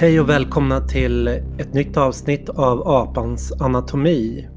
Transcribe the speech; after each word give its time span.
Hej 0.00 0.20
och 0.20 0.28
välkomna 0.28 0.80
till 0.80 1.28
ett 1.28 1.74
nytt 1.74 1.96
avsnitt 1.96 2.48
av 2.48 2.88
Apans 2.88 3.52
anatomi. 3.52 4.48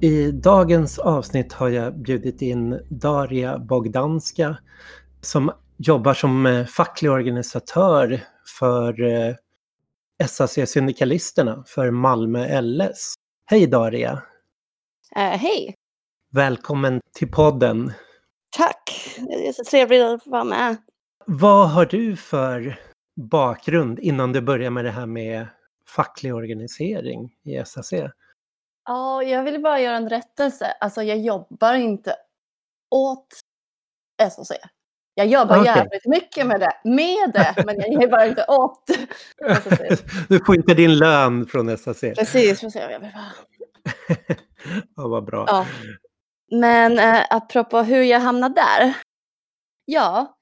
I 0.00 0.30
dagens 0.30 0.98
avsnitt 0.98 1.52
har 1.52 1.68
jag 1.68 1.98
bjudit 1.98 2.42
in 2.42 2.80
Daria 2.90 3.58
Bogdanska 3.58 4.56
som 5.20 5.52
jobbar 5.76 6.14
som 6.14 6.46
eh, 6.46 6.66
facklig 6.66 7.10
organisatör 7.10 8.20
för 8.58 9.02
eh, 9.02 9.34
SAC-syndikalisterna 10.26 11.64
för 11.66 11.90
Malmö 11.90 12.60
LS. 12.60 13.14
Hej 13.46 13.66
Daria! 13.66 14.12
Uh, 15.16 15.22
hej! 15.22 15.74
Välkommen 16.32 17.00
till 17.18 17.30
podden. 17.30 17.92
Tack! 18.56 19.14
Det 19.16 19.48
är 19.48 19.52
så 19.52 19.64
trevligt 19.64 20.02
att 20.02 20.26
vara 20.26 20.44
med. 20.44 20.76
Vad 21.26 21.70
har 21.70 21.86
du 21.86 22.16
för 22.16 22.78
bakgrund 23.16 23.98
innan 23.98 24.32
du 24.32 24.40
börjar 24.40 24.70
med 24.70 24.84
det 24.84 24.90
här 24.90 25.06
med 25.06 25.46
facklig 25.88 26.34
organisering 26.34 27.34
i 27.44 27.64
SAC? 27.64 27.92
Ja, 28.84 29.22
jag 29.22 29.42
vill 29.42 29.62
bara 29.62 29.80
göra 29.80 29.96
en 29.96 30.08
rättelse. 30.08 30.66
Alltså 30.80 31.02
jag 31.02 31.18
jobbar 31.18 31.74
inte 31.74 32.16
åt 32.90 33.28
SAC. 34.30 34.52
Jag 35.14 35.26
jobbar 35.26 35.60
okay. 35.60 35.76
jävligt 35.76 36.06
mycket 36.06 36.46
med 36.46 36.60
det, 36.60 36.72
med 36.84 37.32
det, 37.32 37.64
men 37.66 37.76
jag 37.80 38.02
jobbar 38.02 38.26
inte 38.26 38.44
åt 38.48 38.90
SAC. 39.62 40.02
Du 40.28 40.44
får 40.44 40.56
inte 40.56 40.74
din 40.74 40.98
lön 40.98 41.46
från 41.46 41.78
SAC. 41.78 42.00
Precis, 42.00 42.60
precis. 42.60 42.74
Jag 42.74 42.88
vill 42.88 43.00
bara... 43.00 43.32
ja, 44.96 45.08
vad 45.08 45.24
bra. 45.24 45.44
Ja. 45.48 45.66
Men 46.50 46.98
eh, 46.98 47.22
apropå 47.30 47.82
hur 47.82 48.02
jag 48.02 48.20
hamnade 48.20 48.54
där. 48.54 48.94
Ja, 49.84 50.33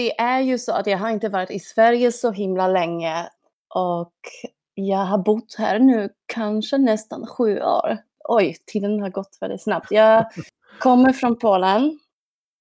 det 0.00 0.20
är 0.20 0.40
ju 0.40 0.58
så 0.58 0.72
att 0.72 0.86
jag 0.86 0.98
har 0.98 1.10
inte 1.10 1.28
varit 1.28 1.50
i 1.50 1.58
Sverige 1.58 2.12
så 2.12 2.30
himla 2.30 2.68
länge 2.68 3.28
och 3.74 4.14
jag 4.74 5.04
har 5.04 5.18
bott 5.18 5.54
här 5.58 5.78
nu 5.78 6.08
kanske 6.26 6.78
nästan 6.78 7.26
sju 7.26 7.60
år. 7.60 7.98
Oj, 8.28 8.56
tiden 8.66 9.00
har 9.00 9.10
gått 9.10 9.38
väldigt 9.40 9.62
snabbt. 9.62 9.90
Jag 9.90 10.26
kommer 10.78 11.12
från 11.12 11.38
Polen, 11.38 11.98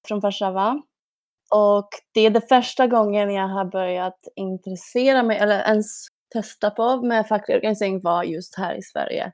från 0.08 0.20
Warszawa. 0.20 0.82
Och 1.52 1.90
det 2.14 2.22
är 2.22 2.30
det 2.30 2.50
första 2.50 2.88
gången 2.88 3.34
jag 3.34 3.48
har 3.48 3.66
börjat 3.66 4.20
intressera 4.36 5.24
mig, 5.24 5.38
eller 5.38 5.60
ens 5.60 6.08
testa 6.34 6.70
på 6.70 7.02
med 7.02 7.28
facklig 7.28 7.56
organisering 7.56 8.02
var 8.02 8.24
just 8.24 8.56
här 8.56 8.76
i 8.76 8.82
Sverige. 8.82 9.32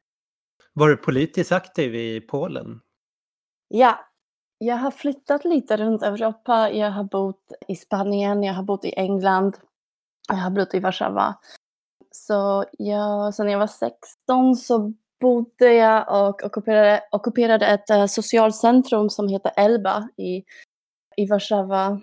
Var 0.73 0.89
du 0.89 0.97
politiskt 0.97 1.51
aktiv 1.51 1.95
i 1.95 2.21
Polen? 2.21 2.79
Ja, 3.67 3.99
jag 4.65 4.75
har 4.75 4.91
flyttat 4.91 5.45
lite 5.45 5.77
runt 5.77 6.03
Europa. 6.03 6.71
Jag 6.71 6.91
har 6.91 7.03
bott 7.03 7.51
i 7.67 7.75
Spanien, 7.75 8.43
jag 8.43 8.53
har 8.53 8.63
bott 8.63 8.85
i 8.85 8.93
England, 8.97 9.57
jag 10.27 10.35
har 10.35 10.49
bott 10.49 10.73
i 10.73 10.79
Warszawa. 10.79 11.35
Så 12.11 12.65
jag, 12.71 13.33
sen 13.33 13.49
jag 13.49 13.59
var 13.59 13.67
16 13.67 14.55
så 14.55 14.93
bodde 15.21 15.73
jag 15.73 16.27
och 16.27 16.43
ockuperade, 16.43 17.01
ockuperade 17.11 17.67
ett 17.67 17.89
uh, 17.89 18.05
socialcentrum 18.05 19.09
som 19.09 19.27
heter 19.27 19.51
Elba 19.55 20.09
i, 20.17 20.43
i 21.17 21.25
Warszawa. 21.29 22.01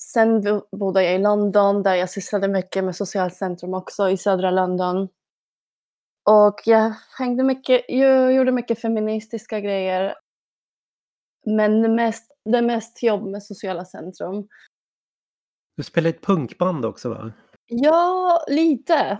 Sen 0.00 0.62
bodde 0.72 1.02
jag 1.02 1.14
i 1.14 1.18
London 1.18 1.82
där 1.82 1.94
jag 1.94 2.10
sysslade 2.10 2.48
mycket 2.48 2.84
med 2.84 2.96
socialcentrum 2.96 3.74
också 3.74 4.10
i 4.10 4.16
södra 4.16 4.50
London. 4.50 5.08
Och 6.24 6.60
jag 6.64 6.94
hängde 7.18 7.42
mycket, 7.42 7.84
jag 7.88 8.32
gjorde 8.32 8.52
mycket 8.52 8.80
feministiska 8.80 9.60
grejer 9.60 10.14
men 11.46 11.94
mest, 11.94 12.36
det 12.44 12.62
mest 12.62 13.02
jobb 13.02 13.26
med 13.26 13.42
sociala 13.42 13.84
centrum. 13.84 14.48
Du 15.76 15.82
spelar 15.82 16.10
ett 16.10 16.22
punkband 16.22 16.84
också 16.84 17.08
va? 17.08 17.32
Ja, 17.66 18.44
lite. 18.48 19.18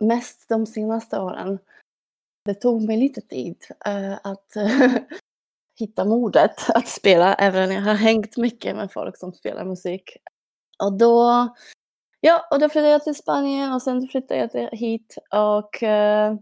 Mest 0.00 0.48
de 0.48 0.66
senaste 0.66 1.20
åren. 1.20 1.58
Det 2.44 2.54
tog 2.54 2.82
mig 2.82 2.96
lite 2.96 3.20
tid 3.20 3.56
uh, 3.88 4.18
att 4.22 4.52
uh, 4.56 4.96
hitta 5.78 6.04
modet 6.04 6.70
att 6.70 6.88
spela, 6.88 7.34
även 7.34 7.68
om 7.68 7.74
jag 7.74 7.82
har 7.82 7.94
hängt 7.94 8.36
mycket 8.36 8.76
med 8.76 8.92
folk 8.92 9.18
som 9.18 9.32
spelar 9.32 9.64
musik. 9.64 10.16
Och 10.82 10.92
då, 10.92 11.48
ja, 12.20 12.48
och 12.50 12.58
då 12.58 12.68
flyttade 12.68 12.88
jag 12.88 13.04
till 13.04 13.14
Spanien 13.14 13.72
och 13.72 13.82
sen 13.82 14.08
flyttade 14.08 14.50
jag 14.52 14.70
hit 14.70 15.16
och 15.30 15.82
uh, 15.82 16.38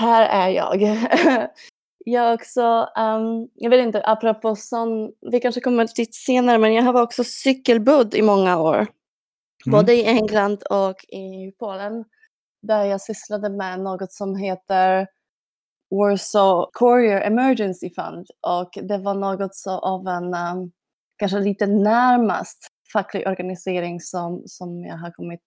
här 0.00 0.22
är 0.28 0.48
jag. 0.48 0.82
Jag 2.04 2.34
också, 2.34 2.88
um, 2.96 3.48
jag 3.54 3.70
vet 3.70 3.86
inte, 3.86 4.02
apropå 4.04 4.56
sån, 4.56 5.12
vi 5.30 5.40
kanske 5.40 5.60
kommer 5.60 5.88
dit 5.96 6.14
senare, 6.14 6.58
men 6.58 6.74
jag 6.74 6.82
har 6.82 7.02
också 7.02 7.24
cykelbudd 7.24 8.14
i 8.14 8.22
många 8.22 8.58
år. 8.58 8.76
Mm. 8.76 8.86
Både 9.66 9.94
i 9.94 10.04
England 10.04 10.62
och 10.62 11.04
i 11.04 11.52
Polen. 11.58 12.04
Där 12.62 12.84
jag 12.84 13.00
sysslade 13.00 13.50
med 13.50 13.80
något 13.80 14.12
som 14.12 14.36
heter 14.36 15.06
Warsaw 15.90 16.70
Courier 16.72 17.20
Emergency 17.20 17.90
Fund. 17.90 18.26
Och 18.40 18.70
det 18.82 18.98
var 18.98 19.14
något 19.14 19.54
så 19.54 19.70
av 19.70 20.08
en, 20.08 20.34
um, 20.34 20.72
kanske 21.16 21.38
lite 21.38 21.66
närmast 21.66 22.68
facklig 22.92 23.28
organisering 23.28 24.00
som, 24.00 24.42
som 24.46 24.84
jag 24.84 24.96
har 24.96 25.10
kommit 25.10 25.42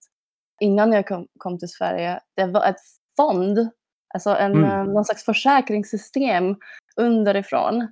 innan 0.59 0.92
jag 0.92 1.08
kom, 1.08 1.28
kom 1.38 1.59
till 1.59 1.69
Sverige. 1.69 2.19
Det 2.36 2.46
var 2.46 2.66
ett 2.66 2.81
fond 3.18 3.69
Alltså 4.13 4.29
en, 4.29 4.51
mm. 4.51 4.63
Eh, 4.63 4.94
någon 4.94 5.06
slags 5.06 5.25
försäkringssystem 5.25 6.56
underifrån. 6.96 7.88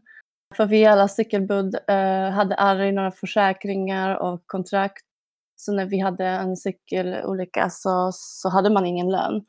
För 0.55 0.65
vi 0.65 0.85
alla 0.85 1.07
cykelbud 1.07 1.75
eh, 1.87 2.29
hade 2.29 2.55
aldrig 2.55 2.93
några 2.93 3.11
försäkringar 3.11 4.15
och 4.15 4.43
kontrakt. 4.45 5.05
Så 5.55 5.73
när 5.73 5.85
vi 5.85 5.99
hade 5.99 6.25
en 6.25 6.57
cykelolycka 6.57 7.69
så, 7.69 8.11
så 8.13 8.49
hade 8.49 8.69
man 8.69 8.85
ingen 8.85 9.11
lön. 9.11 9.45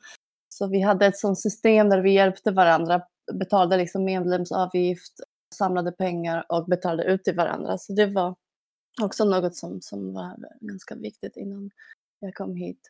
Så 0.49 0.67
vi 0.67 0.81
hade 0.81 1.05
ett 1.05 1.17
sånt 1.17 1.39
system 1.39 1.89
där 1.89 2.01
vi 2.01 2.13
hjälpte 2.13 2.51
varandra, 2.51 3.01
betalade 3.33 3.77
liksom 3.77 4.03
medlemsavgift, 4.03 5.13
samlade 5.55 5.91
pengar 5.91 6.45
och 6.49 6.65
betalade 6.65 7.03
ut 7.03 7.23
till 7.23 7.35
varandra. 7.35 7.77
Så 7.77 7.93
det 7.93 8.05
var 8.05 8.35
också 9.01 9.25
något 9.25 9.55
som, 9.55 9.81
som 9.81 10.13
var 10.13 10.35
ganska 10.61 10.95
viktigt 10.95 11.37
innan 11.37 11.71
jag 12.19 12.33
kom 12.33 12.55
hit. 12.55 12.89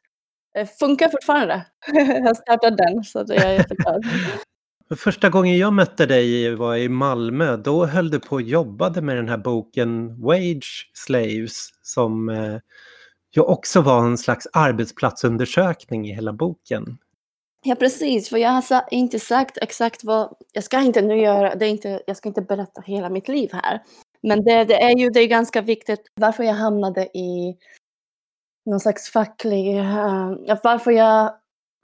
Det 0.54 0.80
funkar 0.80 1.10
fortfarande. 1.10 1.66
jag 2.26 2.38
startade 2.38 2.76
den 2.76 3.04
så 3.04 3.24
det 3.24 3.36
är 3.36 3.46
jag 3.46 3.54
jätteglad. 3.54 4.04
Första 4.96 5.30
gången 5.30 5.58
jag 5.58 5.74
mötte 5.74 6.06
dig 6.06 6.56
var 6.56 6.76
i 6.76 6.90
Malmö. 6.90 7.58
Då 7.58 7.86
höll 7.86 8.10
du 8.10 8.20
på 8.20 8.36
och 8.36 8.42
jobbade 8.42 9.02
med 9.02 9.16
den 9.16 9.30
här 9.30 9.38
boken 9.38 10.22
Wage 10.22 10.92
Slaves 10.94 11.70
som 11.82 12.30
eh, 12.30 12.58
ju 13.36 13.42
också 13.42 13.82
var 13.82 14.06
en 14.06 14.18
slags 14.18 14.48
arbetsplatsundersökning 14.54 16.08
i 16.10 16.16
hela 16.16 16.34
boken. 16.34 16.98
Ja 17.66 17.76
precis, 17.76 18.30
för 18.30 18.38
jag 18.38 18.50
har 18.50 18.84
inte 18.92 19.20
sagt 19.20 19.58
exakt 19.58 20.04
vad, 20.04 20.36
jag 20.54 20.64
ska 20.64 20.82
inte 20.82 21.02
nu 21.02 21.18
göra, 21.18 21.56
det 21.56 21.68
inte, 21.68 22.02
jag 22.08 22.18
ska 22.18 22.30
inte 22.30 22.42
berätta 22.42 22.82
hela 22.82 23.10
mitt 23.10 23.28
liv 23.28 23.50
här. 23.54 23.82
Men 24.24 24.44
det, 24.44 24.64
det 24.64 24.82
är 24.84 24.98
ju 24.98 25.10
det 25.10 25.20
är 25.20 25.28
ganska 25.28 25.62
viktigt 25.62 26.02
varför 26.16 26.44
jag 26.44 26.54
hamnade 26.54 27.18
i 27.18 27.58
någon 28.66 28.80
slags 28.80 29.10
facklig, 29.10 29.78
uh, 29.78 30.58
varför 30.64 30.92
jag 30.92 31.34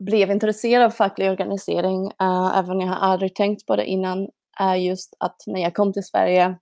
blev 0.03 0.31
intresserad 0.31 0.85
av 0.85 0.89
facklig 0.89 1.29
organisering, 1.31 2.05
uh, 2.05 2.57
även 2.57 2.71
om 2.71 2.81
jag 2.81 2.97
aldrig 3.01 3.35
tänkt 3.35 3.65
på 3.65 3.75
det 3.75 3.85
innan, 3.85 4.29
är 4.59 4.75
just 4.75 5.15
att 5.19 5.43
när 5.47 5.61
jag 5.61 5.73
kom 5.73 5.93
till 5.93 6.03
Sverige 6.03 6.57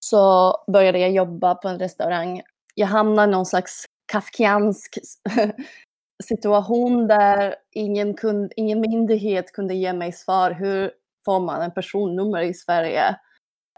så 0.00 0.54
började 0.72 0.98
jag 0.98 1.10
jobba 1.10 1.54
på 1.54 1.68
en 1.68 1.78
restaurang. 1.78 2.42
Jag 2.74 2.86
hamnade 2.86 3.28
i 3.28 3.32
någon 3.32 3.46
slags 3.46 3.84
kafkiansk 4.12 4.98
situation 6.24 7.06
där 7.06 7.54
ingen, 7.74 8.14
kund, 8.14 8.52
ingen 8.56 8.80
myndighet 8.80 9.52
kunde 9.52 9.74
ge 9.74 9.92
mig 9.92 10.12
svar. 10.12 10.50
Hur 10.50 10.90
får 11.24 11.40
man 11.40 11.62
en 11.62 11.70
personnummer 11.70 12.42
i 12.42 12.54
Sverige? 12.54 13.16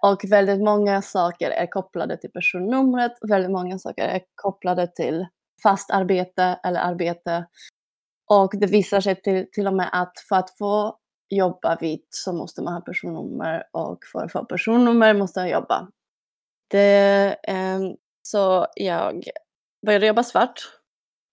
Och 0.02 0.24
väldigt 0.28 0.60
många 0.60 1.02
saker 1.02 1.50
är 1.50 1.66
kopplade 1.66 2.16
till 2.16 2.30
personnumret, 2.30 3.12
väldigt 3.28 3.50
många 3.50 3.78
saker 3.78 4.04
är 4.04 4.20
kopplade 4.34 4.86
till 4.86 5.26
fast 5.62 5.90
arbete 5.90 6.60
eller 6.64 6.80
arbete. 6.80 7.46
Och 8.30 8.52
det 8.60 8.66
visar 8.66 9.00
sig 9.00 9.22
till, 9.22 9.46
till 9.52 9.66
och 9.66 9.74
med 9.74 9.90
att 9.92 10.12
för 10.28 10.36
att 10.36 10.58
få 10.58 10.96
jobba 11.28 11.76
vitt 11.80 12.08
så 12.10 12.32
måste 12.32 12.62
man 12.62 12.74
ha 12.74 12.80
personnummer 12.80 13.64
och 13.72 13.98
för 14.12 14.24
att 14.24 14.32
få 14.32 14.44
personnummer 14.44 15.14
måste 15.14 15.40
man 15.40 15.48
jobba. 15.48 15.88
Det, 16.70 17.36
eh, 17.42 17.80
så 18.22 18.66
jag 18.74 19.24
började 19.86 20.06
jobba 20.06 20.22
svart 20.22 20.60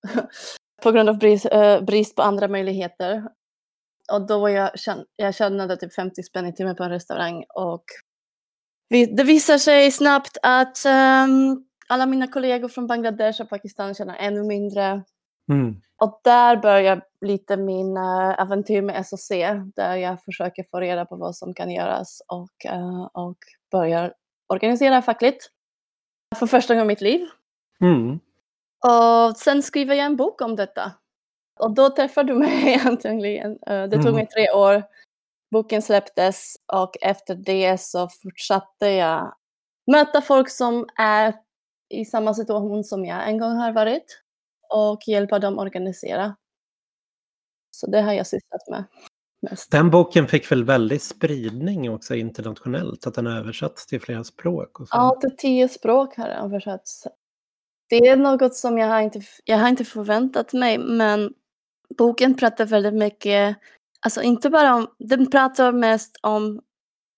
på 0.84 0.92
grund 0.92 1.10
av 1.10 1.18
brist, 1.18 1.46
eh, 1.46 1.82
brist, 1.82 2.16
på 2.16 2.22
andra 2.22 2.48
möjligheter. 2.48 3.24
Och 4.12 4.28
då 4.28 4.40
var 4.40 4.50
jag, 4.50 4.72
jag 5.16 5.36
tjänade 5.36 5.78
typ 5.78 5.94
50 5.94 6.24
spänn 6.24 6.46
i 6.46 6.54
timmen 6.54 6.76
på 6.76 6.84
en 6.84 6.90
restaurang 6.90 7.46
och 7.56 7.84
det 8.90 9.24
visar 9.24 9.58
sig 9.58 9.92
snabbt 9.92 10.38
att 10.42 10.86
um, 10.86 11.66
alla 11.88 12.06
mina 12.06 12.28
kollegor 12.28 12.68
från 12.68 12.88
Bangladesh 12.88 13.42
och 13.42 13.50
Pakistan 13.50 13.94
tjänar 13.94 14.16
ännu 14.16 14.44
mindre. 14.44 15.04
Mm. 15.52 15.76
Och 16.02 16.22
där 16.24 16.58
börjar 16.58 17.02
lite 17.22 17.58
min 17.58 17.98
uh, 17.98 18.42
äventyr 18.42 18.82
med 18.82 19.06
SOC, 19.08 19.28
där 19.76 19.96
jag 19.96 20.24
försöker 20.24 20.66
få 20.72 20.80
reda 20.80 21.06
på 21.06 21.16
vad 21.16 21.36
som 21.36 21.54
kan 21.54 21.72
göras 21.72 22.22
och, 22.28 22.74
uh, 22.74 23.04
och 23.14 23.38
börjar 23.72 24.14
organisera 24.48 25.02
fackligt. 25.02 25.48
För 26.36 26.48
första 26.48 26.74
gången 26.74 26.86
i 26.86 26.88
mitt 26.88 27.02
liv. 27.02 27.28
Mm. 27.82 28.20
Och 28.86 29.38
sen 29.38 29.64
skriver 29.64 29.96
jag 29.96 30.06
en 30.06 30.16
bok 30.16 30.42
om 30.42 30.56
detta. 30.56 30.92
Och 31.60 31.74
då 31.76 31.90
träffade 31.90 32.34
du 32.34 32.40
mig 32.40 32.68
egentligen. 32.74 33.52
Eh, 33.68 33.84
Det 33.84 33.92
tog 33.96 34.02
Mm. 34.06 34.16
mig 34.16 34.28
tre 34.28 34.52
år. 34.52 34.84
Boken 35.52 35.82
släpptes 35.82 36.56
och 36.74 36.98
efter 37.02 37.36
det 37.36 37.82
så 37.82 38.10
fortsatte 38.10 38.88
jag 38.88 39.36
möta 39.92 40.22
folk 40.22 40.50
som 40.50 40.88
är 40.96 41.36
i 41.90 42.06
samma 42.06 42.34
situation 42.34 42.84
som 42.84 43.06
jag 43.06 43.30
en 43.30 43.38
gång 43.38 43.52
har 43.52 43.72
varit 43.72 44.22
och 44.70 45.08
hjälpa 45.08 45.40
dem 45.40 45.60
organisera. 45.60 46.36
Så 47.72 47.88
det 47.88 48.02
har 48.02 48.14
jag 48.14 48.28
sysslat 48.28 48.68
med 48.70 48.84
mest. 49.42 49.72
Den 49.72 49.92
boken 49.92 50.28
fick 50.28 50.52
väl 50.52 50.64
väldigt 50.64 51.04
spridning 51.04 51.90
också 51.92 52.16
internationellt, 52.16 53.08
att 53.08 53.14
den 53.14 53.28
översatts 53.28 53.88
till 53.88 54.02
flera 54.02 54.24
språk. 54.24 54.80
Och 54.80 54.88
så. 54.88 54.96
Ja, 54.96 55.18
till 55.22 55.38
tio 55.38 55.70
språk 55.70 56.18
har 56.18 56.28
den 56.28 56.46
översatts. 56.46 57.08
Det 57.90 58.08
är 58.08 58.16
något 58.16 58.56
som 58.56 58.78
jag 58.78 58.88
har 58.88 59.02
inte, 59.02 59.22
jag 59.44 59.58
har 59.58 59.70
inte 59.70 59.86
förväntat 59.86 60.54
mig, 60.54 60.78
men 60.78 61.34
boken 61.98 62.36
pratar 62.36 62.66
väldigt 62.66 62.94
mycket, 62.94 63.58
alltså 64.06 64.22
inte 64.22 64.50
bara 64.50 64.76
om, 64.76 64.88
den 65.00 65.30
pratar 65.32 65.72
mest 65.72 66.20
om 66.22 66.62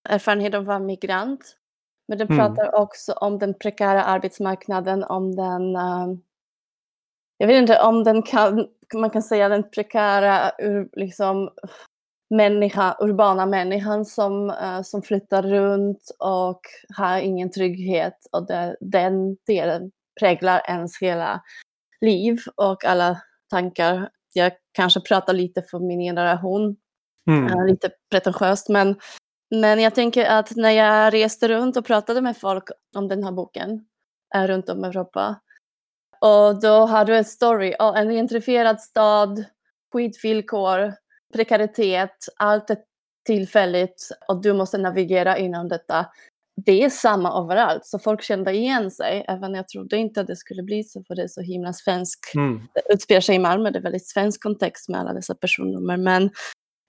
erfarenhet 0.09 0.53
av 0.53 0.81
migrant, 0.81 1.55
men 2.07 2.17
den 2.17 2.27
Mm. 2.27 2.37
pratar 2.37 2.75
också 2.75 3.13
om 3.13 3.39
den 3.39 3.53
prekära 3.53 4.03
arbetsmarknaden, 4.03 5.03
om 5.03 5.35
den, 5.35 5.75
eh, 5.75 6.07
jag 7.37 7.47
vet 7.47 7.61
inte 7.61 7.81
om 7.81 8.03
den 8.03 8.21
kan, 8.21 8.67
man 8.95 9.09
kan 9.09 9.23
säga 9.23 9.49
den 9.49 9.69
prekära 9.69 10.51
ur, 10.59 10.89
liksom, 10.93 11.49
människa, 12.29 12.95
urbana 12.99 13.45
människan 13.45 14.05
som, 14.05 14.49
eh, 14.49 14.81
som 14.81 15.01
flyttar 15.01 15.43
runt 15.43 16.11
och 16.19 16.61
har 16.97 17.17
ingen 17.19 17.51
trygghet 17.51 18.17
och 18.31 18.47
det, 18.47 18.77
den 18.81 19.35
delen 19.47 19.91
präglar 20.19 20.61
ens 20.67 21.01
hela 21.01 21.41
liv 22.01 22.37
och 22.55 22.85
alla 22.85 23.21
tankar. 23.49 24.09
Jag 24.33 24.51
kanske 24.71 25.01
pratar 25.01 25.33
lite 25.33 25.61
för 25.61 25.79
min 25.79 25.99
generation, 25.99 26.75
Mm. 27.27 27.65
lite 27.67 27.89
pretentiöst, 28.11 28.69
men, 28.69 28.95
men 29.55 29.79
jag 29.79 29.95
tänker 29.95 30.25
att 30.25 30.55
när 30.55 30.71
jag 30.71 31.13
reste 31.13 31.47
runt 31.47 31.77
och 31.77 31.85
pratade 31.85 32.21
med 32.21 32.37
folk 32.37 32.63
om 32.95 33.07
den 33.07 33.23
här 33.23 33.31
boken 33.31 33.85
eh, 34.35 34.47
runt 34.47 34.69
om 34.69 34.85
i 34.85 34.87
Europa 34.87 35.35
och 36.21 36.61
då 36.61 36.85
har 36.85 37.05
du 37.05 37.17
en 37.17 37.25
story, 37.25 37.75
oh, 37.79 37.99
en 37.99 38.09
gentrifierad 38.09 38.81
stad, 38.81 39.45
skitvillkor, 39.93 40.93
prekaritet, 41.33 42.15
allt 42.35 42.69
är 42.69 42.77
tillfälligt 43.25 44.09
och 44.27 44.41
du 44.41 44.53
måste 44.53 44.77
navigera 44.77 45.37
inom 45.37 45.67
detta. 45.67 46.05
Det 46.65 46.83
är 46.83 46.89
samma 46.89 47.43
överallt, 47.43 47.85
så 47.85 47.99
folk 47.99 48.21
kände 48.21 48.51
igen 48.53 48.91
sig, 48.91 49.25
även 49.27 49.53
jag 49.53 49.67
trodde 49.67 49.97
inte 49.97 50.21
att 50.21 50.27
det 50.27 50.35
skulle 50.35 50.63
bli 50.63 50.83
så, 50.83 51.03
för 51.03 51.15
det 51.15 51.23
är 51.23 51.27
så 51.27 51.41
himla 51.41 51.73
svensk. 51.73 52.19
Mm. 52.35 52.61
Det 52.73 52.93
utspelar 52.93 53.21
sig 53.21 53.35
i 53.35 53.39
Malmö, 53.39 53.71
det 53.71 53.79
är 53.79 53.83
väldigt 53.83 54.07
svensk 54.07 54.43
kontext 54.43 54.89
med 54.89 54.99
alla 54.99 55.13
dessa 55.13 55.35
personnummer, 55.35 55.97
men 55.97 56.29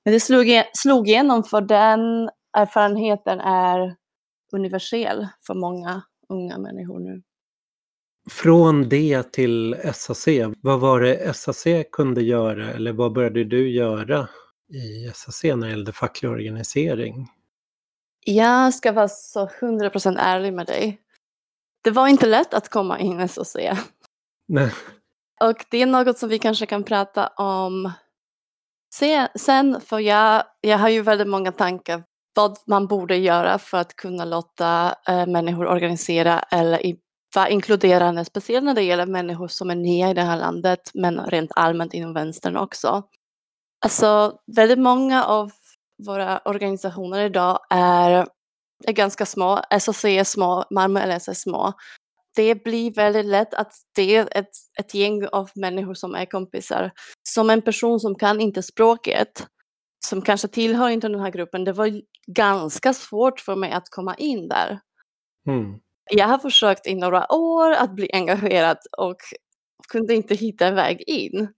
men 0.05 0.15
det 0.15 0.21
slog, 0.21 0.47
slog 0.73 1.09
igenom 1.09 1.45
för 1.45 1.61
den 1.61 2.31
erfarenheten 2.57 3.41
är 3.41 3.97
universell 4.53 5.29
för 5.47 5.55
många 5.55 6.03
unga 6.29 6.59
människor 6.59 7.01
nu. 7.01 7.23
Från 8.31 8.89
det 8.89 9.33
till 9.33 9.77
SAC, 9.95 10.29
vad 10.63 10.81
var 10.81 11.01
det 11.01 11.37
SAC 11.37 11.65
kunde 11.93 12.23
göra 12.23 12.71
eller 12.71 12.93
vad 12.93 13.13
började 13.13 13.45
du 13.45 13.71
göra 13.71 14.29
i 14.73 15.11
SAC 15.15 15.45
när 15.45 15.57
det 15.57 15.71
gällde 15.71 15.93
facklig 15.93 16.31
organisering? 16.31 17.29
Jag 18.25 18.75
ska 18.75 18.93
vara 18.93 19.09
så 19.09 19.47
100% 19.47 20.17
ärlig 20.19 20.53
med 20.53 20.67
dig. 20.67 21.01
Det 21.85 21.91
var 21.91 22.09
inte 22.09 22.27
lätt 22.27 22.55
att 22.55 22.69
komma 22.69 22.99
in 22.99 23.21
i 23.21 23.29
SOC. 23.29 23.57
Nej. 24.49 24.73
Och 25.41 25.65
det 25.71 25.83
är 25.83 25.87
något 25.87 26.19
som 26.19 26.29
vi 26.29 26.39
kanske 26.39 26.67
kan 26.67 26.85
prata 26.85 27.27
om 27.27 27.93
se- 28.95 29.29
sen, 29.35 29.81
för 29.81 29.99
jag, 29.99 30.45
jag 30.61 30.79
har 30.79 30.89
ju 30.89 31.03
väldigt 31.03 31.29
många 31.29 31.53
tankar 31.53 32.03
vad 32.35 32.59
man 32.67 32.87
borde 32.87 33.17
göra 33.17 33.59
för 33.59 33.79
att 33.79 33.97
kunna 33.97 34.25
låta 34.25 34.95
eh, 35.09 35.27
människor 35.27 35.67
organisera 35.67 36.39
eller 36.41 36.87
i, 36.87 36.99
vara 37.35 37.49
inkluderande, 37.49 38.25
speciellt 38.25 38.65
när 38.65 38.75
det 38.75 38.83
gäller 38.83 39.07
människor 39.07 39.49
som 39.49 39.71
är 39.71 39.75
nya 39.75 40.11
i 40.11 40.15
det 40.15 40.23
här 40.23 40.39
landet, 40.39 40.91
men 40.95 41.21
rent 41.21 41.51
allmänt 41.57 41.95
inom 41.95 42.15
vänstern 42.15 42.57
också. 42.57 43.03
Alltså, 43.85 44.39
väldigt 44.57 44.79
många 44.79 45.25
av 45.25 45.53
våra 46.07 46.39
organisationer 46.39 47.25
idag 47.25 47.59
är, 47.71 48.27
är 48.87 48.93
ganska 48.93 49.27
små. 49.27 49.61
SOC 49.81 50.05
är 50.05 50.25
små, 50.25 50.65
Malmö 50.71 51.07
LS 51.07 51.29
är 51.29 51.35
små. 51.35 51.73
Det 52.37 52.65
blir 52.65 52.95
väldigt 52.95 53.27
lätt 53.27 53.55
att 53.55 53.73
det 53.95 54.17
är 54.17 54.29
ett, 54.39 54.51
ett 54.79 54.95
gäng 54.95 55.27
av 55.27 55.51
människor 55.55 55.95
som 55.95 56.15
är 56.15 56.25
kompisar. 56.25 56.91
Som 57.29 57.51
en 57.51 57.63
person 57.63 58.01
som 58.01 58.15
kan 58.15 58.41
inte 58.41 58.63
språket, 58.63 59.47
som 60.07 60.23
kanske 60.23 60.49
tillhör 60.49 60.89
inte 60.89 61.09
den 61.09 61.21
här 61.21 61.31
gruppen, 61.31 61.65
det 61.65 61.73
var 61.73 62.01
ganska 62.27 62.95
svårt 62.95 63.41
för 63.41 63.57
mig 63.57 63.73
att 63.73 63.91
komma 63.91 64.15
in 64.15 64.49
där. 64.49 64.81
Mm. 65.49 65.81
Jag 66.11 66.27
har 66.27 66.39
försökt 66.39 66.87
i 66.87 66.95
några 66.95 67.33
år 67.33 67.71
att 67.73 67.91
bli 67.91 68.11
engagerad 68.13 68.79
och 68.99 69.17
kunde 69.89 70.15
inte 70.15 70.35
hitta 70.35 70.67
en 70.67 70.75
väg 70.75 71.05
in. 71.07 71.49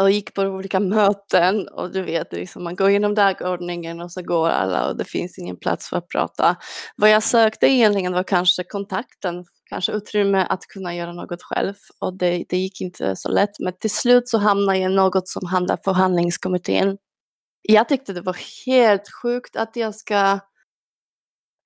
Och 0.00 0.10
gick 0.10 0.34
på 0.34 0.42
olika 0.42 0.80
möten 0.80 1.68
och 1.68 1.92
du 1.92 2.02
vet, 2.02 2.32
liksom, 2.32 2.64
man 2.64 2.76
går 2.76 2.90
igenom 2.90 3.14
dagordningen 3.14 4.00
och 4.00 4.12
så 4.12 4.22
går 4.22 4.48
alla 4.48 4.88
och 4.88 4.96
det 4.96 5.04
finns 5.04 5.38
ingen 5.38 5.56
plats 5.56 5.88
för 5.88 5.96
att 5.96 6.08
prata. 6.08 6.56
Vad 6.96 7.10
jag 7.10 7.22
sökte 7.22 7.66
egentligen 7.66 8.12
var 8.12 8.22
kanske 8.22 8.64
kontakten, 8.64 9.44
kanske 9.70 9.92
utrymme 9.92 10.46
att 10.48 10.62
kunna 10.66 10.94
göra 10.94 11.12
något 11.12 11.42
själv 11.42 11.74
och 12.00 12.18
det, 12.18 12.44
det 12.48 12.56
gick 12.56 12.80
inte 12.80 13.16
så 13.16 13.28
lätt. 13.28 13.58
Men 13.58 13.72
till 13.80 13.90
slut 13.90 14.28
så 14.28 14.38
hamnade 14.38 14.78
jag 14.78 14.92
i 14.92 14.94
något 14.94 15.28
som 15.28 15.46
handlar 15.46 15.78
förhandlingskommittén. 15.84 16.96
Jag 17.62 17.88
tyckte 17.88 18.12
det 18.12 18.20
var 18.20 18.36
helt 18.66 19.12
sjukt 19.22 19.56
att 19.56 19.76
jag 19.76 19.94
ska 19.94 20.40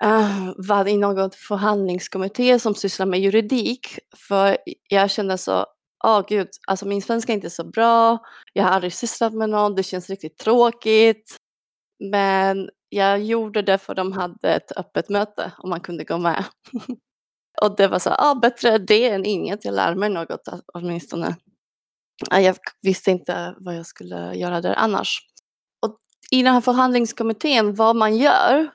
uh, 0.04 0.52
vara 0.56 0.88
i 0.88 0.96
någon 0.96 1.30
förhandlingskommitté 1.30 2.58
som 2.58 2.74
sysslar 2.74 3.06
med 3.06 3.20
juridik. 3.20 3.98
För 4.28 4.56
jag 4.88 5.10
kände 5.10 5.38
så, 5.38 5.66
åh 6.04 6.24
gud, 6.28 6.48
alltså 6.66 6.86
min 6.86 7.02
svenska 7.02 7.32
är 7.32 7.34
inte 7.34 7.50
så 7.50 7.64
bra, 7.64 8.18
jag 8.52 8.64
har 8.64 8.70
aldrig 8.70 8.92
sysslat 8.92 9.34
med 9.34 9.50
någon, 9.50 9.74
det 9.74 9.82
känns 9.82 10.10
riktigt 10.10 10.38
tråkigt. 10.38 11.36
Men 12.10 12.70
jag 12.88 13.22
gjorde 13.22 13.62
det 13.62 13.78
för 13.78 13.94
de 13.94 14.12
hade 14.12 14.54
ett 14.54 14.72
öppet 14.76 15.08
möte 15.08 15.52
och 15.58 15.68
man 15.68 15.80
kunde 15.80 16.04
gå 16.04 16.18
med. 16.18 16.44
och 17.62 17.76
det 17.76 17.88
var 17.88 17.98
så, 17.98 18.10
ah, 18.10 18.34
bättre 18.34 18.78
det 18.78 19.08
än 19.08 19.24
inget, 19.24 19.64
jag 19.64 19.74
lär 19.74 19.94
mig 19.94 20.10
något 20.10 20.48
åtminstone. 20.74 21.36
Jag 22.30 22.56
visste 22.82 23.10
inte 23.10 23.54
vad 23.58 23.76
jag 23.76 23.86
skulle 23.86 24.34
göra 24.34 24.60
där 24.60 24.74
annars. 24.78 25.18
Och 25.86 25.98
i 26.30 26.42
den 26.42 26.54
här 26.54 26.60
förhandlingskommittén, 26.60 27.74
vad 27.74 27.96
man 27.96 28.16
gör 28.16 28.70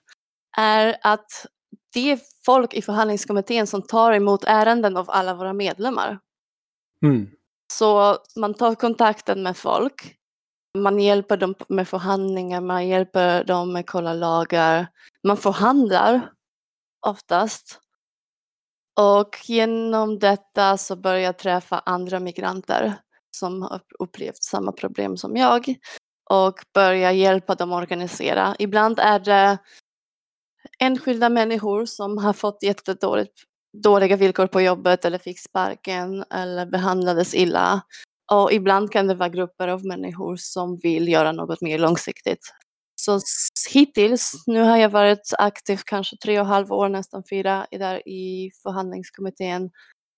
är 0.57 0.97
att 1.01 1.45
det 1.93 2.11
är 2.11 2.19
folk 2.45 2.73
i 2.73 2.81
förhandlingskommittén 2.81 3.67
som 3.67 3.81
tar 3.81 4.11
emot 4.11 4.43
ärenden 4.47 4.97
av 4.97 5.09
alla 5.09 5.33
våra 5.33 5.53
medlemmar. 5.53 6.19
Mm. 7.03 7.29
Så 7.73 8.17
man 8.35 8.53
tar 8.53 8.75
kontakten 8.75 9.43
med 9.43 9.57
folk. 9.57 10.17
Man 10.77 10.99
hjälper 10.99 11.37
dem 11.37 11.55
med 11.69 11.87
förhandlingar, 11.87 12.61
man 12.61 12.87
hjälper 12.87 13.43
dem 13.43 13.73
med 13.73 13.79
att 13.79 13.85
kolla 13.87 14.13
lagar. 14.13 14.87
Man 15.23 15.37
förhandlar 15.37 16.31
oftast. 17.07 17.79
Och 18.99 19.37
genom 19.43 20.19
detta 20.19 20.77
så 20.77 20.95
börjar 20.95 21.19
jag 21.19 21.37
träffa 21.37 21.79
andra 21.79 22.19
migranter 22.19 22.93
som 23.37 23.61
har 23.61 23.81
upplevt 23.99 24.43
samma 24.43 24.71
problem 24.71 25.17
som 25.17 25.35
jag 25.35 25.75
och 26.29 26.59
börja 26.73 27.11
hjälpa 27.11 27.55
dem 27.55 27.71
organisera. 27.71 28.55
Ibland 28.59 28.99
är 28.99 29.19
det 29.19 29.57
enskilda 30.79 31.29
människor 31.29 31.85
som 31.85 32.17
har 32.17 32.33
fått 32.33 32.63
jättedåligt 32.63 33.43
dåliga 33.83 34.15
villkor 34.15 34.47
på 34.47 34.61
jobbet 34.61 35.05
eller 35.05 35.17
fick 35.17 35.39
sparken 35.39 36.23
eller 36.33 36.65
behandlades 36.65 37.35
illa. 37.35 37.81
Och 38.31 38.53
ibland 38.53 38.91
kan 38.91 39.07
det 39.07 39.15
vara 39.15 39.29
grupper 39.29 39.67
av 39.67 39.85
människor 39.85 40.35
som 40.35 40.77
vill 40.77 41.07
göra 41.07 41.31
något 41.31 41.61
mer 41.61 41.79
långsiktigt. 41.79 42.51
Så 42.95 43.19
hittills, 43.73 44.43
nu 44.47 44.61
har 44.61 44.77
jag 44.77 44.89
varit 44.89 45.33
aktiv 45.37 45.79
kanske 45.85 46.17
tre 46.17 46.39
och 46.39 46.45
ett 46.45 46.49
halvt 46.49 46.71
år, 46.71 46.89
nästan 46.89 47.23
fyra, 47.29 47.67
i 47.71 47.77
där 47.77 48.07
i 48.07 48.51
förhandlingskommittén. 48.63 49.69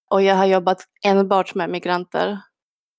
Och 0.10 0.22
jag 0.22 0.36
har 0.36 0.46
jobbat 0.46 0.84
enbart 1.06 1.56
med 1.56 1.70
migranter. 1.70 2.40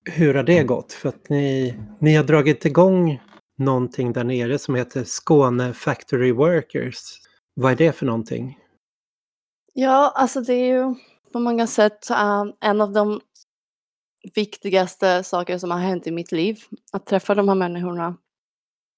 Hur 0.04 0.34
har 0.34 0.42
det 0.42 0.62
gått? 0.62 0.92
För 0.92 1.08
att 1.08 1.28
ni, 1.28 1.74
ni 2.00 2.14
har 2.14 2.24
dragit 2.24 2.64
igång 2.64 3.20
någonting 3.58 4.12
där 4.12 4.24
nere 4.24 4.58
som 4.58 4.74
heter 4.74 5.04
Skåne 5.04 5.72
Factory 5.72 6.32
Workers. 6.32 6.98
Vad 7.54 7.72
är 7.72 7.76
det 7.76 7.92
för 7.92 8.06
någonting? 8.06 8.58
Ja, 9.72 10.12
alltså 10.14 10.40
det 10.40 10.54
är 10.54 10.66
ju 10.66 10.94
på 11.32 11.40
många 11.40 11.66
sätt 11.66 12.10
eh, 12.10 12.44
en 12.60 12.80
av 12.80 12.92
de 12.92 13.20
viktigaste 14.34 15.24
saker 15.24 15.58
som 15.58 15.70
har 15.70 15.78
hänt 15.78 16.06
i 16.06 16.10
mitt 16.10 16.32
liv. 16.32 16.58
Att 16.92 17.06
träffa 17.06 17.34
de 17.34 17.48
här 17.48 17.54
människorna. 17.54 18.16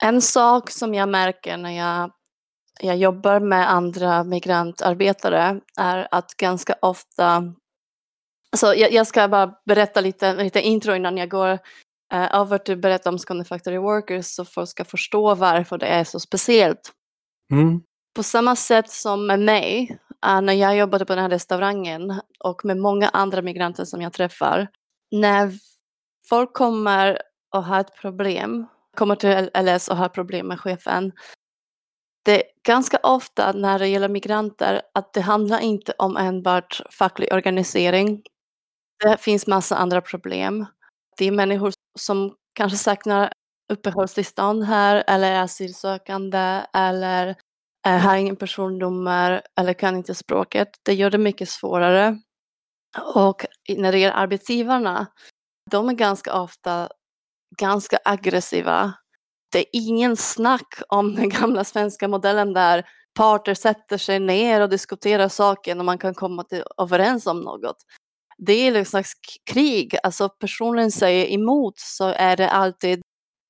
En 0.03 0.23
sak 0.23 0.71
som 0.71 0.95
jag 0.95 1.09
märker 1.09 1.57
när 1.57 1.71
jag, 1.71 2.11
jag 2.81 2.97
jobbar 2.97 3.41
med 3.41 3.71
andra 3.71 4.25
migrantarbetare 4.25 5.61
är 5.77 6.09
att 6.11 6.35
ganska 6.37 6.75
ofta 6.83 7.55
Så 8.57 8.67
jag, 8.67 8.93
jag, 8.93 9.07
ska 9.07 9.29
bara 9.29 9.55
berätta 9.67 10.01
lite, 10.01 10.35
lite 10.35 10.61
intro 10.61 10.95
innan 10.95 11.17
jag 11.17 11.29
går 11.29 11.53
uh, 12.15 12.35
över 12.35 12.59
till 12.59 12.75
att 12.75 12.81
berätta 12.81 13.09
om 13.09 13.19
Skåne 13.19 13.45
Factory 13.45 13.79
Workers 13.79 14.27
så 14.27 14.45
folk 14.45 14.69
ska 14.69 14.85
förstå 14.85 15.35
varför 15.35 15.79
det 15.79 15.87
är 15.87 16.05
så 16.05 16.21
speciellt. 16.21 16.93
Mm. 17.53 17.83
På 18.17 18.23
samma 18.23 18.57
sätt 18.57 18.91
som 18.91 19.27
med 19.27 19.41
mig, 19.41 19.91
uh, 19.91 20.10
Eh, 20.27 20.41
när 20.41 20.53
jag 20.53 20.77
jobbade 20.77 21.05
på 21.07 21.15
den 21.15 21.23
här 21.23 21.31
restaurangen 21.31 22.21
och 22.45 22.65
med 22.65 22.77
många 22.77 23.09
andra 23.09 23.43
migranter 23.43 23.85
som 23.85 24.03
jag 24.03 24.13
träffar. 24.13 24.69
När 25.11 25.53
folk 26.29 26.53
kommer 26.55 27.19
och 27.55 27.65
har 27.65 27.81
ett 27.81 27.97
problem, 28.01 28.67
kommer 28.97 29.15
till 29.17 29.51
LS 29.55 29.89
och 29.89 29.97
har 29.97 30.09
problem 30.09 30.47
med 30.47 30.61
chefen. 30.61 31.13
Det 32.25 32.45
är 32.45 32.51
ganska 32.67 32.99
ofta 33.03 33.53
när 33.53 33.79
det 33.79 33.89
gäller 33.89 34.09
migranter 34.09 34.83
att 34.95 35.13
det 35.13 35.21
handlar 35.21 35.61
inte 35.61 35.93
om 35.99 36.17
enbart 36.17 36.83
facklig 36.91 37.33
organisering. 37.33 38.23
Det 39.05 39.17
finns 39.21 39.47
massa 39.47 39.77
andra 39.77 40.01
problem. 40.01 40.67
Det 41.19 41.25
är 41.25 41.33
människor 41.33 41.73
som 41.99 42.35
kanske 42.55 42.79
saknar 42.79 43.33
uppehållstillstånd 43.73 44.65
här 44.65 45.05
eller 45.07 45.33
är 45.33 45.43
asylsökande 45.43 46.63
eller 46.75 47.37
Eh, 47.87 47.99
har 47.99 48.17
ingen 48.17 48.37
personnummer 48.37 49.43
eller 49.57 49.73
kan 49.73 49.97
inte 49.97 50.15
språket. 50.15 50.69
Det 50.83 50.95
gör 50.95 51.11
det 51.11 51.19
mycket 51.19 51.49
svårare. 51.49 52.19
Och 53.15 53.47
när 53.69 53.93
det 53.93 53.99
gäller 53.99 54.17
arbetsgivarna, 54.17 55.07
de 55.71 55.89
är 55.89 55.93
ganska 55.93 56.41
ofta 56.41 56.89
ganska 57.59 57.99
aggressiva. 58.05 58.93
Det 59.53 59.59
är 59.59 59.67
ingen 59.73 60.17
snack 60.17 60.83
om 60.89 61.15
den 61.15 61.29
gamla 61.29 61.65
svenska 61.65 62.09
modellen 62.09 62.53
där 62.53 62.87
parter 63.15 63.55
sätter 63.55 63.99
sig 63.99 64.21
ner 64.21 64.61
och 64.61 64.69
diskuterar 64.69 65.29
saken 65.29 65.79
och 65.79 65.85
man 65.85 65.99
kan 65.99 66.15
komma 66.15 66.45
till, 66.45 66.63
överens 66.79 67.27
om 67.27 67.41
något. 67.41 67.77
Det 68.39 68.53
är 68.53 68.73
liksom 68.73 68.91
slags 68.91 69.13
krig, 69.51 69.97
alltså 70.03 70.29
personen 70.29 70.91
säger 70.91 71.27
emot 71.27 71.75
så 71.79 72.05
är 72.05 72.37
det 72.37 72.51
alltid 72.51 73.03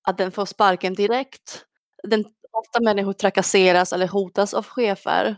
att 0.09 0.19
den 0.19 0.33
får 0.33 0.47
sparken 0.47 0.95
direkt. 0.95 1.65
Den, 2.03 2.25
ofta 2.53 2.81
människor 2.81 3.13
trakasseras 3.13 3.93
eller 3.93 4.09
hotas 4.09 4.55
av 4.55 4.67
chefer. 4.67 5.37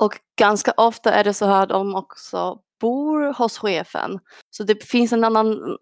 Och 0.00 0.12
ganska 0.38 0.72
ofta 0.76 1.12
är 1.12 1.24
det 1.24 1.34
så 1.34 1.44
att 1.44 1.68
de 1.68 1.94
också 1.94 2.58
bor 2.80 3.32
hos 3.32 3.58
chefen. 3.58 4.18
Så 4.50 4.64
det 4.64 4.84
finns 4.84 5.12
en 5.12 5.24
annan 5.24 5.76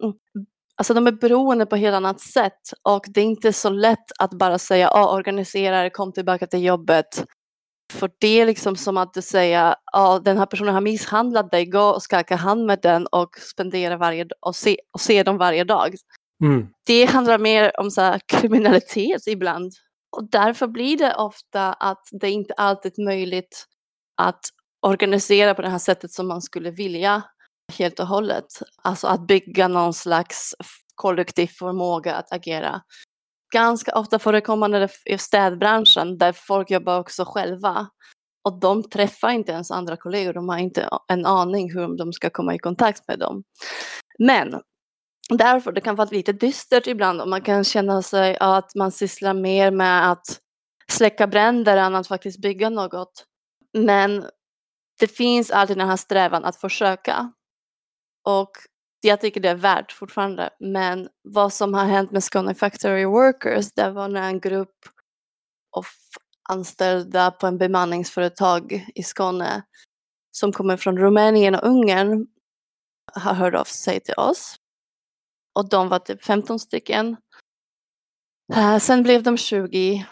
Alltså 0.79 0.93
de 0.93 1.07
är 1.07 1.11
beroende 1.11 1.65
på 1.65 1.75
ett 1.75 1.81
helt 1.81 1.95
annat 1.95 2.19
sätt 2.19 2.61
och 2.83 3.05
det 3.07 3.21
är 3.21 3.25
inte 3.25 3.53
så 3.53 3.69
lätt 3.69 4.11
att 4.19 4.33
bara 4.33 4.59
säga 4.59 4.89
ah, 4.89 5.15
organisera 5.15 5.89
kom 5.89 6.13
tillbaka 6.13 6.47
till 6.47 6.63
jobbet. 6.63 7.25
För 7.93 8.11
det 8.19 8.41
är 8.41 8.45
liksom 8.45 8.75
som 8.75 8.97
att 8.97 9.13
du 9.13 9.21
säger 9.21 9.75
ah, 9.93 10.19
den 10.19 10.37
här 10.37 10.45
personen 10.45 10.73
har 10.73 10.81
misshandlat 10.81 11.51
dig, 11.51 11.65
gå 11.65 11.81
och 11.81 12.03
skaka 12.03 12.35
hand 12.35 12.65
med 12.65 12.79
den 12.81 13.07
och 13.07 13.37
spendera 13.37 13.97
varje 13.97 14.27
och 14.39 14.55
se, 14.55 14.77
och 14.93 15.01
se 15.01 15.23
dem 15.23 15.37
varje 15.37 15.63
dag. 15.63 15.95
Mm. 16.43 16.67
Det 16.85 17.05
handlar 17.05 17.37
mer 17.37 17.79
om 17.79 17.91
så 17.91 18.19
kriminalitet 18.27 19.27
ibland. 19.27 19.73
Och 20.11 20.29
därför 20.31 20.67
blir 20.67 20.97
det 20.97 21.15
ofta 21.15 21.73
att 21.73 22.03
det 22.11 22.29
inte 22.29 22.53
alltid 22.53 22.99
är 22.99 23.03
möjligt 23.05 23.65
att 24.21 24.39
organisera 24.81 25.55
på 25.55 25.61
det 25.61 25.69
här 25.69 25.77
sättet 25.77 26.11
som 26.11 26.27
man 26.27 26.41
skulle 26.41 26.71
vilja 26.71 27.23
helt 27.73 27.99
och 27.99 28.07
hållet. 28.07 28.45
Alltså 28.81 29.07
att 29.07 29.27
bygga 29.27 29.67
någon 29.67 29.93
slags 29.93 30.55
kollektiv 30.95 31.47
förmåga 31.47 32.15
att 32.15 32.33
agera. 32.33 32.81
Ganska 33.53 33.99
ofta 33.99 34.19
förekommande 34.19 34.89
i 35.05 35.17
städbranschen 35.17 36.17
där 36.17 36.33
folk 36.33 36.71
jobbar 36.71 36.99
också 36.99 37.25
själva. 37.25 37.87
Och 38.43 38.59
de 38.59 38.83
träffar 38.83 39.29
inte 39.29 39.51
ens 39.51 39.71
andra 39.71 39.97
kollegor, 39.97 40.33
de 40.33 40.49
har 40.49 40.57
inte 40.57 40.89
en 41.07 41.25
aning 41.25 41.73
hur 41.73 41.97
de 41.97 42.13
ska 42.13 42.29
komma 42.29 42.55
i 42.55 42.59
kontakt 42.59 43.07
med 43.07 43.19
dem. 43.19 43.43
Men 44.19 44.61
därför 45.29 45.71
det 45.71 45.81
kan 45.81 45.95
vara 45.95 46.09
lite 46.09 46.33
dystert 46.33 46.87
ibland 46.87 47.21
och 47.21 47.27
man 47.27 47.41
kan 47.41 47.63
känna 47.63 48.01
sig 48.01 48.37
att 48.39 48.75
man 48.75 48.91
sysslar 48.91 49.33
mer 49.33 49.71
med 49.71 50.11
att 50.11 50.39
släcka 50.91 51.27
bränder 51.27 51.77
än 51.77 51.95
att 51.95 52.07
faktiskt 52.07 52.41
bygga 52.41 52.69
något. 52.69 53.25
Men 53.73 54.25
det 54.99 55.07
finns 55.07 55.51
alltid 55.51 55.77
den 55.77 55.89
här 55.89 55.97
strävan 55.97 56.45
att 56.45 56.55
försöka. 56.55 57.31
Och 58.25 58.51
jag 59.01 59.21
tycker 59.21 59.41
det 59.41 59.49
är 59.49 59.55
värt 59.55 59.91
fortfarande. 59.91 60.49
Men 60.59 61.09
vad 61.23 61.53
som 61.53 61.73
har 61.73 61.85
hänt 61.85 62.11
med 62.11 62.23
Skåne 62.23 62.55
Factory 62.55 63.05
Workers, 63.05 63.73
det 63.73 63.91
var 63.91 64.07
när 64.07 64.27
en 64.27 64.39
grupp 64.39 64.75
av 65.77 65.85
anställda 66.49 67.31
på 67.31 67.47
en 67.47 67.57
bemanningsföretag 67.57 68.85
i 68.95 69.03
Skåne 69.03 69.63
som 70.31 70.51
kommer 70.51 70.77
från 70.77 70.97
Rumänien 70.97 71.55
och 71.55 71.67
Ungern 71.67 72.27
har 73.13 73.33
hört 73.33 73.53
av 73.53 73.63
sig 73.63 73.99
till 73.99 74.13
oss. 74.17 74.56
Och 75.57 75.69
de 75.69 75.89
var 75.89 75.99
typ 75.99 76.25
15 76.25 76.59
stycken. 76.59 77.17
Uh, 78.55 78.77
sen 78.77 79.03
blev 79.03 79.23
de 79.23 79.37
20. 79.37 80.05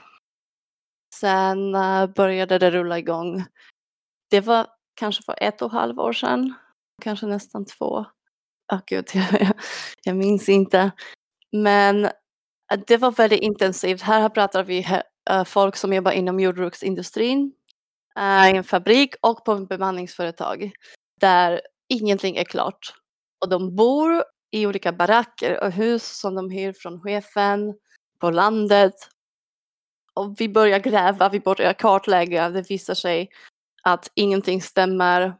Sen 1.16 1.76
uh, 1.76 2.08
började 2.08 2.58
det 2.58 2.72
rulla 2.72 3.00
igång. 3.00 3.46
Det 4.30 4.42
var 4.42 4.68
kanske 4.96 5.24
för 5.24 5.36
ett 5.42 5.62
och 5.62 5.68
ett 5.68 5.74
halvt 5.74 6.00
år 6.00 6.14
sedan 6.14 6.54
kanske 7.02 7.26
nästan 7.26 7.66
två. 7.66 8.06
Oh, 8.74 8.80
gud, 8.86 9.06
jag, 9.14 9.52
jag 10.04 10.16
minns 10.16 10.50
inte. 10.50 10.92
Men 11.52 12.06
eh, 12.06 12.12
det 12.88 12.98
var 12.98 13.12
väldigt 13.12 13.42
intensivt. 13.42 14.02
Här 14.02 14.30
pratar 14.30 14.64
vi 14.64 15.02
folk 15.46 15.76
som 15.76 15.94
jobbar 15.94 16.12
inom 16.12 16.40
jordbruksindustrin, 16.40 17.54
i 18.54 18.58
en 18.58 18.64
fabrik 18.64 19.16
och 19.22 19.46
på 19.46 19.54
ett 19.54 19.70
bemanningsföretag 19.70 20.72
där 21.22 21.62
ingenting 21.90 22.38
är 22.38 22.44
klart. 22.44 22.94
Och 23.42 23.50
de 23.50 23.76
bor 23.76 24.24
i 24.56 24.68
olika 24.68 24.92
baracker 24.92 25.64
och 25.64 25.72
hus 25.72 26.20
som 26.20 26.36
de 26.36 26.50
hyr 26.50 26.74
från 26.74 27.02
chefen 27.02 27.74
på 28.20 28.32
landet. 28.32 28.94
Och 30.14 30.36
vi 30.38 30.50
börjar 30.50 30.80
gräva, 30.80 31.30
vi 31.30 31.40
börjar 31.40 31.74
kartlägga. 31.74 32.50
Det 32.50 32.70
visar 32.70 32.94
sig 32.94 33.30
att 33.84 34.12
ingenting 34.16 34.62
stämmer 34.62 35.36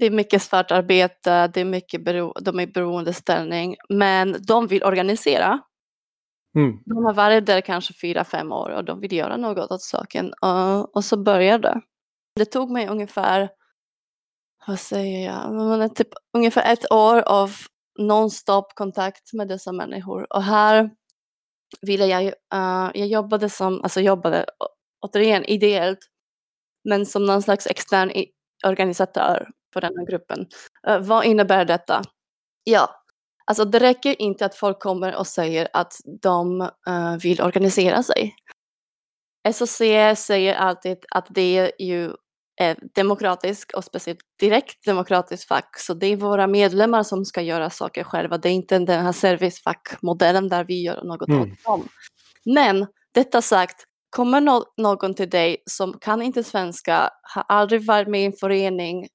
det 0.00 0.06
är 0.06 0.10
mycket 0.10 0.42
svart 0.42 0.70
arbete, 0.70 1.46
det 1.46 1.60
är 1.60 1.64
mycket 1.64 2.04
bero, 2.04 2.32
de 2.40 2.58
är 2.58 2.62
i 2.62 2.66
beroendeställning, 2.66 3.76
men 3.88 4.36
de 4.46 4.66
vill 4.66 4.84
organisera. 4.84 5.60
Mm. 6.56 6.78
De 6.84 7.04
har 7.04 7.14
varit 7.14 7.46
där 7.46 7.60
kanske 7.60 7.94
fyra, 7.94 8.24
fem 8.24 8.52
år 8.52 8.70
och 8.70 8.84
de 8.84 9.00
vill 9.00 9.12
göra 9.12 9.36
något 9.36 9.70
åt 9.70 9.82
saken. 9.82 10.32
Och, 10.42 10.96
och 10.96 11.04
så 11.04 11.16
började 11.16 11.68
det. 11.68 11.80
Det 12.36 12.44
tog 12.44 12.70
mig 12.70 12.88
ungefär, 12.88 13.48
vad 14.66 14.80
säger 14.80 15.26
jag, 15.26 15.96
typ 15.96 16.08
ungefär 16.36 16.72
ett 16.72 16.92
år 16.92 17.20
av 17.20 17.50
nonstop 17.98 18.74
kontakt 18.74 19.32
med 19.32 19.48
dessa 19.48 19.72
människor. 19.72 20.32
Och 20.32 20.42
här 20.42 20.90
ville 21.80 22.06
jag, 22.06 22.24
uh, 22.24 22.90
jag 22.94 23.06
jobbade 23.06 23.50
som, 23.50 23.82
alltså 23.82 24.00
jobbade 24.00 24.46
återigen 25.00 25.44
ideellt, 25.44 25.98
men 26.84 27.06
som 27.06 27.26
någon 27.26 27.42
slags 27.42 27.66
extern 27.66 28.12
organisatör 28.66 29.48
på 29.72 29.80
den 29.80 29.92
här 29.98 30.06
gruppen. 30.06 30.46
Uh, 30.88 30.98
vad 30.98 31.24
innebär 31.24 31.64
detta? 31.64 32.02
Ja, 32.64 32.90
alltså 33.44 33.64
det 33.64 33.78
räcker 33.78 34.22
inte 34.22 34.46
att 34.46 34.54
folk 34.54 34.80
kommer 34.80 35.16
och 35.16 35.26
säger 35.26 35.68
att 35.72 35.92
de 36.22 36.60
uh, 36.88 37.16
vill 37.22 37.42
organisera 37.42 38.02
sig. 38.02 38.34
SOC 39.52 39.78
säger 40.16 40.54
alltid 40.54 40.98
att 41.10 41.26
det 41.30 41.58
är 41.58 41.82
ju 41.82 42.12
är 42.56 42.76
demokratiskt 42.94 43.74
och 43.74 43.84
speciellt 43.84 44.20
direkt 44.40 44.84
demokratiskt 44.84 45.48
fack. 45.48 45.78
Så 45.78 45.94
det 45.94 46.06
är 46.06 46.16
våra 46.16 46.46
medlemmar 46.46 47.02
som 47.02 47.24
ska 47.24 47.42
göra 47.42 47.70
saker 47.70 48.04
själva. 48.04 48.38
Det 48.38 48.48
är 48.48 48.52
inte 48.52 48.78
den 48.78 49.04
här 49.04 49.12
servicefackmodellen 49.12 50.48
där 50.48 50.64
vi 50.64 50.82
gör 50.82 51.04
något 51.04 51.28
mm. 51.28 51.42
åt 51.42 51.64
dem. 51.64 51.88
Men 52.44 52.86
detta 53.14 53.42
sagt, 53.42 53.84
kommer 54.10 54.40
no 54.40 54.64
någon 54.76 55.14
till 55.14 55.30
dig 55.30 55.56
som 55.70 55.98
kan 55.98 56.22
inte 56.22 56.44
svenska, 56.44 57.10
har 57.22 57.44
aldrig 57.48 57.86
varit 57.86 58.08
med 58.08 58.22
i 58.22 58.24
en 58.24 58.32
förening, 58.32 59.08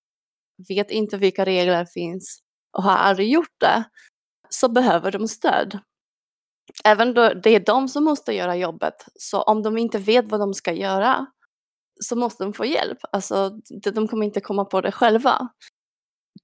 vet 0.70 0.92
inte 0.92 1.18
vilka 1.18 1.46
regler 1.46 1.86
finns 1.86 2.40
och 2.78 2.84
har 2.84 2.96
aldrig 2.98 3.32
gjort 3.32 3.60
det, 3.60 3.84
så 4.50 4.70
behöver 4.70 5.12
de 5.12 5.28
stöd. 5.28 5.80
Även 6.84 7.14
då 7.14 7.34
det 7.34 7.50
är 7.50 7.60
de 7.60 7.88
som 7.88 8.04
måste 8.04 8.34
göra 8.34 8.56
jobbet, 8.56 8.94
så 9.16 9.42
om 9.42 9.64
de 9.64 9.78
inte 9.78 9.98
vet 9.98 10.28
vad 10.28 10.40
de 10.40 10.54
ska 10.54 10.74
göra 10.74 11.26
så 12.04 12.16
måste 12.16 12.44
de 12.44 12.54
få 12.54 12.66
hjälp. 12.66 12.98
Alltså, 13.12 13.50
de 13.94 14.08
kommer 14.08 14.26
inte 14.26 14.42
komma 14.42 14.66
på 14.66 14.82
det 14.82 14.92
själva. 14.92 15.50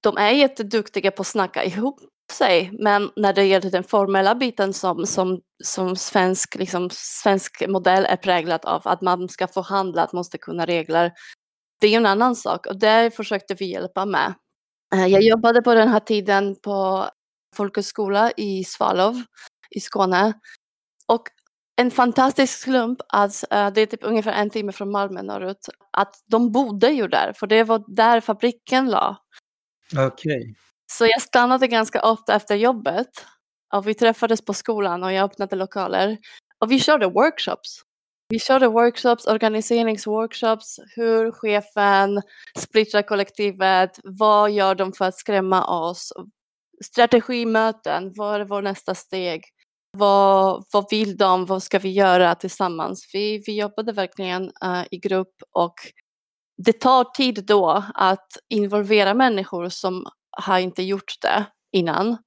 De 0.01 0.17
är 0.17 0.31
jätteduktiga 0.31 1.11
på 1.11 1.21
att 1.21 1.27
snacka 1.27 1.63
ihop 1.63 1.99
sig, 2.31 2.71
men 2.79 3.11
när 3.15 3.33
det 3.33 3.45
gäller 3.45 3.71
den 3.71 3.83
formella 3.83 4.35
biten 4.35 4.73
som, 4.73 5.05
som, 5.05 5.41
som 5.63 5.95
svensk, 5.95 6.55
liksom, 6.55 6.89
svensk 6.91 7.63
modell 7.67 8.05
är 8.05 8.15
präglad 8.17 8.65
av, 8.65 8.81
att 8.85 9.01
man 9.01 9.29
ska 9.29 9.47
förhandla, 9.47 10.03
att 10.03 10.13
man 10.13 10.19
måste 10.19 10.37
kunna 10.37 10.65
regler, 10.65 11.11
det 11.81 11.87
är 11.87 11.97
en 11.97 12.05
annan 12.05 12.35
sak 12.35 12.67
och 12.67 12.79
det 12.79 13.15
försökte 13.15 13.53
vi 13.53 13.65
hjälpa 13.65 14.05
med. 14.05 14.33
Eh, 14.95 15.07
jag 15.07 15.21
jobbade 15.21 15.61
på 15.61 15.73
den 15.73 15.87
här 15.87 15.99
tiden 15.99 16.55
på 16.63 17.09
folkhögskola 17.55 18.31
i 18.37 18.63
Svalov 18.63 19.23
i 19.69 19.79
Skåne. 19.79 20.33
Och 21.07 21.23
en 21.75 21.91
fantastisk 21.91 22.59
slump 22.59 22.99
att 23.07 23.43
uh, 23.53 23.67
det 23.73 23.81
är 23.81 23.85
typ 23.85 24.03
ungefär 24.03 24.31
en 24.31 24.49
timme 24.49 24.71
från 24.71 24.91
Malmö 24.91 25.21
norrut. 25.21 25.69
Att 25.91 26.15
de 26.25 26.51
bodde 26.51 26.89
ju 26.89 27.07
där, 27.07 27.33
för 27.33 27.47
det 27.47 27.63
var 27.63 27.95
där 27.95 28.21
fabriken 28.21 28.89
la. 28.89 29.17
Okej. 29.93 30.07
Okay. 30.07 30.53
Så 30.91 31.05
jag 31.05 31.21
stannade 31.21 31.67
ganska 31.67 32.01
ofta 32.01 32.35
efter 32.35 32.55
jobbet 32.55 33.25
och 33.73 33.87
vi 33.87 33.93
träffades 33.93 34.45
på 34.45 34.53
skolan 34.53 35.03
och 35.03 35.13
jag 35.13 35.23
öppnade 35.23 35.55
lokaler 35.55 36.17
och 36.59 36.71
vi 36.71 36.79
körde 36.79 37.07
workshops. 37.07 37.81
Vi 38.29 38.39
körde 38.39 38.67
workshops, 38.67 39.27
organiseringsworkshops, 39.27 40.79
hur 40.95 41.31
chefen 41.31 42.21
splittrar 42.57 43.01
kollektivet, 43.01 43.99
vad 44.03 44.51
gör 44.51 44.75
de 44.75 44.93
för 44.93 45.05
att 45.05 45.15
skrämma 45.15 45.65
oss, 45.65 46.13
strategimöten, 46.85 48.11
vad 48.15 48.41
är 48.41 48.45
vår 48.45 48.61
nästa 48.61 48.95
steg, 48.95 49.43
vad, 49.97 50.65
vad 50.71 50.85
vill 50.89 51.17
de, 51.17 51.45
vad 51.45 51.63
ska 51.63 51.79
vi 51.79 51.91
göra 51.91 52.35
tillsammans? 52.35 53.09
Vi, 53.13 53.43
vi 53.47 53.59
jobbade 53.59 53.91
verkligen 53.91 54.43
uh, 54.43 54.83
i 54.91 54.97
grupp 54.97 55.35
och 55.51 55.73
det 56.57 56.73
tar 56.73 57.03
tid 57.03 57.45
då 57.45 57.83
att 57.93 58.27
involvera 58.49 59.13
människor 59.13 59.69
som 59.69 60.05
har 60.37 60.59
inte 60.59 60.83
gjort 60.83 61.21
det 61.21 61.45
innan. 61.71 62.17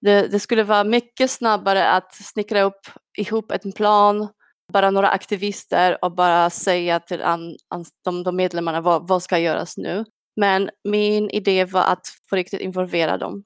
Det, 0.00 0.28
det, 0.28 0.40
skulle 0.40 0.62
vara 0.62 0.84
mycket 0.84 1.30
snabbare 1.30 1.90
att 1.90 2.14
snickra 2.14 2.62
upp 2.62 2.80
ihop 3.18 3.52
en 3.52 3.72
plan, 3.72 4.28
bara 4.72 4.90
några 4.90 5.08
aktivister 5.08 6.04
och 6.04 6.14
bara 6.14 6.50
säga 6.50 7.00
till 7.00 7.22
an, 7.22 7.56
an, 7.68 7.84
de, 8.04 8.22
de 8.22 8.36
medlemmarna 8.36 8.80
vad, 8.80 9.08
vad 9.08 9.22
ska 9.22 9.38
göras 9.38 9.76
nu. 9.76 10.04
Men 10.36 10.70
min 10.88 11.30
idé 11.30 11.64
var 11.64 11.82
att 11.82 12.06
på 12.30 12.36
riktigt 12.36 12.60
involvera 12.60 13.18
dem. 13.18 13.44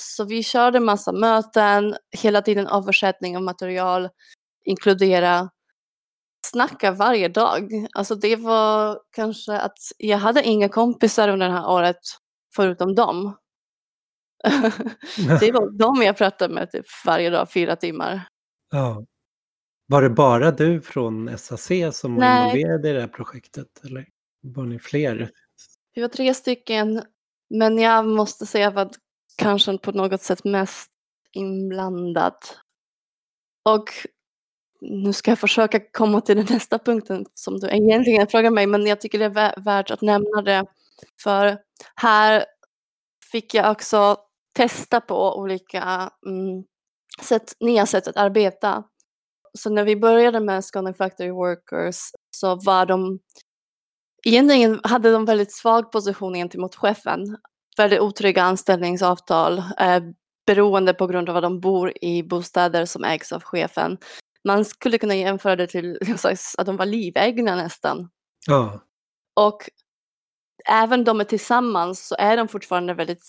Så 0.00 0.24
vi 0.24 0.42
körde 0.42 0.80
massa 0.80 1.12
möten, 1.12 1.96
hela 2.10 2.42
tiden 2.42 2.66
översättning 2.66 3.36
av 3.36 3.42
material, 3.42 4.08
inkludera, 4.64 5.50
snacka 6.46 6.92
varje 6.92 7.28
dag. 7.28 7.70
Alltså 7.92 8.14
det 8.14 8.36
var 8.36 9.00
kanske 9.10 9.58
att 9.58 9.78
jag 9.98 10.18
hade 10.18 10.42
inga 10.42 10.68
kompisar 10.68 11.28
under 11.28 11.48
det 11.48 11.54
här 11.54 11.70
året 11.70 11.98
förutom 12.54 12.94
dem. 12.94 13.36
det 15.40 15.52
var 15.52 15.78
de 15.78 16.02
jag 16.02 16.16
pratade 16.16 16.54
med 16.54 16.70
typ 16.70 16.86
varje 17.06 17.30
dag, 17.30 17.52
fyra 17.52 17.76
timmar. 17.76 18.28
Ja. 18.70 19.04
Var 19.86 20.02
det 20.02 20.10
bara 20.10 20.50
du 20.50 20.80
från 20.80 21.38
SAC 21.38 21.70
som 21.92 22.16
var 22.16 22.44
involverad 22.44 22.86
i 22.86 22.92
det 22.92 23.00
här 23.00 23.08
projektet? 23.08 23.84
Eller 23.84 24.06
var 24.40 24.64
ni 24.64 24.78
fler? 24.78 25.30
Vi 25.94 26.02
var 26.02 26.08
tre 26.08 26.34
stycken, 26.34 27.02
men 27.50 27.78
jag 27.78 28.06
måste 28.06 28.46
säga 28.46 28.68
att 28.68 28.92
kanske 29.42 29.78
på 29.78 29.92
något 29.92 30.22
sätt 30.22 30.44
mest 30.44 30.90
inblandad. 31.32 32.34
Och 33.64 33.84
nu 34.80 35.12
ska 35.12 35.30
jag 35.30 35.38
försöka 35.38 35.80
komma 35.92 36.20
till 36.20 36.36
den 36.36 36.46
nästa 36.50 36.78
punkten 36.78 37.26
som 37.34 37.60
du 37.60 37.68
egentligen 37.68 38.26
frågar 38.26 38.50
mig, 38.50 38.66
men 38.66 38.86
jag 38.86 39.00
tycker 39.00 39.18
det 39.18 39.24
är 39.24 39.60
värt 39.60 39.90
att 39.90 40.02
nämna 40.02 40.42
det. 40.42 40.64
För 41.22 41.58
här 41.94 42.44
fick 43.32 43.54
jag 43.54 43.70
också 43.70 44.16
testa 44.52 45.00
på 45.00 45.38
olika 45.38 46.10
mm, 46.26 46.64
sätt, 47.22 47.52
nya 47.60 47.86
sätt 47.86 48.08
att 48.08 48.16
arbeta. 48.16 48.84
Så 49.58 49.70
när 49.70 49.84
vi 49.84 49.96
började 49.96 50.40
med 50.40 50.64
Scania 50.64 50.94
Factory 50.94 51.30
Workers 51.30 51.96
så 52.30 52.54
var 52.54 52.86
de 52.86 53.18
egentligen 54.24 54.80
hade 54.84 55.12
de 55.12 55.24
väldigt 55.24 55.52
svag 55.52 55.92
position 55.92 56.34
gentemot 56.34 56.76
chefen. 56.76 57.36
Väldigt 57.76 58.00
otrygga 58.00 58.42
anställningsavtal 58.42 59.58
eh, 59.78 60.02
beroende 60.46 60.94
på 60.94 61.06
grund 61.06 61.30
av 61.30 61.36
att 61.36 61.42
de 61.42 61.60
bor 61.60 61.92
i 62.04 62.22
bostäder 62.22 62.84
som 62.84 63.04
ägs 63.04 63.32
av 63.32 63.42
chefen. 63.42 63.98
Man 64.44 64.64
skulle 64.64 64.98
kunna 64.98 65.14
jämföra 65.14 65.56
det 65.56 65.66
till 65.66 65.98
att 66.58 66.66
de 66.66 66.76
var 66.76 66.86
livägna 66.86 67.56
nästan. 67.56 68.10
Ja. 68.46 68.80
Och 69.36 69.70
även 70.68 71.04
de 71.04 71.20
är 71.20 71.24
tillsammans 71.24 72.06
så 72.06 72.16
är 72.18 72.36
de 72.36 72.48
fortfarande 72.48 72.94
väldigt 72.94 73.24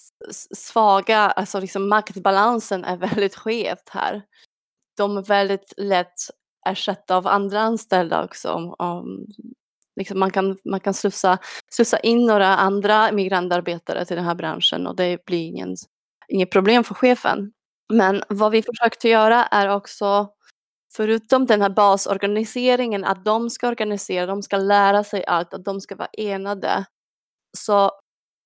svaga, 0.56 1.20
alltså 1.20 1.60
liksom 1.60 1.90
maktbalansen 1.90 2.86
är 2.86 2.98
väldigt 3.08 3.36
skevt 3.36 3.90
här. 3.90 4.22
De 4.98 5.18
är 5.18 5.22
väldigt 5.22 5.74
lätt 5.78 6.14
ersatta 6.66 7.16
av 7.18 7.28
andra 7.28 7.62
anställda 7.62 8.24
också. 8.24 8.52
Om, 8.80 9.28
liksom 9.96 10.20
man 10.20 10.32
kan, 10.32 10.58
man 10.66 10.80
kan 10.80 10.94
slussa, 10.94 11.38
slussa 11.72 12.00
in 12.00 12.26
några 12.26 12.48
andra 12.48 13.12
migrantarbetare 13.12 14.06
till 14.06 14.16
den 14.16 14.26
här 14.26 14.36
branschen 14.36 14.88
och 14.88 14.96
det 14.96 15.26
blir 15.26 15.46
ingen, 15.46 15.76
inget 16.28 16.52
problem 16.52 16.84
för 16.84 16.96
chefen. 16.96 17.52
Men 17.94 18.24
vad 18.30 18.52
vi 18.52 18.64
försökte 18.64 19.10
göra 19.10 19.46
är 19.46 19.68
också, 19.70 20.30
förutom 20.96 21.46
den 21.46 21.62
här 21.62 21.70
basorganiseringen, 21.70 23.06
att 23.06 23.26
de 23.26 23.50
ska 23.50 23.68
organisera, 23.68 24.26
de 24.26 24.44
ska 24.44 24.58
lära 24.58 25.04
sig 25.04 25.26
allt, 25.26 25.54
att 25.54 25.66
de 25.66 25.82
ska 25.82 25.96
vara 25.96 26.10
enade, 26.18 26.86
så 27.58 27.92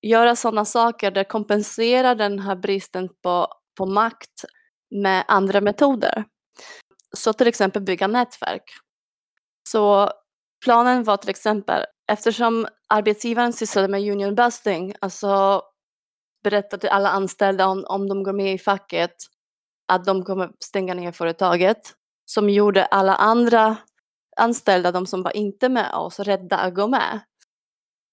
göra 0.02 0.36
sådana 0.36 0.64
saker 0.64 1.10
där 1.10 1.24
kompenserar 1.24 2.14
den 2.14 2.38
här 2.38 2.56
bristen 2.56 3.08
på, 3.22 3.48
på 3.78 3.86
makt 3.86 4.44
med 4.90 5.24
andra 5.28 5.60
metoder. 5.60 6.24
Så 7.16 7.32
till 7.32 7.46
exempel 7.46 7.82
bygga 7.82 8.06
nätverk. 8.06 8.62
Så 9.68 10.12
planen 10.64 11.04
var 11.04 11.16
till 11.16 11.30
exempel, 11.30 11.84
eftersom 12.12 12.66
arbetsgivaren 12.88 13.52
sysslade 13.52 13.88
med 13.88 14.12
union 14.12 14.34
busting, 14.34 14.94
alltså 15.00 15.62
berättade 16.44 16.80
till 16.80 16.90
alla 16.90 17.08
anställda 17.08 17.66
om, 17.66 17.84
om 17.88 18.08
de 18.08 18.22
går 18.22 18.32
med 18.32 18.54
i 18.54 18.58
facket 18.58 19.14
att 19.88 20.04
de 20.04 20.24
kommer 20.24 20.50
stänga 20.60 20.94
ner 20.94 21.12
företaget, 21.12 21.94
som 22.24 22.50
gjorde 22.50 22.84
alla 22.86 23.14
andra 23.14 23.76
anställda, 24.36 24.92
de 24.92 25.06
som 25.06 25.22
var 25.22 25.36
inte 25.36 25.68
med 25.68 25.94
oss, 25.94 26.20
rädda 26.20 26.58
att 26.58 26.74
gå 26.74 26.88
med. 26.88 27.20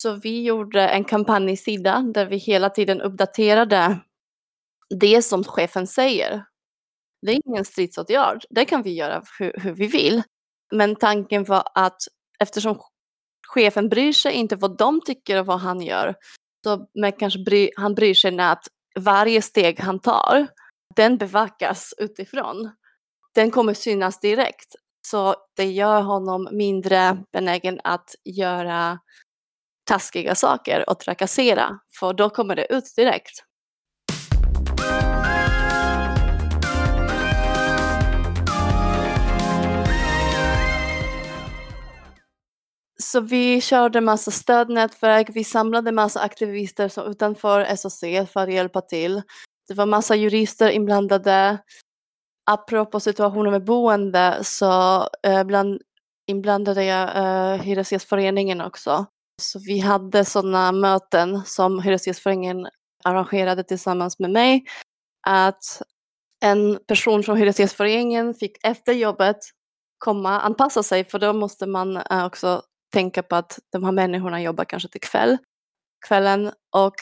Så 0.04 0.14
vi 0.14 0.44
gjorde 0.44 0.88
en 0.88 1.04
kampanjsida 1.04 2.00
där 2.14 2.26
vi 2.26 2.38
hela 2.38 2.70
tiden 2.70 3.02
uppdaterade 3.02 4.00
det 5.00 5.22
som 5.22 5.44
chefen 5.44 5.88
säger. 5.88 6.46
Det 7.22 7.32
är 7.32 7.42
ingen 7.46 7.66
stridsåtgärd, 7.66 8.46
det 8.50 8.66
kan 8.66 8.84
vi 8.84 8.94
göra 8.94 9.24
hur, 9.40 9.54
hur 9.58 9.74
vi 9.74 9.88
vill. 9.88 10.24
Men 10.72 10.96
tanken 10.96 11.44
var 11.44 11.64
att 11.76 11.98
eftersom 12.39 12.80
chefen 13.48 13.89
bryr 13.89 14.13
sig 14.13 14.34
inte 14.34 14.56
vad 14.56 14.78
de 14.78 15.02
tycker 15.02 15.39
och 15.39 15.45
vad 15.45 15.60
han 15.60 15.82
gör, 15.82 16.15
så 16.63 16.88
men 16.93 17.12
kanske 17.12 17.39
bry, 17.39 17.69
han 17.76 17.95
bryr 17.95 18.13
sig 18.13 18.32
när 18.32 18.52
att 18.52 18.67
varje 19.00 19.41
steg 19.41 19.80
han 19.80 20.00
tar, 20.00 20.48
den 20.95 21.17
bevakas 21.17 21.93
utifrån. 21.98 22.71
Den 23.36 23.52
kommer 23.52 23.74
synas 23.74 24.19
direkt. 24.19 24.76
Så 25.08 25.36
det 25.56 25.65
gör 25.65 26.02
honom 26.02 26.50
mindre 26.52 27.24
benägen 27.34 27.80
att 27.84 28.15
göra 28.24 29.00
taskiga 29.86 30.36
saker 30.36 30.89
och 30.89 31.00
trakassera, 31.00 31.80
för 32.00 32.13
då 32.13 32.30
kommer 32.30 32.56
det 32.56 32.74
ut 32.74 32.95
direkt. 32.95 33.43
Så 43.04 43.20
vi 43.20 43.62
körde 43.62 44.02
massa 44.02 44.32
stödnätverk, 44.32 45.30
vi 45.34 45.44
samlade 45.44 45.92
massa 45.92 46.20
aktivister 46.20 46.90
som 46.90 47.08
utanför 47.12 47.76
SOC 47.76 48.00
för 48.32 48.40
att 48.40 48.54
hjälpa 48.54 48.82
till. 48.82 49.22
Det 49.68 49.74
var 49.74 49.86
massa 49.86 50.16
jurister 50.16 50.70
inblandade. 50.70 51.58
Apropå 52.52 53.00
situationen 53.00 53.52
med 53.52 53.64
boende 53.64 54.40
så 54.44 55.02
eh, 55.24 55.44
bland, 55.44 55.82
inblandade 56.28 56.84
jag 56.84 57.18
eh, 57.18 57.62
Hyresgästföreningen 57.62 58.62
också. 58.62 59.06
Så 59.42 59.60
vi 59.60 59.80
hade 59.80 60.26
sådana 60.26 60.72
möten 60.72 61.42
som 61.46 61.82
Hyresgästföreningen 61.82 62.68
arrangerade 63.04 63.64
tillsammans 63.64 64.20
med 64.20 64.32
mig. 64.32 64.64
Att 65.28 65.82
en 66.44 66.80
person 66.88 67.24
från 67.24 67.38
Hyresgästföreningen 67.38 68.34
fick 68.34 68.58
efter 68.64 68.94
jobbet 68.94 69.38
komma, 69.98 70.40
anpassa 70.40 70.84
sig 70.84 71.04
för 71.04 71.20
då 71.20 71.34
måste 71.34 71.66
man 71.66 71.98
eh, 71.98 72.26
också 72.26 72.62
tänka 72.96 73.24
på 73.24 73.36
att 73.36 73.60
de 73.72 73.84
här 73.84 73.92
människorna 73.92 74.42
jobbar 74.42 74.66
kanske 74.66 74.90
till 74.90 75.02
kväll, 75.02 75.38
kvällen 76.08 76.52
och 76.76 76.96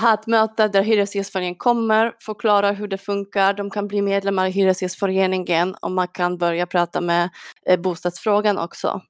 ha 0.00 0.14
ett 0.14 0.26
möte 0.26 0.68
där 0.68 0.82
Hyresgästföreningen 0.82 1.54
kommer, 1.54 2.12
förklarar 2.20 2.72
hur 2.72 2.88
det 2.88 2.98
funkar, 2.98 3.54
de 3.54 3.70
kan 3.70 3.88
bli 3.88 4.02
medlemmar 4.02 4.46
i 4.46 4.50
Hyresgästföreningen 4.50 5.74
och 5.74 5.90
man 5.90 6.08
kan 6.08 6.38
börja 6.38 6.66
prata 6.66 7.00
med 7.00 7.30
eh, 7.66 7.80
bostadsfrågan 7.80 8.58
också. 8.58 9.00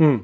Mm 0.00 0.20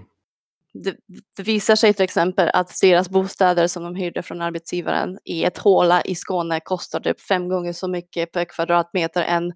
det, 0.74 0.96
det, 1.36 1.42
visar 1.42 1.76
sig 1.76 1.94
till 1.94 2.04
exempel 2.04 2.50
att 2.54 2.80
deras 2.82 3.08
bostäder 3.08 3.66
som 3.66 3.82
de 3.82 3.94
hyrde 3.94 4.22
från 4.22 4.42
arbetsgivaren 4.42 5.18
i 5.24 5.44
ett 5.44 5.58
håla 5.58 6.02
i 6.02 6.14
Skåne 6.14 6.60
kostar 6.60 7.00
typ 7.00 7.20
fem 7.20 7.48
gånger 7.48 7.72
så 7.72 7.88
mycket 7.88 8.32
per 8.32 8.44
kvadratmeter 8.44 9.22
än 9.22 9.52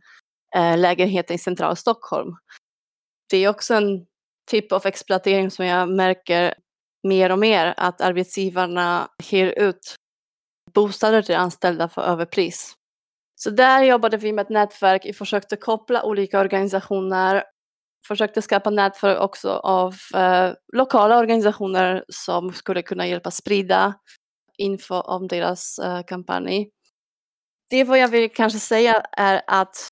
eh, 0.56 0.78
lägenheter 0.78 1.34
i 1.34 1.38
centrala 1.38 1.76
Stockholm. 1.76 2.36
Det 3.30 3.36
är 3.36 3.48
också 3.48 3.74
en 3.74 4.06
typ 4.50 4.72
av 4.72 4.86
exploatering 4.86 5.50
som 5.50 5.66
jag 5.66 5.88
märker 5.88 6.54
mer 7.02 7.32
och 7.32 7.38
mer 7.38 7.74
att 7.76 8.00
arbetsgivarna 8.00 9.08
hyr 9.30 9.54
ut 9.56 9.96
bostäder 10.74 11.22
till 11.22 11.36
anställda 11.36 11.88
för 11.88 12.02
överpris. 12.02 12.74
Så 13.34 13.50
där 13.50 13.82
jobbade 13.82 14.16
vi 14.16 14.32
med 14.32 14.42
ett 14.42 14.48
nätverk, 14.48 15.02
vi 15.04 15.12
försökte 15.12 15.56
koppla 15.56 16.02
olika 16.02 16.40
organisationer 16.40 17.44
försökte 18.06 18.42
skapa 18.42 18.70
nätverk 18.70 19.20
också 19.20 19.50
av 19.50 19.94
eh, 20.14 20.52
lokala 20.72 21.18
organisationer 21.18 22.04
som 22.08 22.52
skulle 22.52 22.82
kunna 22.82 23.06
hjälpa 23.06 23.30
sprida 23.30 23.94
info 24.58 24.94
om 24.94 25.28
deras 25.28 25.78
eh, 25.78 26.02
kampanj. 26.02 26.70
Det 27.70 27.84
vad 27.84 27.98
jag 27.98 28.08
vill 28.08 28.32
kanske 28.32 28.58
säga 28.58 29.02
är 29.12 29.42
att 29.46 29.88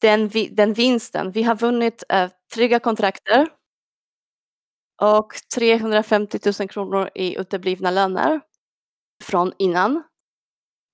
den, 0.00 0.30
den 0.50 0.72
vinsten, 0.72 1.30
vi 1.30 1.42
har 1.42 1.54
vunnit 1.54 2.04
uh, 2.12 2.28
trygga 2.54 2.80
kontrakter 2.80 3.48
och 5.02 5.34
350 5.54 6.38
000 6.60 6.68
kronor 6.68 7.10
i 7.14 7.38
uteblivna 7.38 7.90
löner 7.90 8.40
från 9.24 9.52
innan. 9.58 10.02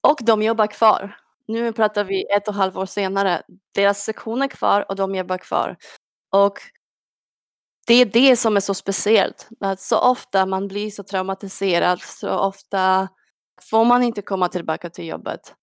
Och 0.09 0.19
de 0.23 0.43
jobbar 0.43 0.67
kvar. 0.67 1.17
Nu 1.49 1.73
pratar 1.73 2.05
vi 2.05 2.27
ett 2.37 2.49
och 2.49 2.55
ett 2.55 2.59
halvt 2.59 2.77
år 2.77 2.87
senare. 2.87 3.43
Deras 3.75 4.05
sektion 4.05 4.43
är 4.43 4.49
kvar 4.49 4.85
och 4.89 4.97
de 4.97 5.15
jobbar 5.15 5.39
kvar. 5.39 5.77
Och 6.33 6.59
det 7.87 7.95
är 7.95 8.05
det 8.07 8.37
som 8.37 8.57
är 8.57 8.61
så 8.61 8.75
speciellt. 8.75 9.49
Att 9.61 9.81
så 9.81 9.99
ofta 9.99 10.47
man 10.47 10.69
blir 10.69 10.91
så 10.91 11.03
traumatiserad, 11.03 12.01
så 12.01 12.39
ofta 12.39 13.09
får 13.71 13.85
man 13.85 14.03
inte 14.03 14.23
komma 14.23 14.49
tillbaka 14.49 14.91
till 14.91 15.07
jobbet. 15.07 15.55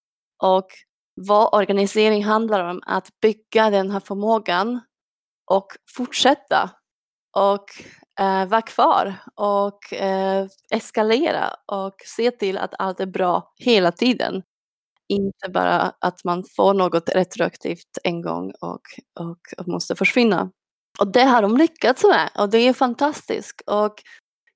Och 0.42 0.66
vad 1.14 1.54
organisering 1.54 2.24
handlar 2.24 2.64
om, 2.70 2.82
att 2.86 3.20
bygga 3.20 3.70
den 3.70 3.90
här 3.90 4.00
förmågan 4.00 4.80
och 5.48 5.66
fortsätta 5.96 6.70
och 7.36 7.64
eh, 8.20 8.46
vara 8.46 8.62
kvar 8.62 9.14
och 9.34 9.92
eh, 9.92 10.46
eskalera 10.70 11.54
och 11.66 11.94
se 12.04 12.30
till 12.30 12.58
att 12.58 12.74
allt 12.78 13.00
är 13.00 13.06
bra 13.06 13.52
hela 13.56 13.92
tiden. 13.92 14.42
Inte 15.08 15.48
bara 15.48 15.92
att 16.00 16.24
man 16.24 16.44
får 16.56 16.74
något 16.74 17.08
retroaktivt 17.08 17.98
en 18.04 18.22
gång 18.22 18.52
och, 18.60 18.82
och, 19.20 19.38
och 19.58 19.68
måste 19.68 19.96
försvinna. 19.96 20.50
Och 21.00 21.12
det 21.12 21.24
har 21.24 21.42
de 21.42 21.56
lyckats 21.56 22.04
med 22.04 22.30
och 22.38 22.50
det 22.50 22.58
är 22.58 22.72
fantastiskt. 22.72 23.60
Och 23.66 23.94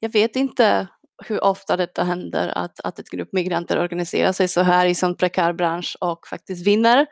jag 0.01 0.13
vet 0.13 0.37
inte 0.37 0.89
hur 1.25 1.45
ofta 1.45 1.77
detta 1.77 2.05
händer 2.05 2.49
att, 2.49 2.81
att 2.81 2.99
ett 2.99 3.11
grupp 3.11 3.33
migranter 3.33 3.79
organiserar 3.79 4.33
sig 4.33 4.49
så 4.49 4.61
här 4.61 4.87
i 4.87 4.95
sån 4.95 5.17
prekär 5.17 5.53
bransch 5.53 5.97
och 6.01 6.27
faktiskt 6.27 6.67
vinner 6.67 7.07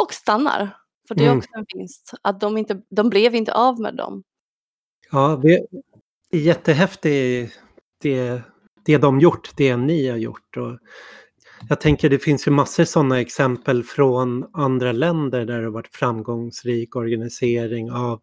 och 0.00 0.12
stannar. 0.14 0.85
För 1.08 1.14
det 1.14 1.22
är 1.22 1.26
mm. 1.26 1.38
också 1.38 1.50
en 1.52 1.66
vinst, 1.74 2.14
att 2.22 2.40
de, 2.40 2.58
inte, 2.58 2.82
de 2.88 3.08
blev 3.10 3.34
inte 3.34 3.54
av 3.54 3.80
med 3.80 3.94
dem. 3.94 4.22
Ja, 5.10 5.40
det 5.42 5.66
är 6.30 6.38
jättehäftigt 6.38 7.60
det, 7.98 8.42
det 8.84 8.98
de 8.98 9.20
gjort, 9.20 9.50
det 9.56 9.76
ni 9.76 10.08
har 10.08 10.16
gjort. 10.16 10.56
Och 10.56 10.78
jag 11.68 11.80
tänker 11.80 12.10
det 12.10 12.18
finns 12.18 12.46
ju 12.46 12.50
massor 12.50 12.84
sådana 12.84 13.20
exempel 13.20 13.82
från 13.84 14.46
andra 14.52 14.92
länder 14.92 15.46
där 15.46 15.58
det 15.58 15.64
har 15.64 15.72
varit 15.72 15.96
framgångsrik 15.96 16.96
organisering 16.96 17.90
av 17.90 18.20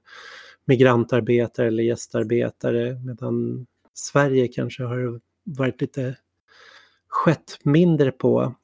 migrantarbetare 0.66 1.68
eller 1.68 1.84
gästarbetare 1.84 3.00
medan 3.06 3.66
Sverige 3.94 4.48
kanske 4.48 4.84
har 4.84 5.22
varit 5.44 5.82
lite 5.82 6.18
skett 7.08 7.60
mindre 7.64 8.12
på. 8.12 8.56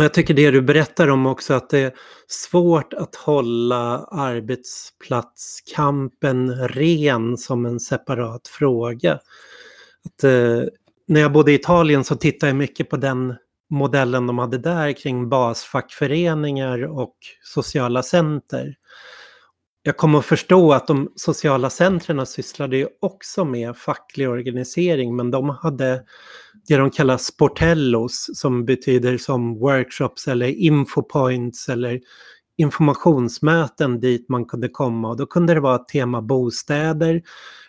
Jag 0.00 0.14
tycker 0.14 0.34
det 0.34 0.50
du 0.50 0.62
berättar 0.62 1.08
om 1.08 1.26
också 1.26 1.54
att 1.54 1.70
det 1.70 1.78
är 1.78 1.92
svårt 2.28 2.92
att 2.92 3.14
hålla 3.14 4.04
arbetsplatskampen 4.04 6.68
ren 6.68 7.36
som 7.36 7.66
en 7.66 7.80
separat 7.80 8.48
fråga. 8.48 9.12
Att, 10.04 10.24
eh, 10.24 10.62
när 11.06 11.20
jag 11.20 11.32
bodde 11.32 11.52
i 11.52 11.54
Italien 11.54 12.04
så 12.04 12.16
tittade 12.16 12.50
jag 12.50 12.56
mycket 12.56 12.90
på 12.90 12.96
den 12.96 13.34
modellen 13.70 14.26
de 14.26 14.38
hade 14.38 14.58
där 14.58 14.92
kring 14.92 15.28
basfackföreningar 15.28 16.82
och 16.82 17.16
sociala 17.42 18.02
center. 18.02 18.74
Jag 19.82 19.96
kommer 19.96 20.18
att 20.18 20.24
förstå 20.24 20.72
att 20.72 20.86
de 20.86 21.12
sociala 21.16 21.70
centren 21.70 22.26
sysslade 22.26 22.76
ju 22.76 22.88
också 23.00 23.44
med 23.44 23.76
facklig 23.76 24.28
organisering 24.28 25.16
men 25.16 25.30
de 25.30 25.48
hade 25.48 26.02
det 26.68 26.76
de 26.76 26.90
kallar 26.90 27.16
sportellos 27.16 28.30
som 28.34 28.64
betyder 28.64 29.18
som 29.18 29.58
workshops 29.58 30.28
eller 30.28 30.46
infopoints 30.46 31.68
eller 31.68 32.00
informationsmöten 32.56 34.00
dit 34.00 34.28
man 34.28 34.44
kunde 34.44 34.68
komma 34.68 35.08
och 35.08 35.16
då 35.16 35.26
kunde 35.26 35.54
det 35.54 35.60
vara 35.60 35.78
tema 35.78 36.22
bostäder 36.22 37.22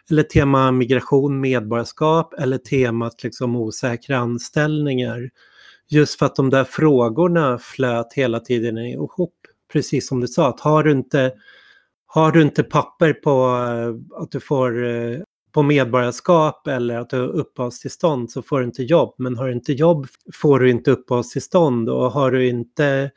eller 0.09 0.23
tema 0.23 0.71
migration, 0.71 1.39
medborgarskap 1.39 2.33
eller 2.33 2.57
temat 2.57 3.23
liksom 3.23 3.55
osäkra 3.55 4.17
anställningar. 4.17 5.29
Just 5.89 6.19
för 6.19 6.25
att 6.25 6.35
de 6.35 6.49
där 6.49 6.63
frågorna 6.63 7.57
flöt 7.57 8.13
hela 8.13 8.39
tiden 8.39 8.77
ihop. 8.77 9.33
Precis 9.73 10.07
som 10.07 10.19
du 10.19 10.27
sa, 10.27 10.49
att 10.49 10.59
har 10.59 10.83
du 10.83 10.91
inte, 10.91 11.33
har 12.05 12.31
du 12.31 12.41
inte 12.41 12.63
papper 12.63 13.13
på 13.13 13.29
eh, 13.31 14.21
att 14.21 14.31
du 14.31 14.39
får 14.39 14.85
eh, 14.85 15.19
på 15.57 15.63
medborgarskap 15.63 16.67
eller 16.67 16.97
att 16.97 17.09
du 17.09 17.19
har 17.19 17.27
uppehållstillstånd 17.27 18.31
så 18.31 18.41
får 18.41 18.59
du 18.59 18.65
inte 18.65 18.83
jobb. 18.83 19.15
Men 19.17 19.37
har 19.37 19.47
du 19.47 19.53
inte 19.53 19.73
jobb 19.73 20.07
får 20.33 20.59
du 20.59 20.69
inte 20.69 20.91
uppehållstillstånd 20.91 21.89
och 21.89 22.11
har 22.11 22.31
du 22.31 22.47
inte 22.47 23.11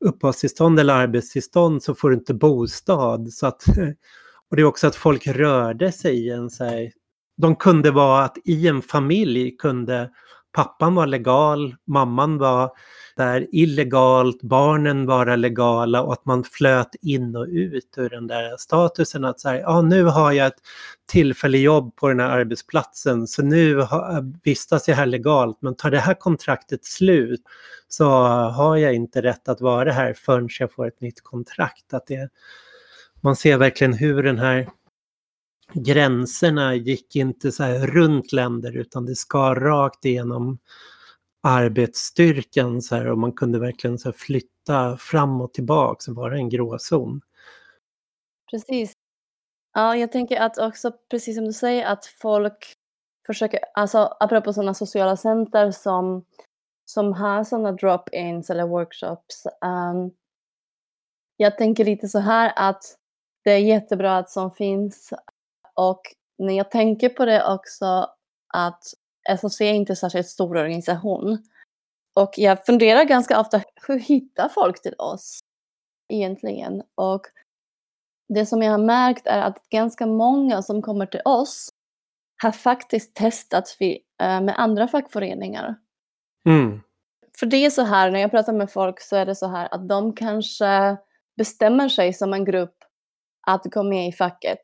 uppehållstillstånd 0.00 0.80
eller 0.80 0.94
arbetstillstånd 0.94 1.82
så 1.82 1.94
får 1.94 2.10
du 2.10 2.16
inte 2.16 2.34
bostad. 2.34 3.32
Så 3.32 3.46
att, 3.46 3.64
och 4.50 4.56
det 4.56 4.62
är 4.62 4.64
också 4.64 4.86
att 4.86 4.96
folk 4.96 5.26
rörde 5.26 5.92
sig 5.92 6.26
i 6.26 6.30
en 6.30 6.50
så 6.50 6.64
här, 6.64 6.92
de 7.36 7.56
kunde 7.56 7.90
vara 7.90 8.24
att 8.24 8.38
i 8.44 8.68
en 8.68 8.82
familj 8.82 9.56
kunde 9.56 10.10
pappan 10.52 10.94
var 10.94 11.06
legal, 11.06 11.76
mamman 11.84 12.38
var 12.38 12.70
där 13.16 13.46
illegalt, 13.52 14.42
barnen 14.42 15.06
vara 15.06 15.36
legala 15.36 16.02
och 16.02 16.12
att 16.12 16.24
man 16.24 16.44
flöt 16.44 16.94
in 17.02 17.36
och 17.36 17.46
ut 17.46 17.94
ur 17.96 18.10
den 18.10 18.26
där 18.26 18.56
statusen 18.56 19.24
att 19.24 19.40
säga, 19.40 19.60
ja 19.60 19.82
nu 19.82 20.04
har 20.04 20.32
jag 20.32 20.46
ett 20.46 20.62
tillfälligt 21.08 21.62
jobb 21.62 21.96
på 21.96 22.08
den 22.08 22.20
här 22.20 22.28
arbetsplatsen 22.28 23.26
så 23.26 23.42
nu 23.42 23.76
har, 23.76 24.32
vistas 24.44 24.88
jag 24.88 24.96
här 24.96 25.06
legalt 25.06 25.58
men 25.60 25.76
tar 25.76 25.90
det 25.90 25.98
här 25.98 26.14
kontraktet 26.14 26.84
slut 26.84 27.42
så 27.88 28.10
har 28.48 28.76
jag 28.76 28.94
inte 28.94 29.22
rätt 29.22 29.48
att 29.48 29.60
vara 29.60 29.92
här 29.92 30.14
förrän 30.14 30.48
jag 30.58 30.72
får 30.72 30.86
ett 30.86 31.00
nytt 31.00 31.22
kontrakt. 31.22 31.94
Att 31.94 32.06
det, 32.06 32.28
man 33.20 33.36
ser 33.36 33.56
verkligen 33.56 33.92
hur 33.92 34.22
den 34.22 34.38
här 34.38 34.68
gränserna 35.74 36.74
gick 36.74 37.16
inte 37.16 37.52
så 37.52 37.62
här 37.62 37.86
runt 37.86 38.32
länder 38.32 38.76
utan 38.76 39.06
det 39.06 39.14
skar 39.14 39.54
rakt 39.54 40.04
igenom 40.04 40.58
arbetsstyrkan 41.42 42.82
så 42.82 42.96
här, 42.96 43.06
och 43.06 43.18
man 43.18 43.32
kunde 43.32 43.58
verkligen 43.58 43.98
så 43.98 44.12
flytta 44.12 44.96
fram 44.96 45.40
och 45.40 45.54
tillbaka 45.54 46.10
och 46.10 46.16
var 46.16 46.30
det 46.30 46.36
en 46.36 46.48
gråzon. 46.48 47.20
Precis. 48.50 48.92
Ja, 49.74 49.96
jag 49.96 50.12
tänker 50.12 50.40
att 50.40 50.58
också 50.58 50.92
precis 51.10 51.36
som 51.36 51.44
du 51.44 51.52
säger 51.52 51.86
att 51.86 52.06
folk 52.06 52.74
försöker, 53.26 53.60
alltså 53.74 54.16
apropå 54.20 54.52
sådana 54.52 54.74
sociala 54.74 55.16
center 55.16 55.70
som, 55.70 56.24
som 56.84 57.12
har 57.12 57.44
sådana 57.44 57.72
drop-ins 57.72 58.50
eller 58.50 58.66
workshops. 58.66 59.46
Um, 59.46 60.10
jag 61.36 61.58
tänker 61.58 61.84
lite 61.84 62.08
så 62.08 62.18
här 62.18 62.52
att 62.56 62.82
det 63.44 63.50
är 63.50 63.58
jättebra 63.58 64.18
att 64.18 64.30
som 64.30 64.50
finns 64.50 65.12
och 65.74 66.00
när 66.38 66.54
jag 66.56 66.70
tänker 66.70 67.08
på 67.08 67.24
det 67.24 67.52
också 67.54 68.10
att 68.54 68.82
SOC 69.40 69.60
är 69.60 69.72
inte 69.72 69.96
särskilt 69.96 70.26
stor 70.26 70.56
organisation. 70.56 71.38
Och 72.14 72.30
jag 72.36 72.66
funderar 72.66 73.04
ganska 73.04 73.40
ofta, 73.40 73.62
hur 73.86 73.98
hittar 73.98 74.48
folk 74.48 74.82
till 74.82 74.94
oss 74.98 75.40
egentligen? 76.08 76.82
Och 76.94 77.22
det 78.28 78.46
som 78.46 78.62
jag 78.62 78.70
har 78.70 78.78
märkt 78.78 79.26
är 79.26 79.42
att 79.42 79.68
ganska 79.68 80.06
många 80.06 80.62
som 80.62 80.82
kommer 80.82 81.06
till 81.06 81.20
oss 81.24 81.68
har 82.42 82.52
faktiskt 82.52 83.14
testat 83.14 83.76
eh, 83.80 84.40
med 84.40 84.54
andra 84.58 84.88
fackföreningar. 84.88 85.74
Mm. 86.46 86.80
För 87.38 87.46
det 87.46 87.56
är 87.56 87.70
så 87.70 87.82
här, 87.82 88.10
när 88.10 88.20
jag 88.20 88.30
pratar 88.30 88.52
med 88.52 88.70
folk 88.70 89.00
så 89.00 89.16
är 89.16 89.26
det 89.26 89.34
så 89.34 89.46
här 89.46 89.74
att 89.74 89.88
de 89.88 90.12
kanske 90.12 90.96
bestämmer 91.36 91.88
sig 91.88 92.12
som 92.12 92.32
en 92.32 92.44
grupp 92.44 92.76
att 93.46 93.64
gå 93.64 93.82
med 93.82 94.08
i 94.08 94.12
facket. 94.12 94.62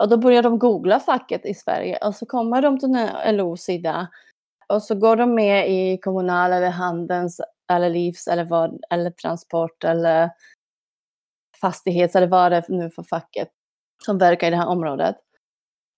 Och 0.00 0.08
då 0.08 0.16
börjar 0.16 0.42
de 0.42 0.58
googla 0.58 1.00
facket 1.00 1.46
i 1.46 1.54
Sverige 1.54 1.96
och 1.96 2.14
så 2.14 2.26
kommer 2.26 2.62
de 2.62 2.78
till 2.78 3.08
LO-sida 3.26 4.08
och 4.68 4.82
så 4.82 4.94
går 4.94 5.16
de 5.16 5.34
med 5.34 5.70
i 5.70 5.98
Kommunal 5.98 6.52
eller 6.52 6.70
Handels 6.70 7.40
eller 7.72 7.90
Livs 7.90 8.28
eller, 8.28 8.44
vad, 8.44 8.80
eller 8.90 9.10
Transport 9.10 9.84
eller 9.84 10.30
Fastighets 11.60 12.16
eller 12.16 12.26
vad 12.26 12.52
det 12.52 12.56
är 12.56 12.64
nu 12.68 12.90
för 12.90 13.02
facket 13.02 13.48
som 14.04 14.18
verkar 14.18 14.46
i 14.46 14.50
det 14.50 14.56
här 14.56 14.66
området. 14.66 15.16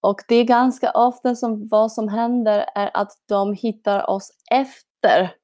Och 0.00 0.20
det 0.28 0.36
är 0.36 0.44
ganska 0.44 0.90
ofta 0.90 1.34
som 1.34 1.68
vad 1.68 1.92
som 1.92 2.08
händer 2.08 2.66
är 2.74 2.90
att 2.94 3.12
de 3.28 3.52
hittar 3.52 4.10
oss 4.10 4.30
efter 4.50 5.34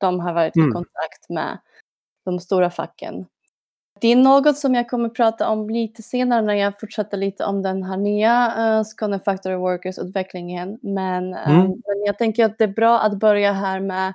de 0.00 0.20
har 0.20 0.32
varit 0.32 0.56
mm. 0.56 0.68
i 0.68 0.72
kontakt 0.72 1.28
med 1.28 1.58
de 2.24 2.40
stora 2.40 2.70
facken. 2.70 3.26
Det 4.00 4.08
är 4.08 4.16
något 4.16 4.58
som 4.58 4.74
jag 4.74 4.88
kommer 4.88 5.08
prata 5.08 5.48
om 5.48 5.70
lite 5.70 6.02
senare 6.02 6.42
när 6.42 6.54
jag 6.54 6.80
fortsätter 6.80 7.16
lite 7.16 7.44
om 7.44 7.62
den 7.62 7.82
här 7.82 7.96
nya 7.96 8.54
uh, 8.58 8.84
Skåne 8.84 9.20
Factory 9.20 9.54
Workers-utvecklingen. 9.54 10.78
Men, 10.82 11.34
uh, 11.34 11.50
mm. 11.50 11.66
men 11.66 12.04
jag 12.06 12.18
tänker 12.18 12.44
att 12.44 12.58
det 12.58 12.64
är 12.64 12.68
bra 12.68 13.00
att 13.00 13.18
börja 13.18 13.52
här 13.52 13.80
med, 13.80 14.12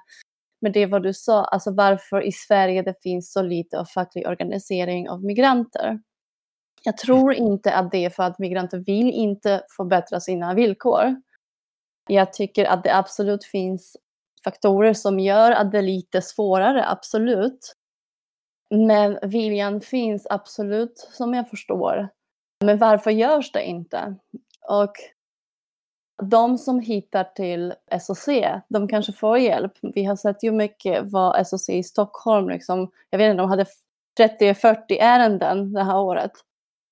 med 0.62 0.74
det 0.74 0.86
vad 0.86 1.04
du 1.04 1.14
sa, 1.14 1.44
alltså 1.44 1.72
varför 1.72 2.22
i 2.22 2.32
Sverige 2.32 2.82
det 2.82 3.02
finns 3.04 3.34
så 3.34 3.42
lite 3.42 3.80
av 3.80 3.86
facklig 3.86 4.28
organisering 4.28 5.10
av 5.10 5.24
migranter. 5.24 6.00
Jag 6.84 6.98
tror 6.98 7.34
inte 7.34 7.74
att 7.74 7.92
det 7.92 8.06
är 8.06 8.10
för 8.10 8.24
att 8.24 8.40
migranter 8.40 8.78
vill 8.78 9.10
inte 9.10 9.62
förbättra 9.78 10.20
sina 10.20 10.54
villkor. 10.54 11.16
Jag 12.10 12.34
tycker 12.34 12.66
att 12.66 12.84
det 12.84 12.96
absolut 12.96 13.44
finns 13.44 13.98
faktorer 14.44 14.94
som 14.94 15.20
gör 15.20 15.52
att 15.52 15.72
det 15.72 15.78
är 15.78 15.82
lite 15.82 16.22
svårare, 16.22 16.90
absolut. 16.90 17.76
Men 18.74 19.20
viljan 19.22 19.82
finns 19.82 20.28
absolut, 20.30 20.98
som 20.98 21.34
jag 21.34 21.50
förstår. 21.50 22.10
Men 22.66 22.78
varför 22.78 23.12
görs 23.12 23.52
det 23.52 23.64
inte? 23.64 24.16
Och 24.70 24.94
de 26.24 26.58
som 26.58 26.80
hittar 26.80 27.24
till 27.24 27.74
SOC, 28.02 28.26
de 28.70 28.88
kanske 28.88 29.14
får 29.14 29.38
hjälp. 29.38 29.74
Vi 29.82 30.04
har 30.04 30.16
sett 30.16 30.44
ju 30.44 30.52
mycket 30.52 31.04
vad 31.06 31.48
SOC 31.48 31.70
i 31.70 31.84
Stockholm, 31.84 32.50
liksom, 32.50 32.92
jag 33.10 33.18
vet 33.18 33.32
inte, 33.32 33.42
de 33.42 33.50
hade 33.50 33.66
30-40 34.20 34.76
ärenden 35.00 35.74
det 35.74 35.84
här 35.84 36.00
året 36.00 36.32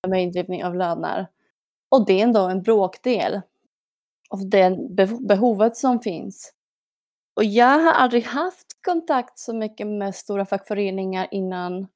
med 0.07 0.23
indrivning 0.23 0.65
av 0.65 0.75
löner. 0.75 1.27
Och 1.89 2.05
det 2.05 2.19
är 2.19 2.23
ändå 2.23 2.41
en 2.47 2.61
bråkdel 2.61 3.41
av 4.29 4.49
det 4.49 4.77
behovet 5.19 5.77
som 5.77 5.99
finns. 5.99 6.53
Och 7.33 7.43
jag 7.43 7.79
har 7.79 7.91
aldrig 7.91 8.23
haft 8.23 8.67
kontakt 8.85 9.39
så 9.39 9.53
mycket 9.53 9.87
med 9.87 10.15
stora 10.15 10.45
fackföreningar 10.45 11.27
innan. 11.31 11.87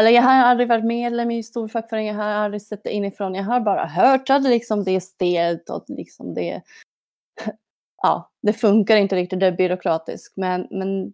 Eller 0.00 0.10
jag 0.10 0.22
har 0.22 0.32
aldrig 0.32 0.68
varit 0.68 0.84
medlem 0.84 1.30
i 1.30 1.42
stor 1.42 1.68
fackförening, 1.68 2.08
jag 2.08 2.14
har 2.14 2.24
aldrig 2.24 2.62
sett 2.62 2.84
det 2.84 2.90
inifrån. 2.90 3.34
Jag 3.34 3.44
har 3.44 3.60
bara 3.60 3.86
hört 3.86 4.30
att 4.30 4.42
liksom 4.42 4.84
det 4.84 4.90
är 4.90 5.00
stelt 5.00 5.70
och 5.70 5.84
liksom 5.88 6.34
det, 6.34 6.62
ja, 8.02 8.30
det 8.42 8.52
funkar 8.52 8.96
inte 8.96 9.16
riktigt, 9.16 9.40
det 9.40 9.46
är 9.46 9.52
byråkratiskt. 9.52 10.36
Men, 10.36 10.68
men 10.70 11.12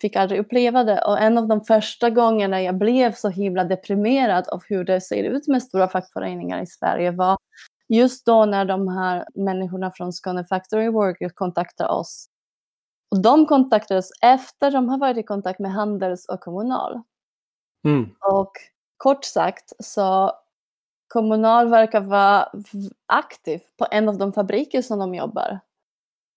fick 0.00 0.16
aldrig 0.16 0.40
uppleva 0.40 0.84
det. 0.84 1.00
Och 1.00 1.20
en 1.20 1.38
av 1.38 1.48
de 1.48 1.64
första 1.64 2.10
gångerna 2.10 2.62
jag 2.62 2.78
blev 2.78 3.12
så 3.12 3.28
himla 3.28 3.64
deprimerad 3.64 4.48
av 4.48 4.62
hur 4.68 4.84
det 4.84 5.00
ser 5.00 5.24
ut 5.24 5.48
med 5.48 5.62
stora 5.62 5.88
fackföreningar 5.88 6.62
i 6.62 6.66
Sverige 6.66 7.10
var 7.10 7.36
just 7.88 8.26
då 8.26 8.44
när 8.44 8.64
de 8.64 8.88
här 8.88 9.26
människorna 9.34 9.92
från 9.94 10.12
Skåne 10.12 10.44
Factory 10.44 10.88
Workers 10.88 11.32
kontaktade 11.32 11.90
oss. 11.90 12.28
Och 13.14 13.22
de 13.22 13.46
kontaktade 13.46 13.98
oss 13.98 14.10
efter 14.20 14.70
de 14.70 14.88
har 14.88 14.98
varit 14.98 15.16
i 15.16 15.22
kontakt 15.22 15.58
med 15.58 15.72
Handels 15.72 16.26
och 16.26 16.40
Kommunal. 16.40 17.00
Mm. 17.84 18.10
Och 18.20 18.52
kort 18.96 19.24
sagt 19.24 19.72
så 19.78 20.32
Kommunal 21.08 21.68
verkar 21.68 22.00
vara 22.00 22.48
aktiv 23.06 23.60
på 23.76 23.86
en 23.90 24.08
av 24.08 24.18
de 24.18 24.32
fabriker 24.32 24.82
som 24.82 24.98
de 24.98 25.14
jobbar. 25.14 25.60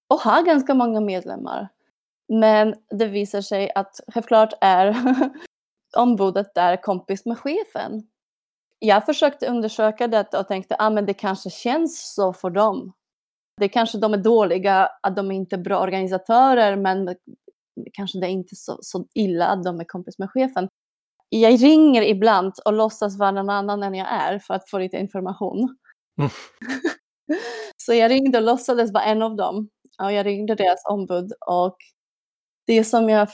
Och 0.07 0.19
har 0.19 0.43
ganska 0.43 0.73
många 0.73 1.01
medlemmar. 1.01 1.67
Men 2.27 2.75
det 2.89 3.05
visar 3.05 3.41
sig 3.41 3.71
att 3.75 3.99
självklart 4.07 4.53
är 4.61 4.95
ombudet 5.97 6.55
där 6.55 6.81
kompis 6.81 7.25
med 7.25 7.39
chefen. 7.39 8.07
Jag 8.79 9.05
försökte 9.05 9.47
undersöka 9.47 10.07
detta 10.07 10.39
och 10.39 10.47
tänkte 10.47 10.75
att 10.75 10.91
ah, 10.97 11.01
det 11.01 11.13
kanske 11.13 11.49
känns 11.49 12.13
så 12.13 12.33
för 12.33 12.49
dem. 12.49 12.93
Det 13.57 13.69
kanske 13.69 13.97
de 13.97 14.13
är 14.13 14.17
dåliga, 14.17 14.89
att 15.01 15.15
de 15.15 15.31
är 15.31 15.35
inte 15.35 15.55
är 15.55 15.59
bra 15.59 15.81
organisatörer, 15.81 16.75
men 16.75 17.15
kanske 17.93 18.19
det 18.19 18.27
är 18.27 18.29
inte 18.29 18.55
så, 18.55 18.79
så 18.81 19.07
illa 19.13 19.47
att 19.47 19.63
de 19.63 19.79
är 19.79 19.83
kompis 19.83 20.19
med 20.19 20.31
chefen. 20.31 20.69
Jag 21.29 21.63
ringer 21.63 22.01
ibland 22.01 22.53
och 22.65 22.73
låtsas 22.73 23.19
vara 23.19 23.31
någon 23.31 23.49
annan 23.49 23.83
än 23.83 23.95
jag 23.95 24.07
är 24.11 24.39
för 24.39 24.53
att 24.53 24.69
få 24.69 24.79
lite 24.79 24.97
information. 24.97 25.77
Mm. 26.19 26.31
så 27.77 27.93
jag 27.93 28.11
ringde 28.11 28.37
och 28.37 28.43
låtsades 28.43 28.93
vara 28.93 29.03
en 29.03 29.21
av 29.21 29.35
dem. 29.35 29.69
Och 30.03 30.11
jag 30.11 30.25
ringde 30.25 30.55
deras 30.55 30.85
ombud 30.85 31.31
och 31.47 31.77
det 32.67 32.83
som 32.83 33.09
jag 33.09 33.27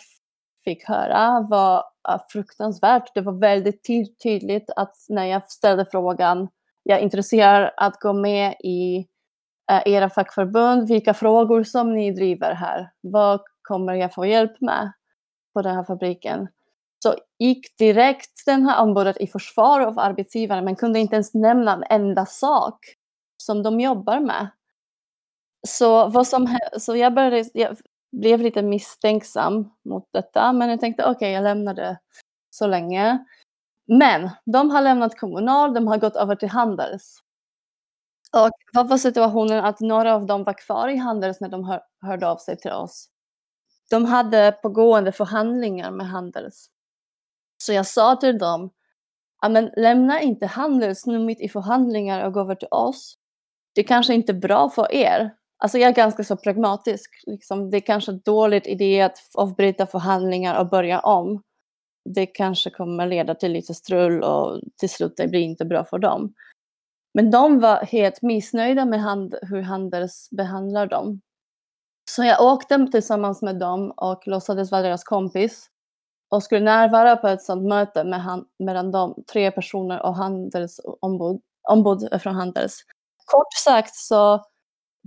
fick 0.64 0.88
höra 0.88 1.48
var 1.50 1.84
fruktansvärt. 2.32 3.12
Det 3.14 3.22
var 3.22 3.34
väldigt 3.34 3.84
tydligt 4.24 4.70
att 4.76 4.96
när 5.10 5.26
jag 5.26 5.52
ställde 5.52 5.86
frågan, 5.86 6.48
jag 6.84 7.00
är 7.00 7.04
intresserad 7.04 7.72
att 7.78 8.00
gå 8.00 8.14
med 8.14 8.56
i 8.64 9.08
Eh, 9.74 9.94
era 9.94 10.10
fackförbund, 10.10 10.88
vilka 10.88 11.14
frågor 11.14 11.64
som 11.64 11.94
ni 11.94 12.12
driver 12.12 12.54
här, 12.54 12.92
vad 13.02 13.42
kommer 13.62 13.94
jag 13.94 14.14
få 14.14 14.26
hjälp 14.26 14.62
med 14.62 14.92
på 15.54 15.62
den 15.62 15.76
här 15.76 15.84
fabriken? 15.84 16.48
Så 17.04 17.16
gick 17.40 17.78
direkt 17.78 18.46
den 18.46 18.66
här 18.66 18.82
ombudet 18.82 19.18
i 19.18 19.28
försvar 19.28 19.82
av 19.82 20.00
arbetsgivaren 20.00 20.66
men 20.66 20.76
kunde 20.76 21.00
inte 21.00 21.16
ens 21.16 21.34
nämna 21.34 21.74
en 21.74 21.84
enda 21.90 22.26
sak 22.26 22.80
som 23.38 23.64
de 23.64 23.80
jobbar 23.80 24.20
med. 24.20 24.48
Så, 25.68 26.08
vad 26.08 26.28
som, 26.28 26.58
så 26.80 26.96
jag, 26.96 27.14
började, 27.14 27.50
jag 27.54 27.78
blev 28.12 28.42
lite 28.42 28.62
misstänksam 28.62 29.70
mot 29.86 30.08
detta, 30.14 30.54
men 30.54 30.70
jag 30.70 30.80
tänkte 30.80 31.04
okej, 31.04 31.16
okay, 31.16 31.30
jag 31.30 31.44
lämnar 31.44 31.74
det 31.74 32.00
så 32.50 32.68
länge. 32.68 33.26
Men 33.88 34.30
de 34.46 34.70
har 34.70 34.82
lämnat 34.82 35.20
Kommunal, 35.20 35.74
de 35.74 35.88
har 35.88 35.98
gått 35.98 36.16
över 36.16 36.36
till 36.36 36.50
Handels. 36.50 37.24
Och 38.32 38.50
vad 38.74 38.90
var 38.90 38.98
situationen 38.98 39.66
att 39.66 39.80
några 39.80 40.16
av 40.16 40.26
dem 40.26 40.44
var 40.44 40.54
kvar 40.54 40.88
i 40.88 40.98
Handels 40.98 41.42
när 41.42 41.50
de 41.50 41.64
hör, 41.64 41.82
hörde 42.02 42.28
av 42.28 42.38
sig 42.38 42.58
till 42.58 42.72
oss. 42.72 43.10
De 43.90 44.06
hade 44.06 44.52
pågående 44.52 45.12
förhandlingar 45.12 45.92
med 45.92 46.08
Handels. 46.08 46.70
Så 47.58 47.74
jag 47.74 47.88
sa 47.88 48.16
till 48.16 48.38
dem, 48.38 48.70
men 49.50 49.72
lämna 49.78 50.22
inte 50.22 50.46
Handels 50.46 51.06
nu 51.06 51.20
mitt 51.20 51.42
i 51.42 51.50
förhandlingar 51.50 52.26
och 52.26 52.34
gå 52.34 52.40
över 52.40 52.56
till 52.56 52.68
oss. 52.72 53.18
Det 53.76 53.84
kanske 53.84 54.14
inte 54.14 54.32
är 54.32 54.40
bra 54.40 54.70
för 54.70 54.94
er, 54.94 55.32
Alltså 55.64 55.78
jag 55.78 55.90
är 55.90 55.96
ganska 55.96 56.24
så 56.24 56.38
pragmatisk. 56.38 57.24
Liksom, 57.26 57.70
det 57.70 57.78
är 57.78 57.82
kanske 57.82 58.12
en 58.12 58.22
dålig 58.26 58.68
idé 58.68 59.02
att 59.02 59.18
avbryta 59.34 59.88
förhandlingar 59.88 60.60
och 60.60 60.70
börja 60.70 61.00
om. 61.00 61.44
Det 62.16 62.26
kanske 62.26 62.70
kommer 62.70 63.08
leda 63.08 63.36
till 63.36 63.52
lite 63.52 63.74
strul 63.74 64.24
och 64.24 64.62
till 64.78 64.90
slut 64.90 65.14
det 65.18 65.28
blir 65.28 65.40
inte 65.42 65.66
bra 65.66 65.86
för 65.86 66.00
dem. 66.00 66.34
Men 67.14 67.32
de 67.32 67.60
var 67.60 67.86
helt 67.86 68.22
missnöjda 68.22 68.86
med 68.86 69.02
hand, 69.02 69.36
hur 69.42 69.62
Handels 69.62 70.30
behandlar 70.32 70.88
dem. 70.88 71.22
Så 72.12 72.24
jag 72.24 72.42
åkte 72.42 72.88
tillsammans 72.92 73.42
med 73.42 73.60
dem 73.60 73.92
och 73.92 74.28
låtsades 74.28 74.72
vara 74.72 74.82
deras 74.82 75.04
kompis 75.04 75.68
och 76.30 76.44
skulle 76.44 76.62
närvara 76.62 77.16
på 77.16 77.28
ett 77.28 77.44
sådant 77.44 77.68
möte 77.68 78.04
med 78.04 78.22
han, 78.22 78.46
mellan 78.60 78.92
de 78.92 79.24
tre 79.34 79.52
personer 79.52 80.02
och 80.02 80.16
Handels 80.16 80.80
ombud, 81.02 81.42
ombud 81.70 82.22
från 82.22 82.36
Handels. 82.36 82.80
Kort 83.26 83.54
sagt 83.64 83.96
så 83.96 84.46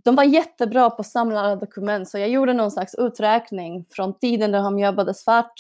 de 0.04 0.16
var 0.16 0.24
jättebra 0.24 0.90
på 0.90 1.00
att 1.00 1.06
samla 1.06 1.56
dokument 1.56 2.08
så 2.08 2.18
jag 2.18 2.28
gjorde 2.28 2.52
någon 2.52 2.70
slags 2.70 2.94
uträkning 2.94 3.84
från 3.90 4.18
tiden 4.18 4.50
när 4.50 4.62
de 4.62 4.78
jobbade 4.78 5.14
svart 5.14 5.52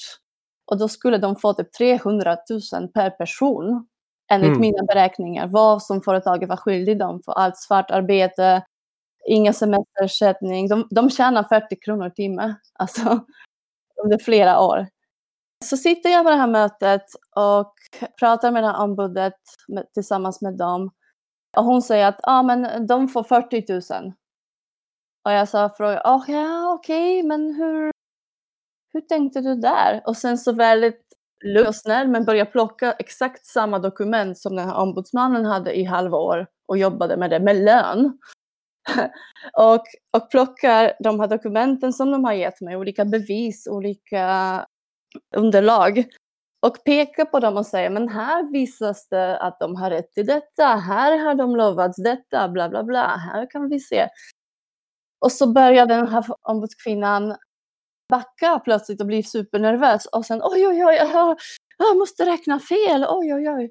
och 0.70 0.78
då 0.78 0.88
skulle 0.88 1.18
de 1.18 1.36
få 1.36 1.52
typ 1.52 1.72
300 1.72 2.36
000 2.72 2.88
per 2.88 3.10
person 3.10 3.86
enligt 4.30 4.48
mm. 4.48 4.60
mina 4.60 4.82
beräkningar 4.82 5.46
vad 5.46 5.82
som 5.82 6.02
företaget 6.02 6.48
var 6.48 6.56
skyldig 6.56 6.98
dem 6.98 7.22
för 7.24 7.32
allt 7.32 7.56
svart 7.56 7.90
arbete, 7.90 8.62
inga 9.28 9.52
semesterersättning. 9.52 10.68
De, 10.68 10.88
de 10.90 11.10
tjänar 11.10 11.42
40 11.42 11.76
kronor 11.76 12.06
i 12.06 12.10
timme 12.10 12.54
alltså, 12.78 13.24
under 14.04 14.18
flera 14.18 14.60
år. 14.60 14.86
Så 15.64 15.76
sitter 15.76 16.10
jag 16.10 16.24
på 16.24 16.30
det 16.30 16.36
här 16.36 16.46
mötet 16.46 17.04
och 17.36 17.74
pratar 18.20 18.50
med 18.50 18.62
det 18.62 18.66
här 18.66 18.82
ombudet 18.82 19.40
med, 19.68 19.92
tillsammans 19.94 20.42
med 20.42 20.56
dem. 20.56 20.90
Och 21.56 21.64
hon 21.64 21.82
säger 21.82 22.06
att 22.06 22.20
ah, 22.22 22.42
men 22.42 22.86
de 22.86 23.08
får 23.08 23.22
40 23.22 23.94
000 24.02 24.12
och 25.26 25.32
jag 25.32 25.48
sa 25.48 25.70
fråga, 25.70 26.02
oh, 26.04 26.24
ja 26.28 26.72
okej, 26.72 27.18
okay, 27.18 27.28
men 27.28 27.54
hur, 27.54 27.90
hur 28.92 29.00
tänkte 29.00 29.40
du 29.40 29.54
där? 29.54 30.02
Och 30.06 30.16
sen 30.16 30.38
så 30.38 30.52
väldigt 30.52 31.05
lugn 31.44 31.66
och 31.66 31.74
snäll, 31.74 32.08
men 32.08 32.24
började 32.24 32.50
plocka 32.50 32.92
exakt 32.92 33.46
samma 33.46 33.78
dokument 33.78 34.38
som 34.38 34.56
den 34.56 34.68
här 34.68 34.76
ombudsmannen 34.76 35.44
hade 35.44 35.78
i 35.78 35.84
halva 35.84 36.18
år 36.18 36.46
och 36.68 36.78
jobbade 36.78 37.16
med 37.16 37.30
det 37.30 37.40
med 37.40 37.56
lön. 37.56 38.18
och, 39.52 39.84
och 40.16 40.30
plockar 40.30 40.92
de 41.00 41.20
här 41.20 41.28
dokumenten 41.28 41.92
som 41.92 42.10
de 42.10 42.24
har 42.24 42.32
gett 42.32 42.60
mig, 42.60 42.76
olika 42.76 43.04
bevis, 43.04 43.66
olika 43.70 44.66
underlag 45.36 46.04
och 46.66 46.84
pekar 46.84 47.24
på 47.24 47.40
dem 47.40 47.56
och 47.56 47.66
säger 47.66 47.90
men 47.90 48.08
här 48.08 48.52
visas 48.52 49.08
det 49.08 49.38
att 49.38 49.60
de 49.60 49.76
har 49.76 49.90
rätt 49.90 50.12
till 50.12 50.26
detta, 50.26 50.66
här 50.66 51.18
har 51.18 51.34
de 51.34 51.56
lovats 51.56 52.02
detta, 52.02 52.48
bla 52.48 52.68
bla 52.68 52.84
bla, 52.84 53.16
här 53.16 53.50
kan 53.50 53.68
vi 53.68 53.80
se. 53.80 54.08
Och 55.20 55.32
så 55.32 55.52
börjar 55.52 55.86
den 55.86 56.08
här 56.08 56.24
ombudskvinnan 56.42 57.36
backa 58.08 58.60
plötsligt 58.64 59.00
och 59.00 59.06
bli 59.06 59.22
supernervös 59.22 60.06
och 60.06 60.26
sen 60.26 60.40
oj, 60.42 60.68
oj, 60.68 60.84
oj, 60.84 60.94
jag, 60.94 61.38
jag 61.78 61.96
måste 61.98 62.26
räkna 62.26 62.60
fel, 62.60 63.06
oj, 63.08 63.34
oj, 63.34 63.50
oj. 63.50 63.70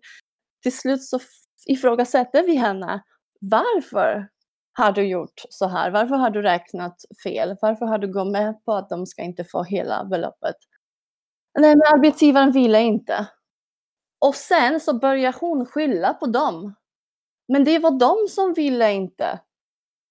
Till 0.63 0.77
slut 0.77 1.03
så 1.03 1.19
ifrågasätter 1.65 2.43
vi 2.43 2.55
henne. 2.55 3.03
Varför 3.41 4.29
har 4.73 4.91
du 4.91 5.07
gjort 5.07 5.41
så 5.49 5.67
här? 5.67 5.91
Varför 5.91 6.15
har 6.15 6.29
du 6.29 6.41
räknat 6.41 7.01
fel? 7.23 7.55
Varför 7.61 7.85
har 7.85 7.97
du 7.97 8.13
gått 8.13 8.31
med 8.31 8.65
på 8.65 8.73
att 8.73 8.89
de 8.89 9.05
ska 9.05 9.21
inte 9.21 9.43
få 9.43 9.63
hela 9.63 10.05
beloppet? 10.05 10.55
Nej, 11.59 11.75
men 11.75 11.87
arbetsgivaren 11.93 12.51
ville 12.51 12.81
inte. 12.81 13.27
Och 14.19 14.35
sen 14.35 14.79
så 14.79 14.99
börjar 14.99 15.35
hon 15.39 15.65
skylla 15.65 16.13
på 16.13 16.25
dem. 16.25 16.75
Men 17.47 17.63
det 17.63 17.79
var 17.79 17.91
de 17.99 18.27
som 18.29 18.53
ville 18.53 18.93
inte. 18.93 19.39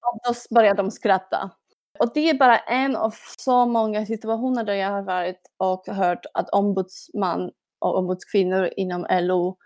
Och 0.07 0.21
då 0.25 0.55
börjar 0.55 0.75
de 0.75 0.91
skratta. 0.91 1.51
Och 1.99 2.11
det 2.15 2.31
är 2.31 2.39
bara 2.39 2.59
en 2.59 2.97
av 2.97 3.15
så 3.39 3.67
många 3.67 4.07
situationer 4.07 4.65
där 4.65 4.75
jag 4.75 4.91
har 4.91 5.03
varit 5.03 5.41
och 5.57 5.87
hört 5.87 6.27
att 6.35 6.51
ombudsman 6.51 7.51
och 7.79 7.99
ombudskvinnor 7.99 8.71
inom 8.77 9.07
LO 9.11 9.57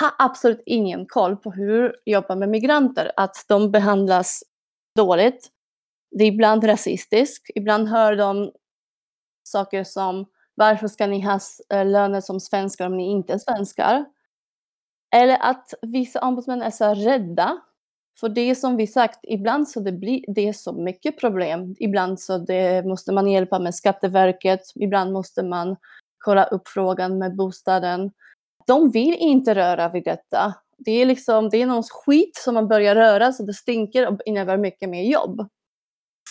har 0.00 0.10
absolut 0.18 0.62
ingen 0.66 1.06
koll 1.06 1.36
på 1.36 1.50
hur 1.50 1.96
jobbar 2.04 2.36
med 2.36 2.48
migranter. 2.48 3.12
Att 3.16 3.44
de 3.48 3.70
behandlas 3.70 4.42
dåligt. 4.96 5.48
Det 6.10 6.24
är 6.24 6.28
ibland 6.28 6.64
rasistiskt, 6.64 7.50
ibland 7.54 7.88
hör 7.88 8.16
de 8.16 8.52
saker 9.42 9.84
som 9.84 10.26
varför 10.54 10.88
ska 10.88 11.06
ni 11.06 11.20
ha 11.20 11.40
eh, 11.70 11.86
löner 11.86 12.20
som 12.20 12.40
svenskar 12.40 12.86
om 12.86 12.96
ni 12.96 13.10
inte 13.10 13.32
är 13.32 13.38
svenskar? 13.38 14.04
Eller 15.16 15.38
att 15.40 15.74
vissa 15.82 16.20
ombudsmän 16.20 16.62
är 16.62 16.70
så 16.70 16.94
rädda. 16.94 17.60
För 18.20 18.28
det 18.28 18.40
är 18.40 18.54
som 18.54 18.76
vi 18.76 18.86
sagt, 18.86 19.18
ibland 19.22 19.68
så 19.68 19.80
det 19.80 19.92
blir 19.92 20.24
det 20.28 20.48
är 20.48 20.52
så 20.52 20.72
mycket 20.72 21.20
problem. 21.20 21.76
Ibland 21.78 22.20
så 22.20 22.38
det 22.38 22.86
måste 22.86 23.12
man 23.12 23.30
hjälpa 23.30 23.58
med 23.58 23.74
Skatteverket, 23.74 24.60
ibland 24.74 25.12
måste 25.12 25.42
man 25.42 25.76
kolla 26.18 26.44
upp 26.44 26.68
frågan 26.68 27.18
med 27.18 27.36
bostaden. 27.36 28.10
De 28.66 28.90
vill 28.90 29.14
inte 29.14 29.54
röra 29.54 29.88
vid 29.88 30.04
detta. 30.04 30.54
Det 30.78 30.92
är 30.92 31.06
liksom, 31.06 31.48
det 31.48 31.62
är 31.62 31.66
någon 31.66 31.82
skit 31.82 32.36
som 32.36 32.54
man 32.54 32.68
börjar 32.68 32.94
röra 32.94 33.32
så 33.32 33.42
det 33.42 33.54
stinker 33.54 34.08
och 34.08 34.20
innebär 34.26 34.56
mycket 34.56 34.88
mer 34.88 35.02
jobb. 35.02 35.48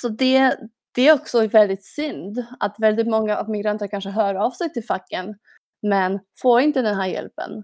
Så 0.01 0.09
det, 0.09 0.57
det 0.95 1.07
är 1.07 1.13
också 1.13 1.47
väldigt 1.47 1.85
synd 1.85 2.45
att 2.59 2.75
väldigt 2.79 3.07
många 3.07 3.37
av 3.37 3.49
migranter 3.49 3.87
kanske 3.87 4.09
hör 4.09 4.35
av 4.35 4.51
sig 4.51 4.73
till 4.73 4.85
facken 4.85 5.35
men 5.81 6.19
får 6.41 6.61
inte 6.61 6.81
den 6.81 6.95
här 6.95 7.07
hjälpen. 7.07 7.63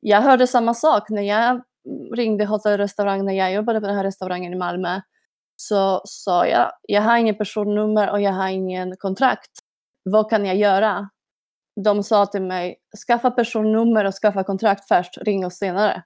Jag 0.00 0.20
hörde 0.20 0.46
samma 0.46 0.74
sak 0.74 1.10
när 1.10 1.22
jag 1.22 1.62
ringde 2.14 2.44
hotell 2.44 2.72
och 2.72 2.78
restaurang 2.78 3.24
när 3.24 3.32
jag 3.32 3.52
jobbade 3.52 3.80
på 3.80 3.86
den 3.86 3.96
här 3.96 4.04
restaurangen 4.04 4.52
i 4.52 4.56
Malmö. 4.56 5.00
Så 5.56 6.02
sa 6.04 6.46
jag, 6.46 6.72
jag 6.82 7.02
har 7.02 7.18
ingen 7.18 7.34
personnummer 7.34 8.10
och 8.10 8.20
jag 8.20 8.32
har 8.32 8.48
ingen 8.48 8.96
kontrakt. 8.96 9.50
Vad 10.02 10.30
kan 10.30 10.46
jag 10.46 10.56
göra? 10.56 11.10
De 11.84 12.02
sa 12.02 12.26
till 12.26 12.42
mig, 12.42 12.76
skaffa 13.06 13.30
personnummer 13.30 14.04
och 14.04 14.14
skaffa 14.14 14.44
kontrakt 14.44 14.88
först, 14.88 15.18
ring 15.18 15.46
oss 15.46 15.56
senare. 15.56 16.02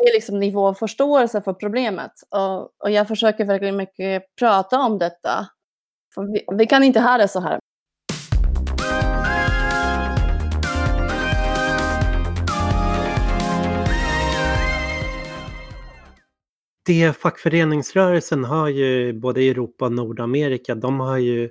Det 0.00 0.08
är 0.08 0.14
liksom 0.14 0.40
nivå 0.40 0.66
av 0.66 0.74
förståelse 0.74 1.42
för 1.42 1.52
problemet. 1.52 2.12
Och, 2.30 2.60
och 2.62 2.90
jag 2.90 3.08
försöker 3.08 3.44
verkligen 3.44 3.76
mycket 3.76 4.22
prata 4.38 4.80
om 4.80 4.98
detta. 4.98 5.46
Vi, 6.16 6.44
vi, 6.56 6.66
kan 6.66 6.84
inte 6.84 7.00
ha 7.00 7.18
det 7.18 7.28
så 7.28 7.40
här. 7.40 7.58
Det 16.86 17.16
fackföreningsrörelsen 17.16 18.44
har 18.44 18.68
ju 18.68 19.12
både 19.12 19.42
i 19.42 19.48
Europa 19.48 19.84
och 19.84 19.92
Nordamerika, 19.92 20.74
de 20.74 21.00
har 21.00 21.18
ju 21.18 21.50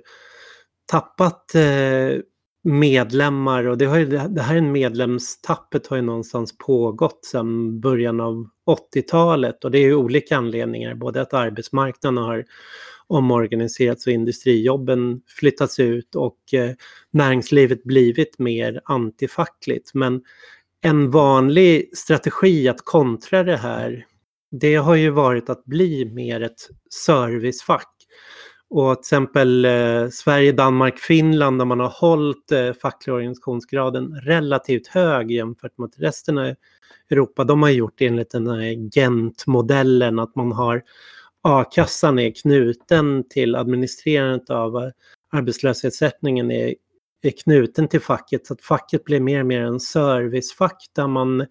tappat 0.86 1.54
eh, 1.54 2.20
medlemmar 2.64 3.64
och 3.64 3.78
det, 3.78 3.84
har 3.84 3.98
ju, 3.98 4.06
det 4.06 4.42
här 4.42 4.60
medlemstappet 4.60 5.86
har 5.86 5.96
ju 5.96 6.02
någonstans 6.02 6.58
pågått 6.58 7.24
sedan 7.24 7.80
början 7.80 8.20
av 8.20 8.46
80-talet 8.94 9.64
och 9.64 9.70
det 9.70 9.78
är 9.78 9.82
ju 9.82 9.94
olika 9.94 10.36
anledningar, 10.36 10.94
både 10.94 11.20
att 11.22 11.34
arbetsmarknaden 11.34 12.24
har 12.24 12.44
omorganiserats 13.06 14.06
och 14.06 14.12
industrijobben 14.12 15.20
flyttats 15.26 15.80
ut 15.80 16.14
och 16.14 16.54
eh, 16.54 16.70
näringslivet 17.10 17.84
blivit 17.84 18.38
mer 18.38 18.80
antifackligt. 18.84 19.94
Men 19.94 20.22
en 20.80 21.10
vanlig 21.10 21.96
strategi 21.96 22.68
att 22.68 22.84
kontra 22.84 23.42
det 23.42 23.56
här, 23.56 24.06
det 24.50 24.76
har 24.76 24.94
ju 24.94 25.10
varit 25.10 25.50
att 25.50 25.64
bli 25.64 26.04
mer 26.04 26.40
ett 26.40 26.68
servicefack. 27.06 27.92
Och 28.70 28.94
till 28.94 29.00
exempel 29.00 29.64
eh, 29.64 30.08
Sverige, 30.08 30.52
Danmark, 30.52 30.98
Finland 30.98 31.58
där 31.60 31.64
man 31.64 31.80
har 31.80 31.88
hållit 31.88 32.52
eh, 32.52 32.72
facklig 32.72 33.14
organisationsgraden 33.14 34.14
relativt 34.14 34.86
hög 34.86 35.30
jämfört 35.30 35.78
med 35.78 35.92
resten 35.96 36.38
av 36.38 36.54
Europa. 37.10 37.44
De 37.44 37.62
har 37.62 37.70
gjort 37.70 38.00
enligt 38.00 38.30
den 38.30 38.46
här 38.46 38.90
Gent-modellen 38.98 40.18
att 40.18 40.36
man 40.36 40.52
har 40.52 40.82
a-kassan 41.42 42.18
är 42.18 42.30
knuten 42.30 43.28
till 43.28 43.56
administrerandet 43.56 44.50
av 44.50 44.76
eh, 44.76 44.90
arbetslöshetsersättningen 45.32 46.50
är, 46.50 46.74
är 47.22 47.30
knuten 47.44 47.88
till 47.88 48.00
facket. 48.00 48.46
Så 48.46 48.54
att 48.54 48.62
facket 48.62 49.04
blir 49.04 49.20
mer 49.20 49.40
och 49.40 49.46
mer 49.46 49.62
en 49.62 49.80
servicefack 49.80 50.86
där 50.92 51.06
man, 51.08 51.46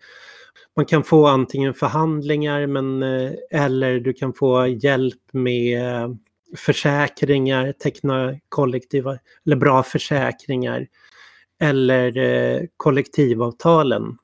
man 0.76 0.86
kan 0.86 1.04
få 1.04 1.28
antingen 1.28 1.74
förhandlingar 1.74 2.68
men, 2.68 3.04
eh, 3.04 3.32
eller 3.52 4.00
du 4.00 4.14
kan 4.14 4.34
få 4.34 4.68
hjälp 4.68 5.22
med 5.32 5.86
eh, 6.04 6.10
försäkringar, 6.58 7.72
teckna 7.72 8.40
kollektiva 8.50 9.20
eller 9.46 9.56
bra 9.56 9.84
försäkringar 9.84 10.88
eller 11.60 12.18
eh, 12.18 12.62
kollektivavtalen. 12.78 14.18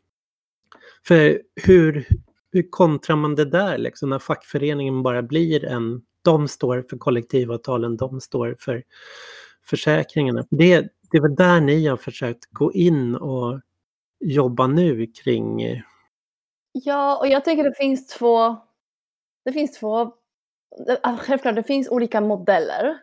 För 1.08 1.42
hur, 1.56 2.08
hur 2.52 2.70
kontrar 2.70 3.16
man 3.16 3.36
det 3.36 3.46
där 3.46 3.78
liksom 3.78 4.10
när 4.10 4.20
fackföreningen 4.20 5.04
bara 5.04 5.24
blir 5.24 5.66
en, 5.66 6.02
de 6.22 6.48
står 6.48 6.86
för 6.90 6.98
kollektivavtalen, 6.98 7.98
de 7.98 8.22
står 8.22 8.56
för 8.60 8.84
försäkringarna. 9.66 10.46
Det, 10.50 10.82
det 11.12 11.18
är 11.18 11.22
väl 11.22 11.36
där 11.36 11.62
ni 11.62 11.88
har 11.88 11.98
försökt 11.98 12.46
gå 12.52 12.74
in 12.74 13.16
och 13.16 13.60
jobba 14.20 14.68
nu 14.68 15.08
kring... 15.08 15.62
Eh, 15.62 15.80
Ja, 16.72 17.18
och 17.18 17.28
jag 17.28 17.44
tänker 17.44 17.64
det 17.64 17.74
finns 17.74 18.08
två, 18.08 18.56
det 19.46 19.54
finns 19.54 19.72
två, 19.80 20.12
självklart 21.20 21.56
det 21.56 21.64
finns 21.64 21.90
olika 21.90 22.22
modeller. 22.22 22.98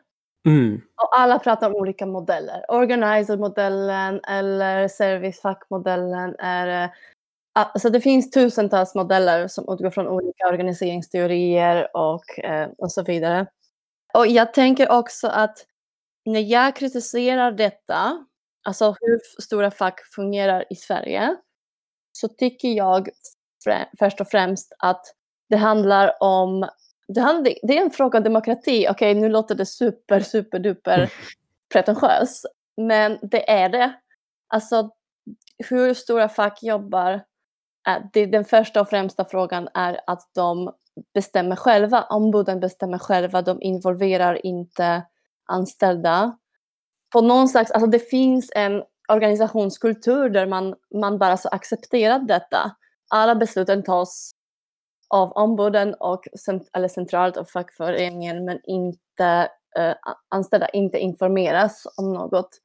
Mm. 0.46 0.80
Och 1.02 1.18
alla 1.18 1.38
pratar 1.38 1.70
om 1.70 1.76
olika 1.76 2.06
modeller. 2.06 2.64
Organizer-modellen 2.68 4.20
eller 4.24 4.88
servicefackmodellen 4.88 6.36
är 6.38 6.90
Alltså 7.60 7.90
det 7.90 8.00
finns 8.00 8.30
tusentals 8.30 8.94
modeller 8.94 9.48
som 9.48 9.64
utgår 9.68 9.90
från 9.90 10.08
olika 10.08 10.48
organiseringsteorier 10.48 11.96
och, 11.96 12.38
eh, 12.44 12.68
och 12.78 12.92
så 12.92 13.02
vidare. 13.02 13.46
Och 14.14 14.26
jag 14.26 14.54
tänker 14.54 14.90
också 14.90 15.28
att 15.28 15.66
när 16.26 16.40
jag 16.40 16.76
kritiserar 16.76 17.52
detta, 17.52 18.26
alltså 18.64 18.94
hur 19.00 19.20
stora 19.42 19.70
fack 19.70 20.00
fungerar 20.14 20.64
i 20.70 20.76
Sverige, 20.76 21.36
så 22.12 22.28
tycker 22.28 22.68
jag 22.68 23.08
först 23.98 24.20
och 24.20 24.28
främst 24.28 24.72
att 24.78 25.02
det 25.48 25.56
handlar 25.56 26.22
om, 26.22 26.68
det, 27.08 27.20
handlar, 27.20 27.54
det 27.62 27.78
är 27.78 27.82
en 27.82 27.90
fråga 27.90 28.18
om 28.18 28.24
demokrati. 28.24 28.86
Okej, 28.90 29.10
okay, 29.10 29.14
nu 29.14 29.28
låter 29.28 29.54
det 29.54 29.66
super, 29.66 30.20
super 30.20 30.58
duper 30.58 31.12
pretentiöst, 31.72 32.46
men 32.76 33.18
det 33.22 33.50
är 33.50 33.68
det. 33.68 33.92
Alltså 34.48 34.90
hur 35.68 35.94
stora 35.94 36.28
fack 36.28 36.62
jobbar 36.62 37.24
det, 38.12 38.26
den 38.26 38.44
första 38.44 38.80
och 38.80 38.88
främsta 38.88 39.24
frågan 39.24 39.68
är 39.74 40.00
att 40.06 40.30
de 40.34 40.72
bestämmer 41.14 41.56
själva. 41.56 42.02
Ombuden 42.02 42.60
bestämmer 42.60 42.98
själva, 42.98 43.42
de 43.42 43.62
involverar 43.62 44.46
inte 44.46 45.02
anställda. 45.46 46.38
På 47.12 47.20
någon 47.20 47.48
slags, 47.48 47.70
alltså 47.70 47.90
det 47.90 48.10
finns 48.10 48.52
en 48.54 48.82
organisationskultur 49.08 50.28
där 50.28 50.46
man, 50.46 50.74
man 50.94 51.18
bara 51.18 51.36
så 51.36 51.48
accepterar 51.48 52.18
detta. 52.18 52.76
Alla 53.08 53.34
besluten 53.34 53.82
tas 53.82 54.30
av 55.08 55.32
ombuden 55.32 55.94
och 55.94 56.28
eller 56.72 56.88
centralt 56.88 57.36
av 57.36 57.44
fackföreningen 57.44 58.44
men 58.44 58.60
inte 58.64 59.50
eh, 59.76 59.94
anställda 60.28 60.68
inte 60.68 60.98
informeras 60.98 61.86
om 61.96 62.12
något. 62.12 62.58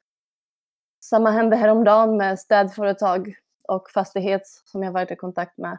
Samma 1.03 1.31
hände 1.31 1.55
häromdagen 1.55 2.17
med 2.17 2.39
städföretag 2.39 3.35
och 3.67 3.89
fastighet 3.89 4.41
som 4.65 4.83
jag 4.83 4.91
varit 4.91 5.11
i 5.11 5.15
kontakt 5.15 5.57
med. 5.57 5.77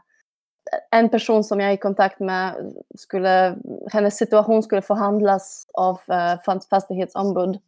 En 0.90 1.08
person 1.08 1.44
som 1.44 1.60
jag 1.60 1.70
är 1.70 1.74
i 1.74 1.76
kontakt 1.76 2.20
med, 2.20 2.72
skulle, 2.98 3.56
hennes 3.92 4.16
situation 4.16 4.62
skulle 4.62 4.82
förhandlas 4.82 5.66
av 5.74 6.00
eh, 6.08 6.58
fastighetsombud. 6.70 7.58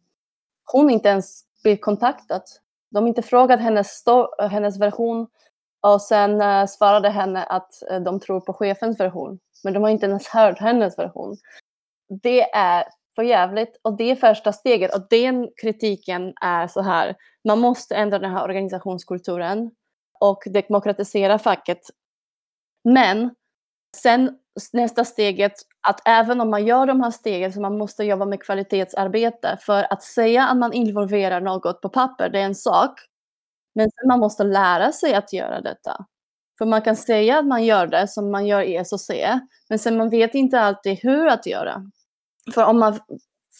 Hon 0.71 0.89
inte 0.89 1.09
ens 1.09 1.43
blir 1.63 1.77
kontaktad. 1.77 2.41
De 2.89 3.07
inte 3.07 3.21
frågat 3.21 3.59
hennes, 3.59 4.03
hennes 4.49 4.79
version 4.79 5.27
och 5.81 6.01
sen 6.01 6.41
uh, 6.41 6.65
svarade 6.65 7.09
henne 7.09 7.43
att 7.43 7.71
uh, 7.91 7.99
de 7.99 8.19
tror 8.19 8.39
på 8.39 8.53
chefens 8.53 8.99
version. 8.99 9.39
Men 9.63 9.73
de 9.73 9.83
har 9.83 9.89
inte 9.89 10.05
ens 10.05 10.27
hört 10.27 10.59
hennes 10.59 10.99
version. 10.99 11.37
Det 12.21 12.51
är 12.51 12.83
för 13.15 13.23
jävligt 13.23 13.79
och 13.81 13.97
det 13.97 14.11
är 14.11 14.15
första 14.15 14.53
steget 14.53 14.95
och 14.95 15.07
den 15.09 15.49
kritiken 15.61 16.33
är 16.41 16.67
så 16.67 16.81
här. 16.81 17.15
Man 17.47 17.59
måste 17.59 17.95
ändra 17.95 18.19
den 18.19 18.31
här 18.31 18.43
organisationskulturen 18.43 19.71
och 20.19 20.43
demokratisera 20.53 21.39
facket. 21.39 21.79
Men 22.83 23.35
sen 23.97 24.37
nästa 24.73 25.05
steget, 25.05 25.53
att 25.87 26.01
även 26.05 26.41
om 26.41 26.49
man 26.49 26.65
gör 26.65 26.85
de 26.85 27.01
här 27.01 27.11
stegen 27.11 27.53
så 27.53 27.61
man 27.61 27.77
måste 27.77 28.03
jobba 28.03 28.25
med 28.25 28.43
kvalitetsarbete. 28.43 29.57
För 29.61 29.93
att 29.93 30.03
säga 30.03 30.47
att 30.47 30.57
man 30.57 30.73
involverar 30.73 31.41
något 31.41 31.81
på 31.81 31.89
papper, 31.89 32.29
det 32.29 32.39
är 32.39 32.45
en 32.45 32.55
sak. 32.55 32.99
Men 33.77 33.89
man 34.07 34.19
måste 34.19 34.43
lära 34.43 34.91
sig 34.91 35.13
att 35.13 35.33
göra 35.33 35.61
detta. 35.61 36.05
För 36.57 36.65
man 36.65 36.81
kan 36.81 36.95
säga 36.95 37.39
att 37.39 37.45
man 37.45 37.65
gör 37.65 37.87
det 37.87 38.07
som 38.07 38.31
man 38.31 38.47
gör 38.47 38.61
i 38.61 38.85
SOC, 38.85 39.09
men 39.69 39.79
sen 39.79 39.97
man 39.97 40.09
vet 40.09 40.35
inte 40.35 40.59
alltid 40.59 40.99
hur 41.01 41.27
att 41.27 41.45
göra. 41.45 41.83
För 42.53 42.63
om 42.63 42.79
man 42.79 42.99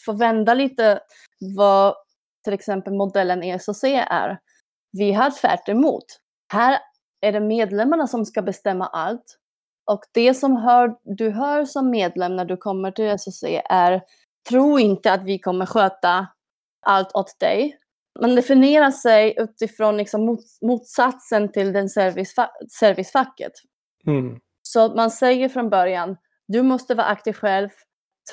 får 0.05 0.13
vända 0.13 0.53
lite 0.53 0.99
vad 1.55 1.95
till 2.43 2.53
exempel 2.53 2.93
modellen 2.93 3.43
i 3.43 3.59
SOC 3.59 3.83
är. 3.83 4.39
Vi 4.91 5.13
har 5.13 5.31
tvärt 5.31 5.69
emot. 5.69 6.05
Här 6.53 6.79
är 7.21 7.31
det 7.31 7.39
medlemmarna 7.39 8.07
som 8.07 8.25
ska 8.25 8.41
bestämma 8.41 8.87
allt. 8.87 9.37
Och 9.91 10.01
det 10.13 10.33
som 10.33 10.57
hör, 10.57 10.95
du 11.03 11.29
hör 11.29 11.65
som 11.65 11.89
medlem 11.89 12.35
när 12.35 12.45
du 12.45 12.57
kommer 12.57 12.91
till 12.91 13.19
SOC 13.19 13.43
är 13.69 14.01
tro 14.49 14.79
inte 14.79 15.11
att 15.13 15.23
vi 15.23 15.39
kommer 15.39 15.65
sköta 15.65 16.27
allt 16.85 17.15
åt 17.15 17.39
dig. 17.39 17.77
Man 18.21 18.35
definierar 18.35 18.91
sig 18.91 19.35
utifrån 19.37 19.97
liksom 19.97 20.25
mot, 20.25 20.39
motsatsen 20.61 21.51
till 21.51 21.73
den 21.73 21.89
servicefa 21.89 22.49
servicefacket. 22.69 23.51
Mm. 24.07 24.39
Så 24.61 24.95
man 24.95 25.11
säger 25.11 25.49
från 25.49 25.69
början, 25.69 26.17
du 26.47 26.61
måste 26.61 26.95
vara 26.95 27.07
aktiv 27.07 27.33
själv, 27.33 27.69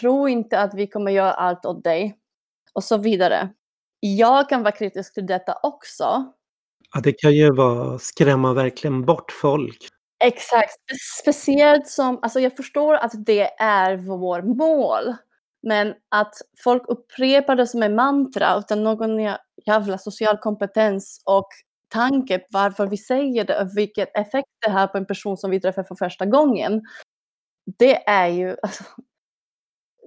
tro 0.01 0.29
inte 0.29 0.61
att 0.61 0.75
vi 0.75 0.87
kommer 0.87 1.13
göra 1.13 1.33
allt 1.33 1.67
åt 1.67 1.85
dig 1.85 2.17
och 2.73 2.85
så 2.85 2.97
vidare. 2.97 3.49
Jag 4.01 4.49
kan 4.49 4.63
vara 4.63 4.73
kritisk 4.73 5.15
till 5.15 5.27
detta 5.27 5.59
också. 5.63 6.33
Ja, 6.95 7.01
det 7.01 7.13
kan 7.13 7.33
ju 7.33 7.53
vara 7.53 7.99
skrämma 7.99 8.53
verkligen 8.53 9.05
bort 9.05 9.33
folk. 9.33 9.89
Exakt, 10.25 10.77
speciellt 11.23 11.89
som, 11.89 12.19
alltså 12.23 12.41
jag 12.41 12.57
förstår 12.57 12.95
att 12.95 13.13
det 13.27 13.61
är 13.61 13.97
vår 13.97 14.43
mål. 14.43 15.15
Men 15.65 15.95
att 16.09 16.35
folk 16.65 16.83
upprepar 16.89 17.57
det 17.57 17.67
som 17.67 17.83
en 17.83 17.95
mantra 17.95 18.57
utan 18.59 18.85
någon 18.85 19.19
jävla 19.67 19.99
social 19.99 20.39
kompetens 20.39 21.23
och 21.25 21.49
tanke 21.89 22.39
på 22.39 22.47
varför 22.51 22.87
vi 22.87 22.97
säger 22.97 23.45
det 23.45 23.63
och 23.63 23.77
vilken 23.77 24.07
effekt 24.15 24.49
det 24.67 24.71
har 24.71 24.87
på 24.87 24.99
en 24.99 25.07
person 25.07 25.37
som 25.37 25.51
vi 25.51 25.61
träffar 25.61 25.83
för 25.83 25.95
första 25.95 26.27
gången. 26.27 26.83
Det 27.79 28.09
är 28.09 28.29
ju, 28.29 28.57
alltså, 28.63 28.85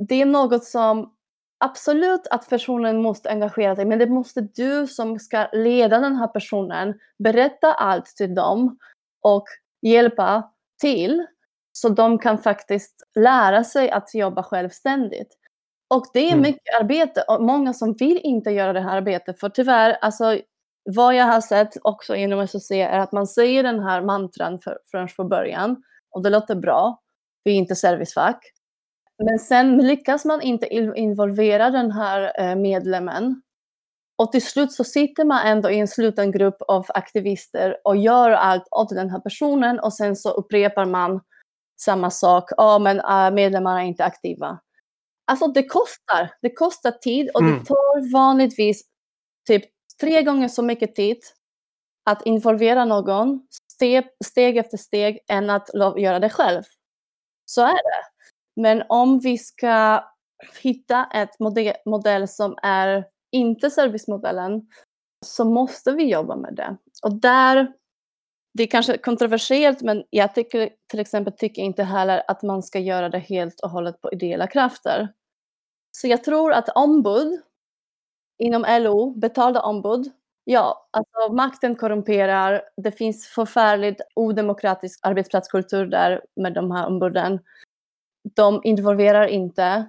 det 0.10 0.22
är 0.22 0.26
något 0.26 0.64
som 0.64 1.14
absolut 1.60 2.28
att 2.32 2.50
personen 2.50 3.02
måste 3.02 3.30
engagera 3.30 3.76
sig, 3.76 3.86
men 3.86 4.00
det 4.00 4.08
måste 4.08 4.42
du 4.42 4.88
som 4.88 5.20
ska 5.20 5.48
leda 5.54 6.00
den 6.00 6.16
här 6.16 6.28
personen 6.28 7.00
berätta 7.20 7.74
allt 7.74 8.06
till 8.06 8.36
dem 8.36 8.78
och 9.22 9.46
hjälpa 9.82 10.52
till 10.82 11.26
så 11.72 11.90
de 11.90 12.20
kan 12.20 12.38
faktiskt 12.38 13.04
lära 13.16 13.64
sig 13.64 13.92
att 13.92 14.16
jobba 14.16 14.44
självständigt. 14.44 15.38
Och 15.90 16.06
det 16.14 16.20
är 16.20 16.28
Mm. 16.32 16.42
mycket 16.42 16.80
arbete 16.82 17.24
och 17.28 17.42
många 17.44 17.74
som 17.74 17.94
vill 17.94 18.18
inte 18.24 18.52
göra 18.52 18.74
det 18.74 18.82
här 18.82 18.98
arbetet 18.98 19.40
för 19.40 19.50
tyvärr, 19.50 19.98
alltså 20.02 20.40
vad 20.90 21.16
jag 21.16 21.26
har 21.26 21.42
sett 21.42 21.78
också 21.82 22.16
inom 22.16 22.48
SOC 22.48 22.72
är 22.72 23.00
att 23.00 23.12
man 23.12 23.28
säger 23.28 23.64
den 23.64 23.80
här 23.80 24.02
mantran 24.02 24.60
för, 24.60 24.78
från 24.92 25.08
från 25.08 25.30
början 25.30 25.84
och 26.12 26.24
det 26.24 26.30
låter 26.30 26.56
bra, 26.56 27.02
vi 27.44 27.52
är 27.52 27.56
inte 27.56 27.76
servicefack. 27.76 28.40
Men 29.24 29.40
sen 29.40 29.78
lyckas 29.78 30.26
man 30.26 30.42
inte 30.42 30.68
involvera 30.96 31.70
den 31.70 31.92
här 31.92 32.42
eh, 32.42 32.56
medlemmen 32.56 33.42
och 34.18 34.32
till 34.32 34.46
slut 34.46 34.72
så 34.72 34.84
sitter 34.84 35.26
man 35.26 35.48
ändå 35.48 35.70
i 35.72 35.80
en 35.80 35.88
sluten 35.88 36.32
grupp 36.32 36.62
av 36.68 36.86
aktivister 36.90 37.78
och 37.84 37.98
gör 37.98 38.32
allt 38.32 38.68
åt 38.72 38.90
den 38.90 39.10
här 39.10 39.20
personen 39.20 39.80
och 39.80 39.94
sen 39.94 40.16
så 40.16 40.32
upprepar 40.32 40.86
man 40.86 41.22
samma 41.82 42.10
sak. 42.10 42.50
Ja, 42.58 42.80
men 42.80 43.00
äh, 43.00 43.32
medlemmarna 43.34 43.82
är 43.84 43.86
inte 43.86 44.06
aktiva. 44.06 44.60
Alltså 45.28 45.48
det 45.48 45.64
kostar. 45.64 46.34
Det 46.42 46.50
kostar 46.50 46.92
tid 46.92 47.30
och 47.34 47.42
Mm. 47.42 47.60
det 47.60 47.66
tar 47.66 48.12
vanligtvis 48.14 48.82
typ 49.48 49.64
tre 50.02 50.24
gånger 50.24 50.48
så 50.48 50.62
mycket 50.64 50.96
tid 50.96 51.18
att 52.10 52.26
involvera 52.26 52.86
någon 52.86 53.48
steg, 53.74 54.08
steg 54.26 54.58
efter 54.58 54.78
steg 54.78 55.20
än 55.30 55.50
att 55.50 55.70
göra 55.98 56.20
det 56.20 56.30
själv. 56.30 56.64
Så 57.46 57.62
är 57.62 57.74
det. 57.74 58.04
Men 58.62 58.84
om 58.90 59.20
vi 59.20 59.38
ska 59.38 60.04
hitta 60.62 61.06
ett 61.14 61.40
modell, 61.40 61.76
modell 61.86 62.28
som 62.28 62.58
är 62.64 63.06
inte 63.32 63.72
servicemodellen 63.72 64.62
så 65.26 65.46
måste 65.46 65.92
vi 65.92 66.04
jobba 66.12 66.36
med 66.36 66.56
det. 66.56 66.78
Och 67.04 67.14
där, 67.20 67.74
det 68.54 68.64
är 68.64 68.68
kanske 68.68 68.98
kontroversiellt 68.98 69.82
men 69.82 70.04
jag 70.10 70.36
tycker 70.36 70.70
till 70.92 71.00
exempel 71.00 71.34
tycker 71.34 71.62
inte 71.62 71.84
heller 71.84 72.24
att 72.28 72.44
man 72.44 72.64
ska 72.64 72.80
göra 72.80 73.10
det 73.10 73.20
helt 73.20 73.60
och 73.60 73.70
hållet 73.70 74.02
på 74.02 74.12
ideella 74.12 74.48
krafter. 74.48 75.14
Så 76.02 76.08
jag 76.08 76.24
tror 76.24 76.54
att 76.54 76.70
ombud 76.70 77.42
inom 78.38 78.66
LO, 78.68 79.12
betalda 79.12 79.62
ombud, 79.62 80.12
ja, 80.44 80.88
alltså 80.92 81.34
makten 81.34 81.76
korrumperar, 81.76 82.62
det 82.78 82.92
finns 82.92 83.28
förfärligt 83.28 84.02
odemokratisk 84.16 85.00
arbetsplatskultur 85.02 85.86
där 85.86 86.22
med 86.36 86.54
de 86.54 86.72
här 86.72 86.88
ombuden. 86.88 87.40
De 88.36 88.62
involverar 88.64 89.28
inte. 89.28 89.86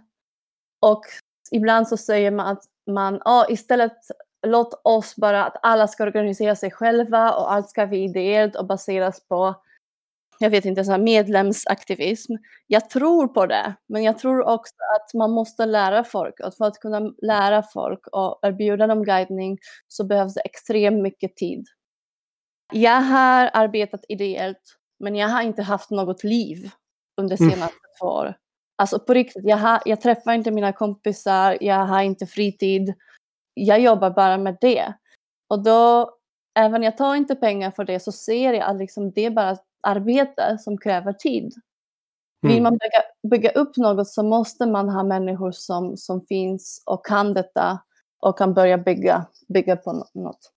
Och 0.81 1.05
ibland 1.51 1.89
så 1.89 1.97
säger 1.97 2.31
man 2.31 2.47
att 2.47 2.65
man, 2.87 3.23
ja, 3.25 3.47
istället 3.49 3.99
låt 4.47 4.81
oss 4.85 5.17
bara 5.17 5.45
att 5.45 5.57
alla 5.63 5.89
ska 5.89 6.05
organisera 6.05 6.57
sig 6.57 6.71
själva 6.71 7.33
och 7.33 7.53
allt 7.53 7.69
ska 7.69 7.87
vara 7.87 7.97
ideellt 7.97 8.57
och 8.57 8.67
baseras 8.67 9.29
på, 9.29 9.55
jag 10.39 10.51
vet 10.51 10.65
inte, 10.65 10.85
så 10.85 10.91
här 10.91 10.99
medlemsaktivism. 10.99 12.33
Jag 12.67 12.91
tror 12.91 13.29
på 13.29 13.47
det, 13.47 13.75
men 13.89 14.03
jag 14.03 14.19
tror 14.19 14.43
också 14.43 14.75
att 14.97 15.15
man 15.15 15.31
måste 15.31 15.67
lära 15.67 16.05
folk 16.05 16.41
och 16.41 16.55
för 16.55 16.65
att 16.65 16.79
kunna 16.81 17.01
lära 17.23 17.63
folk 17.63 18.07
och 18.13 18.39
erbjuda 18.43 18.87
dem 18.87 19.05
guidning 19.05 19.59
så 19.89 20.05
behövs 20.05 20.35
det 20.35 20.41
extremt 20.41 21.03
mycket 21.03 21.37
tid. 21.37 21.67
Jag 22.73 23.01
har 23.01 23.51
arbetat 23.53 24.01
ideellt, 24.09 24.77
men 25.01 25.17
jag 25.17 25.29
har 25.29 25.43
inte 25.43 25.63
haft 25.63 25.91
något 25.91 26.25
liv 26.25 26.71
under 27.21 27.41
Mm. 27.43 27.51
senaste 27.51 27.77
två 28.01 28.07
år. 28.07 28.35
Alltså 28.77 28.99
på 28.99 29.15
riktigt, 29.15 29.45
jag, 29.45 29.57
har, 29.57 29.81
jag 29.85 30.01
träffar 30.01 30.33
inte 30.33 30.51
mina 30.51 30.73
kompisar, 30.73 31.59
jag 31.61 31.87
har 31.87 32.03
inte 32.03 32.27
fritid. 32.27 32.95
Jag 33.55 33.81
jobbar 33.81 34.11
bara 34.11 34.39
med 34.39 34.57
det. 34.61 34.93
Och 35.49 35.63
då, 35.63 36.11
även 36.59 36.83
jag 36.83 36.97
tar 36.97 37.15
inte 37.15 37.35
pengar 37.37 37.71
för 37.71 37.85
det, 37.85 38.01
så 38.01 38.13
ser 38.13 38.53
jag 38.53 38.63
att 38.63 38.77
liksom 38.77 39.11
det 39.13 39.31
bara 39.31 39.57
arbete 39.83 40.59
som 40.59 40.79
kräver 40.79 41.13
tid. 41.13 41.55
Vill 42.43 42.53
Mm. 42.53 42.63
man 42.63 42.73
bygga, 42.73 43.03
bygga 43.31 43.51
upp 43.61 43.77
något 43.77 44.09
så 44.09 44.23
måste 44.23 44.67
man 44.67 44.89
ha 44.89 45.03
människor 45.03 45.53
som, 45.53 45.97
som 45.97 46.27
finns 46.27 46.83
och 46.87 47.07
kan 47.07 47.35
detta 47.35 47.79
och 48.21 48.39
kan 48.39 48.55
börja 48.55 48.79
bygga, 48.79 49.27
bygga 49.49 49.77
på 49.77 49.93
nå- 49.93 50.09
något. 50.15 50.53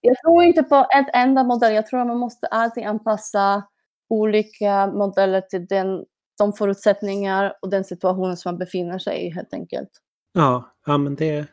Jag 0.00 0.16
tror 0.18 0.42
inte 0.42 0.62
på 0.62 0.76
ett 0.76 1.06
enda 1.12 1.44
modell. 1.44 1.74
Jag 1.74 1.86
tror 1.86 2.00
att 2.00 2.06
man 2.06 2.18
måste 2.18 2.46
alltid 2.46 2.86
anpassa 2.86 3.62
olika 4.08 4.86
modeller 4.86 5.40
till 5.40 5.66
den, 5.66 6.04
de 6.38 6.52
förutsättningar 6.52 7.54
och 7.62 7.68
den 7.70 7.84
situation 7.84 8.36
som 8.36 8.52
man 8.52 8.58
befinner 8.58 8.98
sig 8.98 9.26
i 9.26 9.30
helt 9.30 9.54
enkelt. 9.54 9.90
Ja, 10.32 10.74
ja 10.86 10.98
men 10.98 11.14
det, 11.14 11.46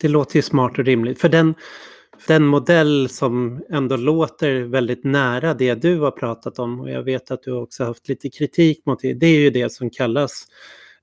det 0.00 0.08
låter 0.08 0.36
ju 0.36 0.42
smart 0.42 0.78
och 0.78 0.84
rimligt. 0.84 1.20
För 1.20 1.28
den, 1.28 1.54
den 2.26 2.46
modell 2.46 3.08
som 3.08 3.62
ändå 3.70 3.96
låter 3.96 4.60
väldigt 4.60 5.04
nära 5.04 5.54
det 5.54 5.74
du 5.74 6.00
har 6.00 6.10
pratat 6.10 6.58
om 6.58 6.80
och 6.80 6.90
jag 6.90 7.02
vet 7.02 7.30
att 7.30 7.42
du 7.42 7.52
också 7.52 7.84
haft 7.84 8.08
lite 8.08 8.30
kritik 8.30 8.86
mot 8.86 9.00
det. 9.00 9.14
Det 9.14 9.26
är 9.26 9.38
ju 9.38 9.50
det 9.50 9.72
som 9.72 9.90
kallas 9.90 10.46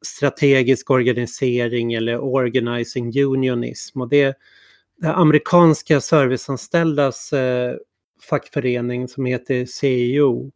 strategisk 0.02 0.90
organisering 0.90 1.94
eller 1.94 2.20
organizing 2.24 3.24
unionism. 3.24 4.02
Och 4.02 4.10
det, 4.10 4.38
det 5.02 5.14
amerikanska 5.14 6.02
serviceanställdas 6.02 7.34
eh, 7.34 7.76
fackförening 8.30 9.08
som 9.08 9.26
heter 9.26 9.66
CEO, 9.66 10.52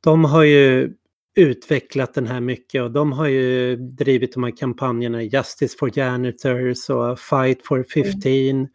de 0.00 0.24
har 0.24 0.42
ju 0.42 0.92
utvecklat 1.36 2.14
den 2.14 2.26
här 2.26 2.40
mycket 2.40 2.82
och 2.82 2.90
de 2.90 3.12
har 3.12 3.26
ju 3.26 3.76
drivit 3.76 4.32
de 4.34 4.44
här 4.44 4.56
kampanjerna 4.56 5.22
Justice 5.22 5.76
for 5.78 5.98
Janitors 5.98 6.90
och 6.90 7.18
Fight 7.18 7.66
for 7.66 7.82
15. 7.82 8.68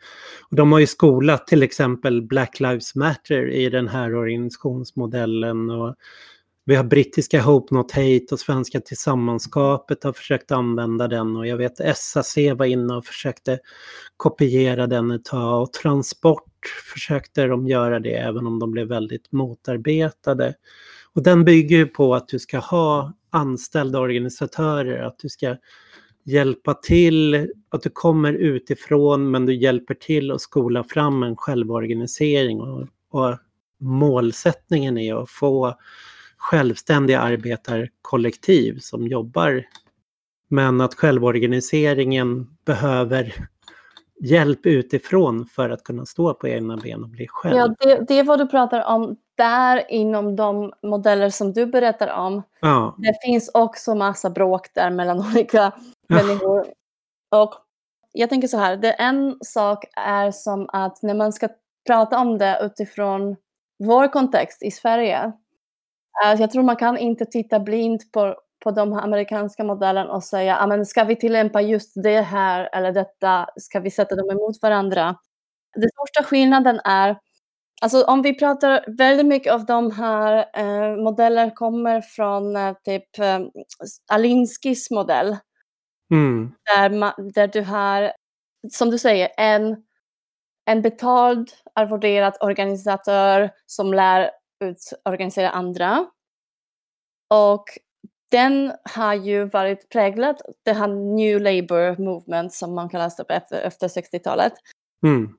Och 0.50 0.56
de 0.56 0.72
har 0.72 0.80
ju 0.80 0.88
skolat 0.88 1.48
till 1.48 1.64
exempel 1.64 2.22
Black 2.22 2.60
Lives 2.60 2.96
Matter 2.96 3.50
i 3.50 3.70
den 3.70 3.88
här 3.88 4.16
organisationsmodellen. 4.16 5.70
Och 5.70 5.96
vi 6.66 6.76
har 6.76 6.84
brittiska 6.84 7.42
Hope 7.42 7.76
Not 7.76 7.92
Hate 7.92 8.26
och 8.32 8.40
svenska 8.40 8.80
Tillsammanskapet 8.80 10.04
har 10.04 10.14
försökt 10.14 10.52
använda 10.52 11.08
den 11.08 11.36
och 11.36 11.48
jag 11.48 11.58
vet 11.58 11.98
SAC 11.98 12.38
var 12.56 12.66
inne 12.66 12.94
och 12.94 13.06
försökte 13.06 13.60
kopiera 14.18 14.88
den 14.88 15.12
ett 15.12 15.26
tag 15.26 15.62
och 15.62 15.74
Transport 15.74 16.44
försökte 16.94 17.46
de 17.46 17.68
göra 17.68 18.00
det 18.00 18.14
även 18.14 18.48
om 18.48 18.60
de 18.60 18.72
blev 18.72 18.88
väldigt 18.88 19.32
motarbetade. 19.32 20.54
Och 21.20 21.24
den 21.24 21.44
bygger 21.44 21.78
ju 21.78 21.88
på 21.88 22.16
att 22.16 22.28
du 22.28 22.40
ska 22.40 22.60
ha 22.60 23.14
anställda 23.30 24.00
organisatörer, 24.00 25.04
att 25.04 25.20
du 25.20 25.30
ska 25.30 25.56
hjälpa 26.24 26.74
till, 26.74 27.50
att 27.70 27.84
du 27.84 27.90
kommer 27.90 28.34
utifrån 28.34 29.32
men 29.32 29.46
du 29.46 29.56
hjälper 29.56 29.94
till 29.94 30.32
att 30.32 30.42
skola 30.42 30.84
fram 30.84 31.24
en 31.24 31.36
självorganisering 31.36 32.62
och, 32.62 32.88
och 33.12 33.38
målsättningen 33.80 34.98
är 34.98 35.24
att 35.24 35.30
få 35.30 35.76
självständiga 36.38 37.20
arbetarkollektiv 37.20 38.78
som 38.80 39.08
jobbar. 39.08 39.64
Men 40.50 40.82
att 40.82 40.94
självorganiseringen 40.94 42.48
behöver 42.66 43.34
hjälp 44.20 44.66
utifrån 44.66 45.46
för 45.46 45.70
att 45.70 45.84
kunna 45.84 46.06
stå 46.06 46.34
på 46.34 46.48
egna 46.48 46.78
ben 46.78 47.04
och 47.04 47.10
bli 47.10 47.28
själv. 47.30 47.58
Ja, 47.58 47.76
det, 47.80 48.06
det 48.08 48.20
är 48.20 48.24
vad 48.24 48.40
du 48.40 48.48
pratar 48.48 48.96
om 48.96 49.18
där 49.40 49.92
inom 49.92 50.36
de 50.36 50.74
modeller 50.84 51.30
som 51.30 51.54
du 51.54 51.66
berättar 51.66 52.08
om. 52.08 52.44
Ja, 52.60 52.96
Det 52.98 53.18
finns 53.26 53.52
också 53.54 53.96
massa 53.96 54.30
bråk 54.30 54.74
där 54.74 54.90
mellan 54.90 55.20
olika 55.32 55.72
människor. 56.10 56.66
Och 57.36 57.54
jag 58.12 58.30
tänker 58.30 58.48
så 58.48 58.58
här, 58.58 58.78
det 58.78 58.92
en 58.92 59.38
sak 59.42 59.86
är 59.96 60.32
som 60.32 60.70
att 60.74 61.02
när 61.02 61.14
man 61.14 61.34
ska 61.34 61.48
prata 61.88 62.20
om 62.20 62.38
det 62.38 62.60
utifrån 62.62 63.36
vår 63.84 64.08
kontext 64.08 64.64
i 64.64 64.72
Sverige. 64.72 65.32
eh, 66.26 66.42
Jag 66.42 66.52
tror 66.52 66.64
man 66.64 66.76
kan 66.76 66.98
inte 66.98 67.26
titta 67.26 67.60
blint 67.60 68.12
på 68.12 68.36
på 68.64 68.72
de 68.72 68.94
amerikanska 68.94 69.64
modellen 69.64 70.08
och 70.10 70.24
säga, 70.24 70.58
ah, 70.58 70.68
men 70.68 70.86
ska 70.86 71.04
vi 71.04 71.16
tillämpa 71.16 71.62
just 71.62 71.92
det 72.04 72.22
här 72.22 72.70
eller 72.74 72.92
detta, 72.92 73.48
ska 73.56 73.80
vi 73.80 73.92
sätta 73.92 74.16
dem 74.16 74.30
emot 74.30 74.62
varandra? 74.62 75.16
Den 75.76 75.90
största 75.90 76.24
skillnaden 76.30 76.80
är, 76.84 77.18
alltså 77.82 78.04
om 78.04 78.22
vi 78.22 78.34
pratar 78.34 78.86
väldigt 78.98 79.26
mycket 79.26 79.54
av 79.54 79.66
de 79.66 79.92
här 79.92 80.46
eh, 80.54 81.04
modeller 81.04 81.56
kommer 81.56 82.02
från 82.02 82.56
eh, 82.56 82.74
typ 82.84 83.20
eh, 83.20 83.40
Alinskis 84.12 84.92
modell. 84.92 85.38
Mm. 86.12 86.52
Där, 86.76 86.90
man, 86.90 87.14
där 87.34 87.48
du 87.48 87.62
har, 87.62 88.12
som 88.72 88.90
du 88.90 88.98
säger, 88.98 89.30
en, 89.38 89.84
en 90.66 90.82
betald 90.82 91.52
arvoderad 91.76 92.38
organisatör 92.42 93.52
som 93.66 93.94
lär 93.94 94.32
ut 94.64 94.94
organisera 95.06 95.50
andra. 95.50 96.06
Och 97.34 97.66
den 98.32 98.74
har 98.96 99.14
ju 99.14 99.46
varit 99.46 99.90
präglad, 99.90 100.42
det 100.64 100.74
här 100.74 100.88
New 100.88 101.42
Labour 101.42 102.04
Movement 102.04 102.54
som 102.54 102.76
man 102.76 102.90
kallar 102.90 103.12
det 103.28 103.34
efter, 103.34 103.62
efter 103.62 103.88
60-talet. 103.88 104.54
Mm. 105.04 105.38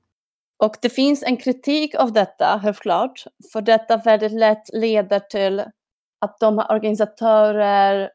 Och 0.63 0.75
det 0.81 0.89
finns 0.89 1.23
en 1.23 1.37
kritik 1.37 1.95
av 1.95 2.13
detta, 2.13 2.45
helt 2.45 2.79
klart, 2.79 3.23
för 3.53 3.61
detta 3.61 3.97
väldigt 3.97 4.31
lätt 4.31 4.73
leder 4.73 5.19
till 5.19 5.59
att 6.21 6.39
de 6.39 6.65
organisatörer 6.69 8.09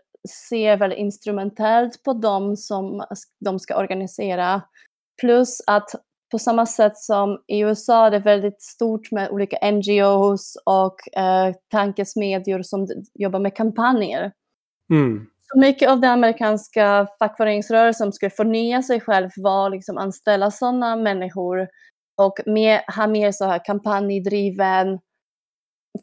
ser 0.48 0.76
väldigt 0.76 0.98
instrumentellt 0.98 2.02
på 2.02 2.12
dem 2.12 2.56
som 2.56 3.04
de 3.44 3.58
ska 3.58 3.76
organisera. 3.76 4.62
Plus 5.20 5.60
att 5.66 5.90
på 6.30 6.38
samma 6.38 6.66
sätt 6.66 6.96
som 6.96 7.38
i 7.46 7.60
USA 7.60 8.10
det 8.10 8.16
är 8.16 8.20
väldigt 8.20 8.62
stort 8.62 9.10
med 9.10 9.30
olika 9.30 9.70
NGOs 9.70 10.56
och 10.66 11.18
eh, 11.18 11.54
tankesmedjor 11.70 12.62
som 12.62 12.86
jobbar 13.14 13.40
med 13.40 13.56
kampanjer. 13.56 14.32
Mm. 14.90 15.26
Så 15.42 15.58
mycket 15.58 15.90
av 15.90 16.00
den 16.00 16.10
amerikanska 16.10 17.06
fackföreningsrörelsen 17.18 18.12
skulle 18.12 18.30
förnya 18.30 18.82
sig 18.82 19.00
själv 19.00 19.30
var 19.36 19.70
liksom 19.70 19.98
anställa 19.98 20.50
sådana 20.50 20.96
människor 20.96 21.68
och 22.16 22.40
mer, 22.46 22.96
ha 22.96 23.06
mer 23.06 23.32
så 23.32 23.44
här 23.44 23.64
kampanjdriven 23.64 24.98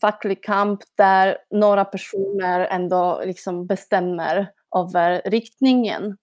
facklig 0.01 0.43
kamp 0.43 0.79
där 0.97 1.37
några 1.49 1.85
personer 1.85 2.59
ändå 2.59 3.21
liksom 3.25 3.67
bestämmer 3.67 4.51
över 4.75 5.21
riktningen. 5.25 6.17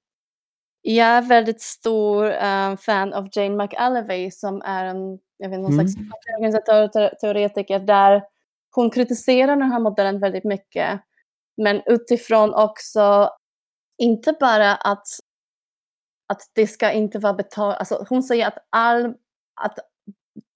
Jag 0.82 1.06
är 1.08 1.22
väldigt 1.22 1.60
stor 1.60 2.26
uh, 2.26 2.76
fan 2.76 3.12
av 3.12 3.28
Jane 3.32 3.64
McAlevey 3.64 4.30
som 4.30 4.62
är 4.62 4.84
en 4.84 5.18
jag 5.40 5.50
vet, 5.50 5.60
någon 5.60 5.72
mm. 5.72 5.88
slags 5.88 6.08
organisatör 6.28 7.14
teoretiker 7.20 7.78
där 7.78 8.22
hon 8.74 8.90
kritiserar 8.90 9.56
den 9.56 9.72
här 9.72 9.80
modellen 9.80 10.20
väldigt 10.20 10.44
mycket. 10.44 11.00
Men 11.56 11.82
utifrån 11.86 12.54
också, 12.54 13.30
inte 13.98 14.32
bara 14.40 14.74
att, 14.74 15.06
att 16.28 16.42
det 16.52 16.66
ska 16.66 16.92
inte 16.92 17.18
vara 17.18 17.34
betalt, 17.34 17.76
alltså 17.76 18.06
hon 18.08 18.22
säger 18.22 18.46
att, 18.46 18.58
all, 18.70 19.14
att 19.54 19.78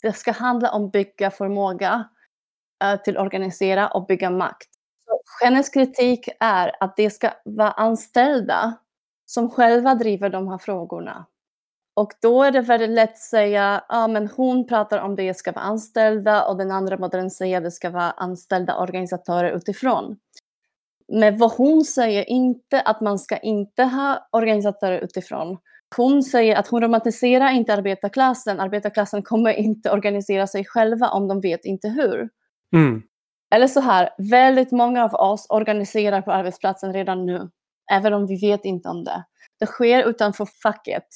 det 0.03 0.13
ska 0.13 0.33
handla 0.33 0.71
om 0.71 0.91
bygga 0.91 1.31
förmåga 1.31 2.09
eh, 2.85 3.01
till 3.01 3.19
organisera 3.19 3.89
och 3.89 4.07
bygga 4.07 4.31
makt. 4.31 4.69
Så 5.07 5.45
hennes 5.45 5.69
kritik 5.69 6.29
är 6.41 6.73
att 6.81 6.97
det 6.97 7.11
ska 7.11 7.31
vara 7.45 7.71
anställda 7.71 8.75
som 9.27 9.51
själva 9.51 9.95
driver 9.95 10.31
de 10.31 10.49
här 10.49 10.59
frågorna. 10.59 11.27
Och 11.97 12.13
då 12.23 12.43
är 12.43 12.51
det 12.51 12.61
väldigt 12.61 12.91
lätt 12.91 13.13
att 13.13 13.19
säga, 13.19 13.85
ja 13.89 14.07
men 14.09 14.29
hon 14.29 14.67
pratar 14.67 14.99
om 14.99 15.17
det 15.17 15.35
ska 15.35 15.53
vara 15.53 15.65
anställda 15.65 16.45
och 16.47 16.57
den 16.57 16.71
andra 16.71 16.99
modellen 16.99 17.31
säger 17.31 17.57
att 17.57 17.65
det 17.65 17.71
ska 17.71 17.91
vara 17.91 18.11
anställda 18.11 18.79
organisatörer 18.79 19.51
utifrån. 19.51 20.17
Men 21.09 21.39
vad 21.39 21.53
hon 21.53 21.85
säger 21.85 22.31
inte 22.31 22.81
att 22.81 23.01
man 23.01 23.19
ska 23.19 23.37
inte 23.37 23.85
ha 23.85 24.29
organisatörer 24.33 24.99
utifrån. 24.99 25.59
Hon 25.97 26.23
säger 26.23 26.57
att 26.57 26.69
hon 26.69 26.83
romantiserar 26.83 27.51
inte 27.51 27.75
arbetarklassen. 27.75 28.61
Arbetarklassen 28.61 29.23
kommer 29.23 29.51
inte 29.53 29.91
organisera 29.91 30.47
sig 30.47 30.65
själva 30.65 31.09
om 31.09 31.29
de 31.29 31.41
vet 31.41 31.65
inte 31.65 31.89
hur. 31.89 32.29
Mm. 32.73 33.03
Eller 33.55 33.67
så 33.67 33.81
här, 33.81 34.11
väldigt 34.19 34.73
många 34.73 35.05
av 35.05 35.15
oss 35.15 35.47
organiserar 35.49 36.23
på 36.23 36.33
arbetsplatsen 36.33 36.93
redan 36.93 37.27
nu 37.27 37.51
även 37.93 38.15
om 38.15 38.27
vi 38.27 38.37
vet 38.37 38.65
inte 38.65 38.89
om 38.89 39.05
det. 39.05 39.25
Det 39.59 39.67
sker 39.67 40.09
utanför 40.09 40.49
facket. 40.63 41.07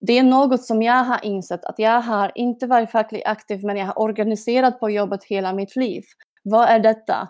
Det 0.00 0.18
är 0.18 0.22
något 0.22 0.64
som 0.64 0.82
jag 0.82 1.04
har 1.04 1.24
insett 1.24 1.64
att 1.64 1.78
jag 1.78 2.00
har 2.00 2.32
inte 2.34 2.66
varit 2.66 2.90
fackligt 2.90 3.26
aktiv 3.26 3.64
men 3.64 3.76
jag 3.76 3.86
har 3.86 3.98
organiserat 3.98 4.80
på 4.80 4.90
jobbet 4.90 5.24
hela 5.24 5.52
mitt 5.52 5.76
liv. 5.76 6.02
Vad 6.42 6.68
är 6.68 6.78
detta? 6.78 7.28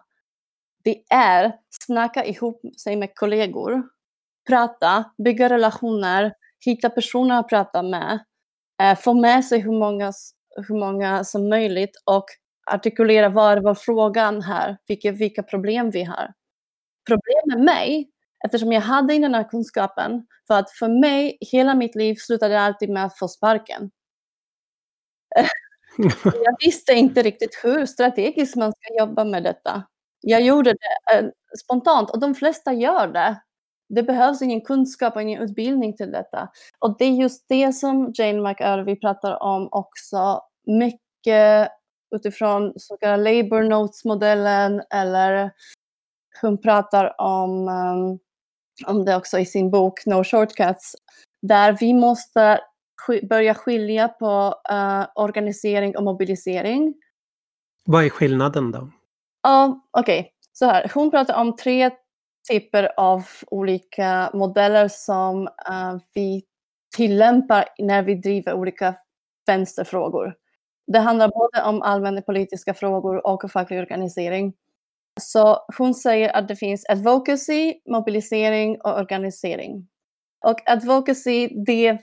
Det 0.84 1.02
är 1.10 1.52
snacka 1.84 2.24
ihop 2.24 2.60
sig 2.82 2.96
med 2.96 3.14
kollegor, 3.14 3.82
prata, 4.48 5.04
bygga 5.24 5.48
relationer, 5.48 6.34
hitta 6.64 6.90
personer 6.90 7.38
att 7.40 7.48
prata 7.48 7.82
med, 7.82 8.18
eh, 8.82 8.98
få 8.98 9.14
med 9.14 9.44
sig 9.44 9.58
hur 9.60 9.78
många, 9.78 10.12
hur 10.68 10.74
många 10.78 11.24
som 11.24 11.48
möjligt 11.48 12.02
och 12.04 12.24
artikulera 12.70 13.28
vad 13.28 13.62
var 13.62 13.74
frågan 13.74 14.42
här, 14.42 14.76
vilka, 14.86 15.12
vilka 15.12 15.42
problem 15.42 15.90
vi 15.90 16.02
har. 16.04 16.32
Problemet 17.06 17.46
med 17.46 17.64
mig 17.64 18.10
eftersom 18.44 18.72
jag 18.72 18.80
hade 18.80 19.18
den 19.18 19.34
här 19.34 19.48
kunskapen. 19.50 20.26
För 20.46 20.54
att 20.58 20.70
för 20.70 21.00
mig, 21.00 21.38
hela 21.40 21.74
mitt 21.74 21.94
liv 21.94 22.14
slutade 22.14 22.60
alltid 22.60 22.90
med 22.90 23.04
att 23.04 23.18
få 23.18 23.28
sparken. 23.28 23.90
jag 26.24 26.56
visste 26.64 26.92
inte 26.92 27.22
riktigt 27.22 27.60
hur 27.64 27.86
strategiskt 27.86 28.56
man 28.56 28.72
ska 28.72 28.98
jobba 28.98 29.24
med 29.24 29.42
detta. 29.42 29.82
Jag 30.20 30.42
gjorde 30.42 30.70
det 30.72 31.18
eh, 31.18 31.24
spontant 31.64 32.10
och 32.10 32.20
de 32.20 32.34
flesta 32.34 32.72
gör 32.72 33.08
det. 33.08 33.42
Det 33.88 34.02
behövs 34.02 34.42
ingen 34.42 34.60
kunskap 34.60 35.16
och 35.16 35.22
ingen 35.22 35.42
utbildning 35.42 35.96
till 35.96 36.10
detta. 36.10 36.48
Och 36.78 36.96
det 36.98 37.04
är 37.04 37.10
just 37.10 37.44
det 37.48 37.72
som 37.72 38.12
Jane 38.14 38.40
McIrvie 38.42 38.96
pratar 38.96 39.42
om 39.42 39.68
också. 39.72 40.40
Mycket 40.66 41.68
utifrån 42.14 42.72
så 42.76 42.96
kallade 42.96 43.22
Labour 43.22 43.62
Notes-modellen 43.62 44.82
eller 44.94 45.50
hon 46.40 46.58
pratar 46.58 47.20
om 47.20 47.68
um, 47.68 48.18
om 48.86 49.04
det 49.04 49.16
också 49.16 49.38
i 49.38 49.46
sin 49.46 49.70
bok 49.70 50.06
No 50.06 50.24
Shortcuts, 50.24 50.96
där 51.42 51.76
vi 51.80 51.94
måste 51.94 52.60
börja 53.22 53.54
skilja 53.54 54.08
på 54.08 54.54
uh, 54.72 55.06
organisering 55.14 55.96
och 55.96 56.02
mobilisering. 56.02 56.94
Vad 57.84 58.04
är 58.04 58.10
skillnaden 58.10 58.70
då? 58.70 58.90
Ja, 59.42 59.66
uh, 59.66 59.76
okej. 59.90 60.20
Okay. 60.20 60.30
Så 60.52 60.66
här, 60.66 60.90
hon 60.94 61.10
pratar 61.10 61.40
om 61.40 61.56
tre 61.56 61.90
typer 62.50 62.92
av 62.96 63.26
olika 63.46 64.30
modeller 64.34 64.88
som 64.88 65.42
uh, 65.42 65.98
vi 66.14 66.44
tillämpar 66.96 67.68
när 67.78 68.02
vi 68.02 68.14
driver 68.14 68.52
olika 68.52 68.94
vänsterfrågor. 69.46 70.34
Det 70.86 70.98
handlar 70.98 71.28
både 71.28 71.62
om 71.62 71.82
allmänna 71.82 72.22
politiska 72.22 72.74
frågor 72.74 73.26
och 73.26 73.50
facklig 73.50 73.80
organisering. 73.80 74.54
Så 75.20 75.58
hon 75.78 75.94
säger 75.94 76.36
att 76.36 76.48
det 76.48 76.56
finns 76.56 76.86
advocacy, 76.88 77.74
mobilisering 77.90 78.80
och 78.80 78.98
organisering. 78.98 79.88
Och 80.46 80.70
advocacy, 80.70 81.48
det, 81.66 81.98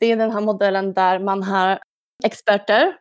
det 0.00 0.06
är 0.06 0.16
den 0.16 0.30
här 0.30 0.40
modellen 0.40 0.94
där 0.94 1.18
man 1.18 1.42
har 1.42 1.78
experter, 2.24 2.96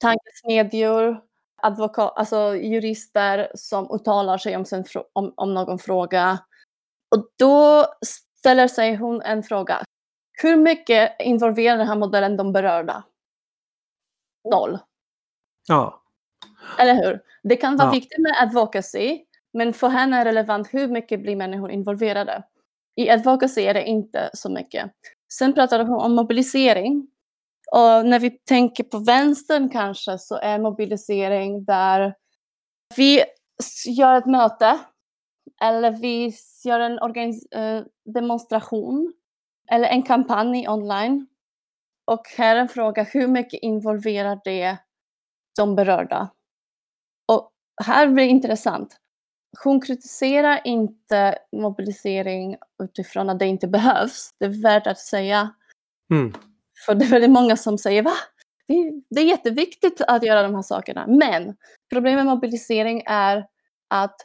tankesmedjor, 0.00 1.20
advokat, 1.62 2.12
alltså 2.16 2.56
jurister 2.56 3.52
som 3.54 3.90
uttalar 3.90 4.38
sig 4.38 4.56
om, 4.56 4.64
sin, 4.64 4.84
om, 5.12 5.32
om 5.36 5.54
någon 5.54 5.78
fråga. 5.78 6.38
Och 7.16 7.28
då 7.38 7.86
ställer 8.38 8.68
sig 8.68 8.94
hon 8.94 9.22
en 9.22 9.42
fråga. 9.42 9.84
Hur 10.42 10.56
mycket 10.56 11.16
involverar 11.20 11.78
den 11.78 11.86
här 11.86 11.96
modellen 11.96 12.36
de 12.36 12.52
berörda? 12.52 13.04
Noll. 14.50 14.78
Ja. 15.68 16.02
Eller 16.78 16.94
hur? 16.94 17.20
Det 17.42 17.56
kan 17.56 17.76
vara 17.76 17.88
ja. 17.88 17.92
viktigt 17.92 18.18
med 18.18 18.34
advocacy, 18.42 19.24
men 19.52 19.72
för 19.72 19.88
henne 19.88 20.16
är 20.16 20.24
det 20.24 20.30
relevant 20.30 20.74
hur 20.74 20.88
mycket 20.88 21.22
blir 21.22 21.36
människor 21.36 21.70
involverade. 21.70 22.42
I 22.96 23.10
advocacy 23.10 23.62
är 23.62 23.74
det 23.74 23.84
inte 23.84 24.30
så 24.32 24.50
mycket. 24.50 24.90
Sen 25.32 25.54
pratade 25.54 25.84
hon 25.84 26.00
om 26.00 26.14
mobilisering. 26.14 27.08
Och 27.72 28.06
när 28.06 28.18
vi 28.18 28.30
tänker 28.30 28.84
på 28.84 28.98
vänstern 28.98 29.68
kanske 29.68 30.18
så 30.18 30.36
är 30.36 30.58
mobilisering 30.58 31.64
där 31.64 32.14
vi 32.96 33.24
gör 33.86 34.14
ett 34.14 34.26
möte 34.26 34.78
eller 35.60 35.90
vi 35.90 36.32
gör 36.64 36.80
en 36.80 36.98
eh, 37.50 37.84
demonstration 38.04 39.12
eller 39.70 39.88
en 39.88 40.02
kampanj 40.02 40.68
online. 40.68 41.26
Och 42.04 42.26
här 42.36 42.56
är 42.56 42.60
en 42.60 42.68
fråga, 42.68 43.02
hur 43.02 43.26
mycket 43.26 43.62
involverar 43.62 44.40
det 44.44 44.76
de 45.56 45.76
berörda? 45.76 46.28
Och 47.32 47.50
här 47.84 48.06
blir 48.06 48.24
det 48.24 48.30
intressant. 48.30 48.96
Hon 49.64 49.80
kritiserar 49.80 50.60
inte 50.64 51.38
mobilisering 51.52 52.56
utifrån 52.82 53.30
att 53.30 53.38
det 53.38 53.46
inte 53.46 53.68
behövs. 53.68 54.34
Det 54.38 54.44
är 54.44 54.62
värt 54.62 54.86
att 54.86 54.98
säga. 54.98 55.54
Mm. 56.12 56.32
För 56.86 56.94
det 56.94 57.04
är 57.04 57.08
väldigt 57.08 57.30
många 57.30 57.56
som 57.56 57.78
säger 57.78 58.02
va? 58.02 58.12
Det 59.10 59.20
är 59.20 59.24
jätteviktigt 59.24 60.00
att 60.00 60.22
göra 60.22 60.42
de 60.42 60.54
här 60.54 60.62
sakerna. 60.62 61.06
Men 61.06 61.56
problemet 61.92 62.24
med 62.24 62.34
mobilisering 62.34 63.02
är 63.06 63.46
att 63.88 64.16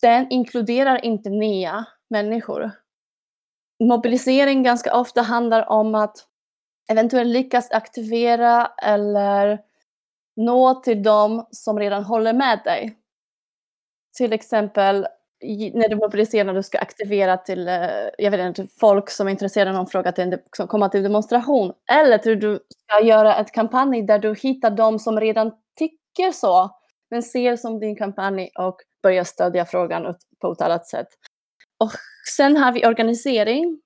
den 0.00 0.26
inkluderar 0.30 1.04
inte 1.04 1.30
nya 1.30 1.84
människor. 2.10 2.70
Mobilisering 3.84 4.62
ganska 4.62 4.96
ofta 4.96 5.22
handlar 5.22 5.70
om 5.70 5.94
att 5.94 6.26
eventuellt 6.90 7.30
lyckas 7.30 7.70
aktivera 7.70 8.66
eller 8.66 9.60
nå 10.36 10.74
till 10.74 11.02
dem 11.02 11.46
som 11.50 11.78
redan 11.78 12.04
håller 12.04 12.32
med 12.32 12.60
dig. 12.64 12.98
Till 14.16 14.32
exempel 14.32 15.06
när 15.74 15.88
du 15.88 15.96
mobiliserar 15.96 16.44
när 16.44 16.54
du 16.54 16.62
ska 16.62 16.78
aktivera 16.78 17.36
till 17.36 17.68
eh, 17.68 17.88
jag 18.18 18.30
vet 18.30 18.40
inte, 18.40 18.66
folk 18.80 19.10
som 19.10 19.26
är 19.26 19.30
intresserade 19.30 19.70
av 19.70 19.76
någon 19.76 19.86
fråga 19.86 20.12
till 20.12 20.24
en, 20.24 20.38
som 20.56 20.68
kommer 20.68 20.88
till 20.88 21.02
demonstration. 21.02 21.72
Eller 21.92 22.18
till 22.18 22.40
du 22.40 22.60
ska 22.84 23.06
göra 23.06 23.36
ett 23.36 23.52
kampanj 23.52 24.02
där 24.02 24.18
du 24.18 24.34
hittar 24.34 24.70
de 24.70 24.98
som 24.98 25.20
redan 25.20 25.52
tycker 25.78 26.32
så 26.32 26.70
men 27.10 27.22
ser 27.22 27.56
som 27.56 27.80
din 27.80 27.96
kampanj 27.96 28.50
och 28.58 28.76
börjar 29.02 29.24
stödja 29.24 29.64
frågan 29.64 30.14
på 30.40 30.52
ett 30.52 30.60
annat 30.60 30.86
sätt. 30.86 31.08
Och 31.78 31.90
sen 32.36 32.56
har 32.56 32.72
vi 32.72 32.86
organisering 32.86 33.80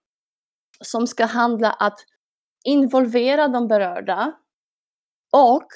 som 0.84 1.06
ska 1.06 1.24
handla 1.24 1.70
att 1.70 1.98
involvera 2.64 3.48
de 3.48 3.68
berörda 3.68 4.32
och 5.32 5.66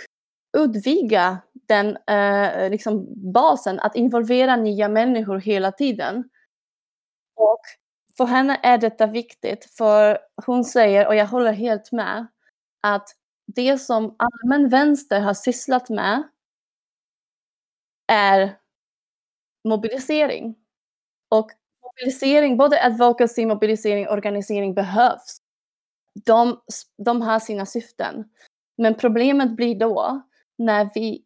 utvidga 0.58 1.38
den 1.68 1.96
eh, 1.96 2.70
liksom 2.70 3.06
basen, 3.32 3.80
att 3.80 3.96
involvera 3.96 4.56
nya 4.56 4.88
människor 4.88 5.38
hela 5.38 5.72
tiden. 5.72 6.24
Och 7.36 7.60
för 8.16 8.24
henne 8.24 8.60
är 8.62 8.78
detta 8.78 9.06
viktigt, 9.06 9.64
för 9.78 10.18
hon 10.46 10.64
säger, 10.64 11.06
och 11.06 11.14
jag 11.14 11.26
håller 11.26 11.52
helt 11.52 11.92
med, 11.92 12.26
att 12.82 13.08
det 13.46 13.78
som 13.78 14.16
allmän 14.18 14.68
vänster 14.68 15.20
har 15.20 15.34
sysslat 15.34 15.88
med 15.88 16.22
är 18.12 18.58
mobilisering. 19.64 20.56
Och 21.28 21.50
mobilisering, 21.82 22.56
både 22.56 22.84
advocacy, 22.84 23.46
mobilisering 23.46 24.06
och 24.08 24.12
organisering 24.12 24.74
behövs. 24.74 25.38
De, 26.24 26.60
de 27.04 27.22
har 27.22 27.40
sina 27.40 27.66
syften. 27.66 28.24
Men 28.78 28.94
problemet 28.94 29.56
blir 29.56 29.78
då 29.78 30.22
när 30.58 30.90
vi 30.94 31.24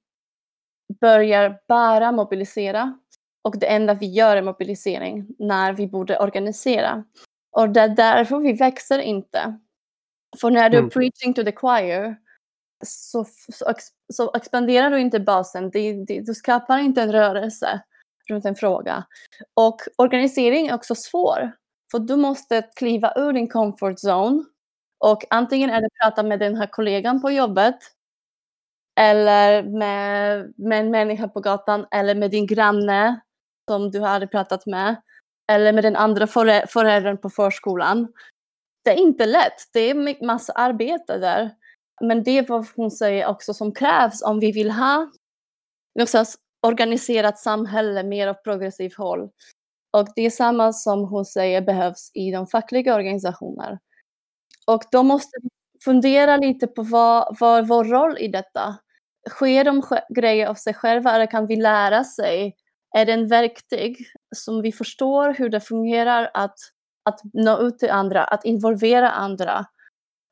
börjar 1.01 1.61
bara 1.69 2.13
mobilisera 2.13 2.99
och 3.43 3.59
det 3.59 3.67
enda 3.67 3.95
vi 3.95 4.07
gör 4.07 4.37
är 4.37 4.43
mobilisering 4.43 5.27
när 5.39 5.73
vi 5.73 5.87
borde 5.87 6.19
organisera. 6.19 7.05
Och 7.53 7.69
det 7.69 7.81
är 7.81 7.89
därför 7.89 8.39
vi 8.39 8.53
växer 8.53 8.99
inte. 8.99 9.59
För 10.41 10.51
när 10.51 10.71
du 10.71 10.77
är 10.77 10.81
mm. 10.81 10.91
preaching 10.91 11.35
to 11.35 11.45
the 11.45 11.53
choir 11.53 12.17
så, 12.85 13.25
så, 13.53 13.75
så 14.13 14.33
expanderar 14.35 14.91
du 14.91 15.01
inte 15.01 15.21
basen, 15.21 15.71
det, 15.71 16.05
du 16.05 16.35
skapar 16.35 16.79
inte 16.79 17.03
en 17.03 17.13
rörelse 17.13 17.83
runt 18.29 18.45
en 18.45 18.55
fråga. 18.55 19.05
Och 19.55 19.81
organisering 19.97 20.67
är 20.67 20.75
också 20.75 20.95
svår, 20.95 21.53
för 21.91 21.99
du 21.99 22.17
måste 22.17 22.63
kliva 22.77 23.13
ur 23.17 23.33
din 23.33 23.49
comfort 23.49 23.99
zone 24.05 24.45
och 24.99 25.25
antingen 25.31 25.71
är 25.71 25.81
det 25.81 25.89
prata 26.03 26.23
med 26.23 26.39
den 26.39 26.57
här 26.57 26.67
kollegan 26.67 27.23
på 27.23 27.31
jobbet 27.31 27.79
eller 29.01 29.63
med, 29.63 30.53
med 30.57 30.81
en 30.81 30.91
människa 30.91 31.29
på 31.29 31.41
gatan 31.41 31.87
eller 31.91 32.15
med 32.15 32.31
din 32.31 32.47
granne 32.47 33.21
som 33.71 33.91
du 33.91 34.05
aldrig 34.05 34.31
pratat 34.31 34.67
med 34.67 34.97
eller 35.53 35.73
med 35.73 35.85
den 35.85 35.97
andra 35.97 36.27
föräldern 36.67 37.19
på 37.19 37.31
förskolan. 37.31 38.13
Det 38.85 38.91
är 38.91 38.97
inte 38.97 39.27
lätt, 39.27 39.69
det 39.73 39.81
är 39.81 40.25
massa 40.27 40.53
arbete 40.53 41.19
där. 41.19 41.51
Men 42.01 42.23
det 42.23 42.39
är 42.39 42.47
vad 42.49 42.67
hon 42.77 42.91
säger 42.91 43.27
också 43.27 43.55
som 43.55 43.73
krävs 43.75 44.23
om 44.23 44.41
vi 44.41 44.53
vill 44.53 44.71
ha 44.71 45.11
ett 46.01 46.15
organiserat 46.63 47.39
samhälle 47.39 48.03
mer 48.03 48.27
av 48.29 48.35
progressivt 48.35 48.97
håll. 48.97 49.31
Och 49.91 50.09
det 50.17 50.23
är 50.23 50.31
samma 50.31 50.73
som 50.73 51.05
hon 51.05 51.25
säger 51.25 51.61
behövs 51.61 52.11
i 52.15 52.31
de 52.31 52.47
fackliga 52.47 52.95
organisationerna. 52.95 53.79
Och 54.67 54.83
då 54.91 55.03
måste 55.03 55.39
vi 55.43 55.49
fundera 55.85 56.37
lite 56.37 56.67
på 56.67 56.83
vad, 56.83 57.37
vad 57.41 57.59
är 57.59 57.63
vår 57.63 57.85
roll 57.85 58.19
i 58.19 58.29
detta? 58.29 58.79
Sker 59.29 59.65
de 59.65 59.83
grejer 60.15 60.47
av 60.47 60.55
sig 60.55 60.75
själva 60.75 61.15
eller 61.15 61.27
kan 61.27 61.47
vi 61.47 61.57
lära 61.57 62.05
sig? 62.05 62.57
Är 62.97 63.07
det 63.07 63.13
en 63.13 63.29
verktyg 63.29 63.97
som 64.37 64.63
vi 64.63 64.73
förstår 64.73 65.35
hur 65.35 65.49
det 65.49 65.61
fungerar 65.61 66.31
att, 66.35 66.59
att 67.05 67.21
nå 67.33 67.59
ut 67.59 67.79
till 67.79 67.91
andra, 67.91 68.25
att 68.25 68.45
involvera 68.45 69.11
andra? 69.11 69.65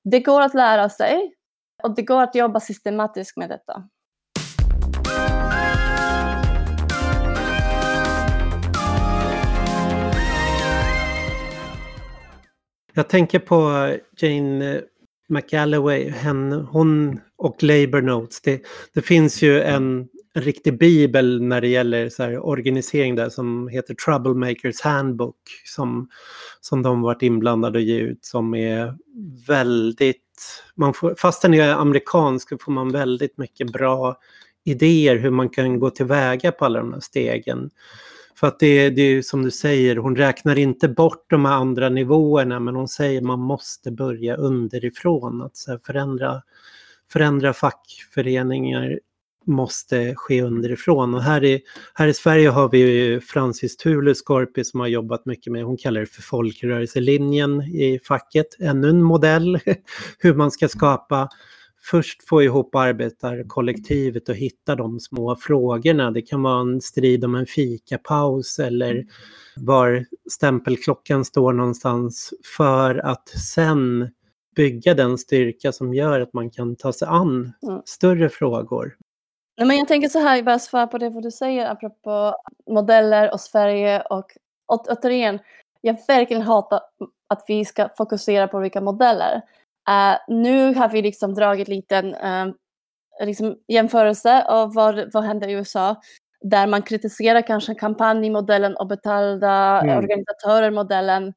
Det 0.05 0.21
går 0.21 0.41
att 0.41 0.55
lära 0.55 0.89
sig 0.89 1.33
och 1.83 1.95
det 1.95 2.03
går 2.03 2.23
att 2.23 2.35
jobba 2.35 2.61
systematiskt 2.61 3.37
med 3.37 3.49
detta. 3.49 3.89
Jag 12.95 13.09
tänker 13.09 13.39
på 13.39 13.71
eh, 13.71 13.99
Jane 14.17 14.75
eh, 14.75 14.83
McAlloway, 15.29 16.13
hon 16.71 17.21
och 17.37 17.63
Labour 17.63 18.03
Notes. 18.03 18.41
Det, 18.41 18.63
det 18.95 19.03
finns 19.03 19.43
ju 19.43 19.61
en, 19.61 20.09
en 20.35 20.43
riktig 20.43 20.79
bibel 20.79 21.43
när 21.43 21.61
det 21.61 21.69
gäller 21.69 22.09
så 22.09 22.23
här, 22.23 22.47
organisering 22.47 23.15
där 23.15 23.29
som 23.29 23.69
heter 23.69 23.95
Troublemakers 23.95 24.81
Handbook 24.81 25.37
som, 25.65 26.09
som 26.61 26.83
de 26.83 27.03
varit 27.03 27.23
inblandade 27.23 27.79
och 27.79 27.85
ge 27.85 27.99
ut 27.99 28.25
som 28.25 28.55
är 28.55 28.95
väldigt 29.47 30.25
man 30.75 30.95
får, 30.95 31.15
fast 31.19 31.43
den 31.43 31.55
är 31.55 31.73
amerikansk 31.73 32.63
får 32.63 32.73
man 32.73 32.93
väldigt 32.93 33.39
mycket 33.39 33.73
bra 33.73 34.17
idéer 34.65 35.17
hur 35.17 35.31
man 35.31 35.49
kan 35.49 35.79
gå 35.79 35.91
tillväga 35.91 36.53
på 36.53 36.65
alla 36.65 36.79
de 36.79 36.93
här 36.93 37.01
stegen. 37.01 37.71
För 38.41 38.47
att 38.47 38.59
det, 38.59 38.91
det 38.91 39.03
är 39.03 39.23
som 39.23 39.43
du 39.43 39.51
säger, 39.51 39.97
hon 39.97 40.17
räknar 40.17 40.59
inte 40.59 40.89
bort 40.89 41.31
de 41.31 41.45
här 41.45 41.53
andra 41.53 41.89
nivåerna 41.89 42.61
men 42.61 42.75
hon 42.75 42.89
säger 42.89 43.21
man 43.21 43.41
måste 43.41 43.91
börja 43.91 44.37
underifrån. 44.37 45.43
Att 45.43 45.57
så 45.57 45.79
förändra, 45.87 46.43
förändra 47.13 47.53
fackföreningar 47.53 48.99
måste 49.47 50.15
ske 50.15 50.43
underifrån. 50.43 51.15
Och 51.15 51.23
här 51.23 51.45
i, 51.45 51.61
här 51.95 52.09
i 52.09 52.15
Sverige 52.15 52.49
har 52.49 52.69
vi 52.69 52.79
ju 52.79 53.21
Francis 53.21 53.77
Thule 53.77 54.15
Skorpi 54.15 54.65
som 54.65 54.81
har 54.81 54.87
jobbat 54.87 55.27
mycket 55.27 55.53
med, 55.53 55.65
hon 55.65 55.77
kallar 55.77 56.01
det 56.01 56.07
för 56.07 56.23
folkrörelselinjen 56.23 57.63
i 57.63 58.01
facket. 58.05 58.61
Ännu 58.61 58.89
en 58.89 59.03
modell 59.03 59.59
hur 60.19 60.35
man 60.35 60.51
ska 60.51 60.69
skapa 60.69 61.29
först 61.91 62.29
få 62.29 62.43
ihop 62.43 62.75
arbetarkollektivet 62.75 64.29
och 64.29 64.35
hitta 64.35 64.75
de 64.75 65.01
små 65.01 65.37
frågorna. 65.37 66.11
Det 66.11 66.23
kan 66.23 66.43
vara 66.43 66.61
en 66.61 66.81
strid 66.81 67.25
om 67.25 67.35
en 67.35 67.47
fikapaus 67.47 68.59
eller 68.59 69.05
var 69.57 70.07
stämpelklockan 70.31 71.25
står 71.25 71.53
någonstans 71.53 72.35
för 72.57 72.95
att 72.95 73.29
sen 73.29 74.11
bygga 74.57 74.95
den 74.95 75.19
styrka 75.19 75.73
som 75.73 75.95
gör 75.95 76.21
att 76.21 76.33
man 76.33 76.51
kan 76.51 76.77
ta 76.77 76.93
sig 76.93 77.09
an 77.09 77.53
mm. 77.63 77.83
större 77.85 78.29
frågor. 78.29 78.97
Nej, 79.57 79.67
men 79.67 79.77
jag 79.77 79.89
tänker 79.89 80.09
så 80.09 80.19
här, 80.19 80.43
bara 80.43 80.59
svara 80.59 80.87
på 80.87 80.99
det 80.99 81.11
vad 81.11 81.23
du 81.23 81.31
säger 81.31 81.71
apropå 81.71 82.35
modeller 82.71 83.33
och 83.33 83.41
Sverige 83.41 84.01
och 84.01 84.27
återigen, 84.67 85.39
jag 85.81 85.97
verkligen 86.09 86.43
hatar 86.43 86.81
att 87.29 87.45
vi 87.49 87.65
ska 87.65 87.89
fokusera 87.97 88.49
på 88.49 88.59
vilka 88.59 88.81
modeller. 88.81 89.43
Uh, 89.89 90.19
nu 90.29 90.75
har 90.75 90.89
vi 90.89 91.03
liksom 91.03 91.35
dragit 91.35 91.69
en 91.69 91.75
liten 91.75 92.15
uh, 92.15 92.55
liksom 93.25 93.57
jämförelse 93.69 94.45
av 94.45 94.75
vad, 94.75 95.13
vad 95.13 95.25
händer 95.25 95.49
i 95.49 95.53
USA 95.53 96.01
där 96.41 96.67
man 96.67 96.83
kritiserar 96.83 97.43
kanske 97.47 97.75
kampanjmodellen 97.75 98.77
och 98.77 98.87
betalda 98.87 99.81
mm. 99.81 99.99
organisatörer-modellen. 99.99 101.35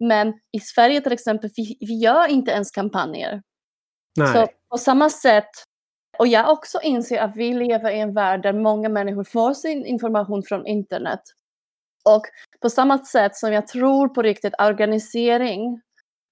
Men 0.00 0.28
i 0.52 0.60
Sverige 0.60 1.00
till 1.00 1.12
exempel, 1.12 1.50
vi, 1.56 1.76
vi 1.80 1.98
gör 1.98 2.28
inte 2.28 2.50
ens 2.50 2.70
kampanjer. 2.70 3.42
Nej. 4.16 4.32
Så 4.32 4.46
på 4.70 4.78
samma 4.78 5.10
sätt 5.10 5.50
och 6.18 6.26
jag 6.26 6.50
också 6.50 6.80
inser 6.82 7.20
att 7.20 7.36
vi 7.36 7.54
lever 7.54 7.90
i 7.90 8.00
en 8.00 8.14
värld 8.14 8.42
där 8.42 8.52
många 8.52 8.88
människor 8.88 9.24
får 9.24 9.54
sin 9.54 9.86
information 9.86 10.42
från 10.42 10.66
internet. 10.66 11.20
Och 12.04 12.22
på 12.62 12.70
samma 12.70 12.98
sätt 12.98 13.36
som 13.36 13.52
jag 13.52 13.66
tror 13.66 14.08
på 14.08 14.22
riktigt 14.22 14.54
organisering, 14.58 15.80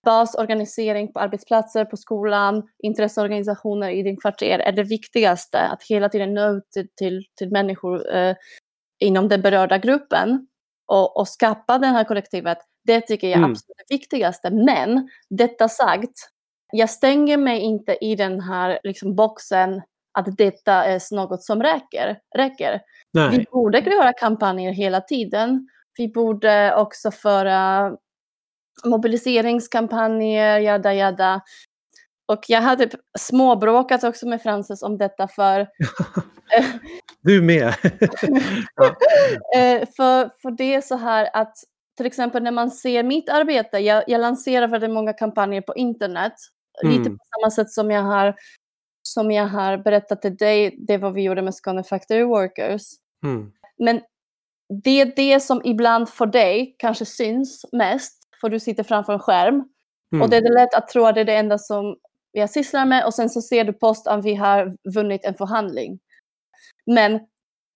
basorganisering 0.06 1.12
på 1.12 1.20
arbetsplatser, 1.20 1.84
på 1.84 1.96
skolan, 1.96 2.68
intresseorganisationer 2.82 3.90
i 3.90 4.02
din 4.02 4.16
kvarter 4.16 4.58
är 4.58 4.72
det 4.72 4.82
viktigaste. 4.82 5.60
Att 5.60 5.82
hela 5.82 6.08
tiden 6.08 6.34
nå 6.34 6.50
ut 6.50 6.70
till, 6.70 6.88
till, 6.96 7.24
till 7.38 7.50
människor 7.50 8.14
eh, 8.14 8.36
inom 8.98 9.28
den 9.28 9.42
berörda 9.42 9.78
gruppen 9.78 10.46
och, 10.86 11.16
och 11.16 11.28
skapa 11.28 11.78
det 11.78 11.86
här 11.86 12.04
kollektivet. 12.04 12.58
Det 12.84 13.00
tycker 13.00 13.26
jag 13.26 13.34
är 13.34 13.38
mm. 13.38 13.50
absolut 13.50 13.76
det 13.88 13.94
viktigaste. 13.94 14.50
Men 14.50 15.08
detta 15.30 15.68
sagt, 15.68 16.30
jag 16.72 16.90
stänger 16.90 17.36
mig 17.36 17.60
inte 17.60 18.04
i 18.04 18.14
den 18.14 18.40
här 18.40 18.78
liksom, 18.82 19.16
boxen 19.16 19.82
att 20.18 20.36
detta 20.36 20.84
är 20.84 21.14
något 21.14 21.42
som 21.42 21.62
räcker. 21.62 22.18
räcker. 22.36 22.80
Vi 23.30 23.46
borde 23.52 23.78
göra 23.78 24.12
kampanjer 24.12 24.72
hela 24.72 25.00
tiden. 25.00 25.68
Vi 25.98 26.08
borde 26.08 26.76
också 26.76 27.10
föra 27.10 27.92
mobiliseringskampanjer, 28.84 30.58
jada 30.58 30.94
jada. 30.94 31.40
Och 32.26 32.44
jag 32.48 32.60
hade 32.60 32.90
småbråkat 33.18 34.04
också 34.04 34.28
med 34.28 34.42
Frances 34.42 34.82
om 34.82 34.98
detta 34.98 35.28
för... 35.28 35.66
du 37.20 37.42
med! 37.42 37.74
Eh, 39.56 39.88
för, 39.96 40.30
för 40.42 40.50
det 40.50 40.74
är 40.74 40.80
så 40.80 40.96
här 40.96 41.28
att 41.32 41.56
till 41.96 42.06
exempel 42.06 42.42
när 42.42 42.50
man 42.50 42.70
ser 42.70 43.02
mitt 43.02 43.28
arbete, 43.28 43.78
jag, 43.78 44.04
jag 44.06 44.20
lanserar 44.20 44.68
väldigt 44.68 44.90
många 44.90 45.12
kampanjer 45.12 45.60
på 45.60 45.74
internet. 45.74 46.32
Mm. 46.82 46.98
Lite 46.98 47.10
på 47.10 47.18
samma 47.36 47.50
sätt 47.50 47.70
som 47.70 47.90
jag 47.90 48.02
har 48.02 48.34
som 49.02 49.30
jag 49.30 49.46
har 49.46 49.78
berättat 49.78 50.22
till 50.22 50.36
dig, 50.36 50.74
det 50.78 50.98
var 50.98 51.10
vi 51.10 51.22
gjorde 51.22 51.42
med 51.42 51.54
Skåne 51.54 51.84
Factory 51.84 52.22
Workers. 52.22 52.82
Mm. 53.24 53.52
Men 53.78 54.00
det 54.84 55.00
är 55.00 55.12
det 55.16 55.40
som 55.40 55.60
ibland 55.64 56.08
för 56.08 56.26
dig 56.26 56.76
kanske 56.78 57.04
syns 57.06 57.66
mest, 57.72 58.25
för 58.40 58.48
du 58.48 58.60
sitter 58.60 58.82
framför 58.82 59.12
en 59.12 59.18
skärm. 59.18 59.54
Mm. 60.12 60.22
Och 60.22 60.30
det 60.30 60.36
är 60.36 60.54
lätt 60.54 60.74
att 60.74 60.88
tro 60.88 61.04
att 61.04 61.14
det 61.14 61.20
är 61.20 61.24
det 61.24 61.36
enda 61.36 61.58
som 61.58 61.96
jag 62.32 62.50
sysslar 62.50 62.86
med 62.86 63.04
och 63.04 63.14
sen 63.14 63.30
så 63.30 63.42
ser 63.42 63.64
du 63.64 63.72
post 63.72 64.06
om 64.06 64.22
vi 64.22 64.34
har 64.34 64.76
vunnit 64.94 65.24
en 65.24 65.34
förhandling. 65.34 65.98
Men 66.86 67.20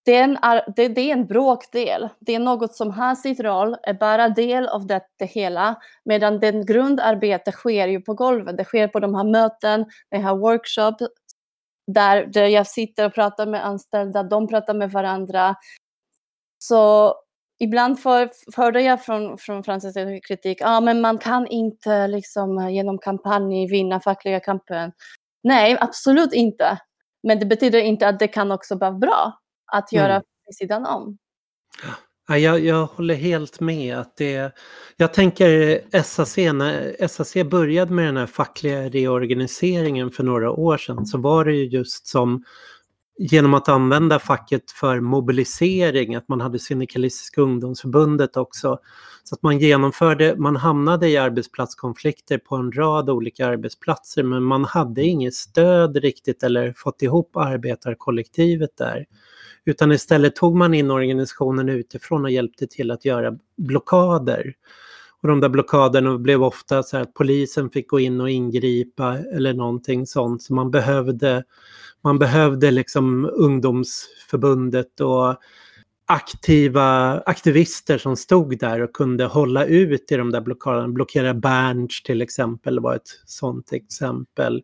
det 0.05 0.17
är, 0.17 0.73
det, 0.77 0.89
det 0.89 1.01
är 1.01 1.13
en 1.13 1.27
bråkdel. 1.27 2.09
Det 2.21 2.35
är 2.35 2.39
något 2.39 2.75
som 2.75 2.91
har 2.91 3.15
sitt 3.15 3.41
roll, 3.41 3.77
är 3.83 3.95
bara 3.95 4.29
del 4.29 4.69
av 4.69 4.87
det, 4.87 5.01
det 5.19 5.25
hela. 5.25 5.77
Medan 6.05 6.41
den 6.41 6.67
grundarbetet 6.67 7.55
sker 7.55 7.89
ju 7.89 8.01
på 8.01 8.15
golvet. 8.15 8.57
Det 8.57 8.65
sker 8.65 8.89
på 8.89 9.01
de 9.01 9.15
här 9.15 9.25
möten, 9.25 9.85
de 10.11 10.19
här 10.19 10.35
workshop 10.37 10.97
där, 11.87 12.27
där 12.27 12.47
jag 12.47 12.67
sitter 12.67 13.07
och 13.07 13.15
pratar 13.15 13.47
med 13.47 13.67
anställda, 13.67 14.23
de 14.23 14.49
pratar 14.49 14.75
med 14.75 14.91
varandra. 14.91 15.55
Så 16.59 17.15
ibland 17.61 18.01
för, 18.01 18.31
hörde 18.57 18.83
jag 18.83 19.05
från, 19.05 19.39
från 19.39 19.65
Francis 19.65 19.95
kritik, 20.29 20.59
ah, 20.63 20.81
men 20.81 21.01
man 21.01 21.19
kan 21.19 21.47
inte 21.47 22.07
liksom 22.07 22.71
genom 22.71 22.99
kampanj 22.99 23.67
vinna 23.67 24.01
fackliga 24.01 24.41
kampen. 24.41 24.93
Nej, 25.43 25.77
absolut 25.81 26.33
inte. 26.33 26.79
Men 27.23 27.39
det 27.39 27.47
betyder 27.47 27.81
inte 27.81 28.09
att 28.09 28.19
det 28.19 28.29
kan 28.29 28.53
också 28.53 28.79
vara 28.79 28.93
bra 28.93 29.39
att 29.73 29.93
göra 29.93 30.15
mm. 30.15 30.23
vid 30.47 30.57
sidan 30.57 30.87
om. 30.87 31.19
Ja, 32.29 32.39
jag, 32.39 32.61
jag 32.61 32.87
håller 32.87 33.15
helt 33.15 33.61
med. 33.61 33.99
att 33.99 34.17
det, 34.17 34.53
Jag 34.97 35.15
tänker 35.15 36.03
SAC, 36.03 36.37
när 36.37 37.07
SAC 37.09 37.35
började 37.51 37.93
med 37.93 38.07
den 38.07 38.17
här 38.17 38.27
fackliga 38.27 38.89
reorganiseringen 38.89 40.11
för 40.11 40.25
några 40.25 40.51
år 40.51 40.79
sedan 40.79 41.07
så 41.07 41.19
var 41.19 41.45
det 41.45 41.53
ju 41.53 41.69
just 41.69 42.07
som 42.07 42.45
genom 43.23 43.55
att 43.55 43.69
använda 43.69 44.19
facket 44.19 44.71
för 44.71 45.01
mobilisering, 45.01 46.15
att 46.15 46.29
man 46.29 46.41
hade 46.41 46.59
Syndikalistiska 46.59 47.41
ungdomsförbundet 47.41 48.37
också. 48.37 48.79
Så 49.25 49.35
att 49.35 49.43
man 49.43 49.59
genomförde, 49.59 50.37
man 50.37 50.57
hamnade 50.57 51.09
i 51.09 51.17
arbetsplatskonflikter 51.17 52.39
på 52.39 52.57
en 52.57 52.73
rad 52.73 53.11
olika 53.11 53.47
arbetsplatser 53.47 54.23
men 54.23 54.43
man 54.43 54.65
hade 54.65 55.03
inget 55.03 55.35
stöd 55.35 55.97
riktigt 55.97 56.43
eller 56.43 56.73
fått 56.77 57.03
ihop 57.03 57.37
arbetarkollektivet 57.37 58.77
där. 58.77 59.07
Utan 59.65 59.93
istället 59.93 60.37
tog 60.37 60.57
man 60.57 60.75
in 60.75 60.91
organisationen 60.91 61.69
utifrån 61.69 62.25
och 62.25 62.31
hjälpte 62.31 62.67
till 62.67 62.91
att 62.91 63.05
göra 63.05 63.39
blockader. 63.57 64.55
Och 65.23 65.29
de 65.29 65.41
där 65.41 65.49
blockaderna 65.49 66.19
blev 66.19 66.43
ofta 66.43 66.83
så 66.83 66.97
att 66.97 67.15
polisen 67.15 67.71
fick 67.71 67.89
gå 67.89 68.01
in 68.01 68.21
och 68.21 68.31
ingripa 68.31 69.19
eller 69.19 69.55
någonting 69.55 70.07
sånt. 70.07 70.43
Så 70.43 70.55
man 70.55 70.71
behövde, 70.71 71.45
man 72.05 72.19
behövde 72.19 72.71
liksom 72.71 73.31
ungdomsförbundet 73.33 75.01
och 75.01 75.37
aktiva 76.07 77.19
aktivister 77.21 77.99
som 77.99 78.17
stod 78.17 78.59
där 78.59 78.81
och 78.83 78.93
kunde 78.93 79.25
hålla 79.25 79.65
ut 79.65 80.13
i 80.13 80.17
de 80.17 80.31
där 80.31 80.41
blockaderna. 80.41 80.89
Blockera 80.89 81.35
Berns 81.35 82.03
till 82.03 82.23
exempel 82.23 82.81
var 82.81 82.95
ett 82.95 83.09
sånt 83.27 83.73
exempel. 83.73 84.63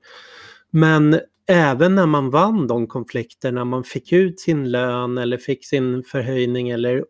Men 0.71 1.21
även 1.49 1.95
när 1.95 2.07
man 2.07 2.31
vann 2.31 2.67
de 2.67 2.87
konflikterna, 2.87 3.65
man 3.65 3.85
fick 3.85 4.13
ut 4.13 4.41
sin 4.41 4.71
lön 4.71 5.19
eller 5.19 5.37
fick 5.37 5.67
sin 5.67 6.03
förhöjning 6.03 6.71
eller 6.71 7.05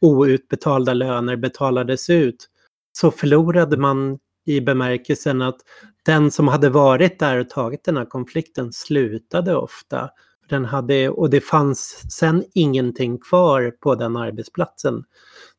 outbetalda 0.00 0.94
löner 0.94 1.36
betalades 1.36 2.10
ut, 2.10 2.48
så 2.96 3.10
förlorade 3.10 3.76
man 3.76 4.18
i 4.46 4.60
bemärkelsen 4.60 5.42
att 5.42 5.56
den 6.04 6.30
som 6.30 6.48
hade 6.48 6.70
varit 6.70 7.18
där 7.18 7.38
och 7.38 7.48
tagit 7.48 7.84
den 7.84 7.96
här 7.96 8.04
konflikten 8.04 8.72
slutade 8.72 9.56
ofta. 9.56 10.10
Den 10.48 10.64
hade, 10.64 11.08
och 11.08 11.30
det 11.30 11.40
fanns 11.40 12.06
sen 12.10 12.44
ingenting 12.54 13.18
kvar 13.18 13.74
på 13.80 13.94
den 13.94 14.16
arbetsplatsen 14.16 15.04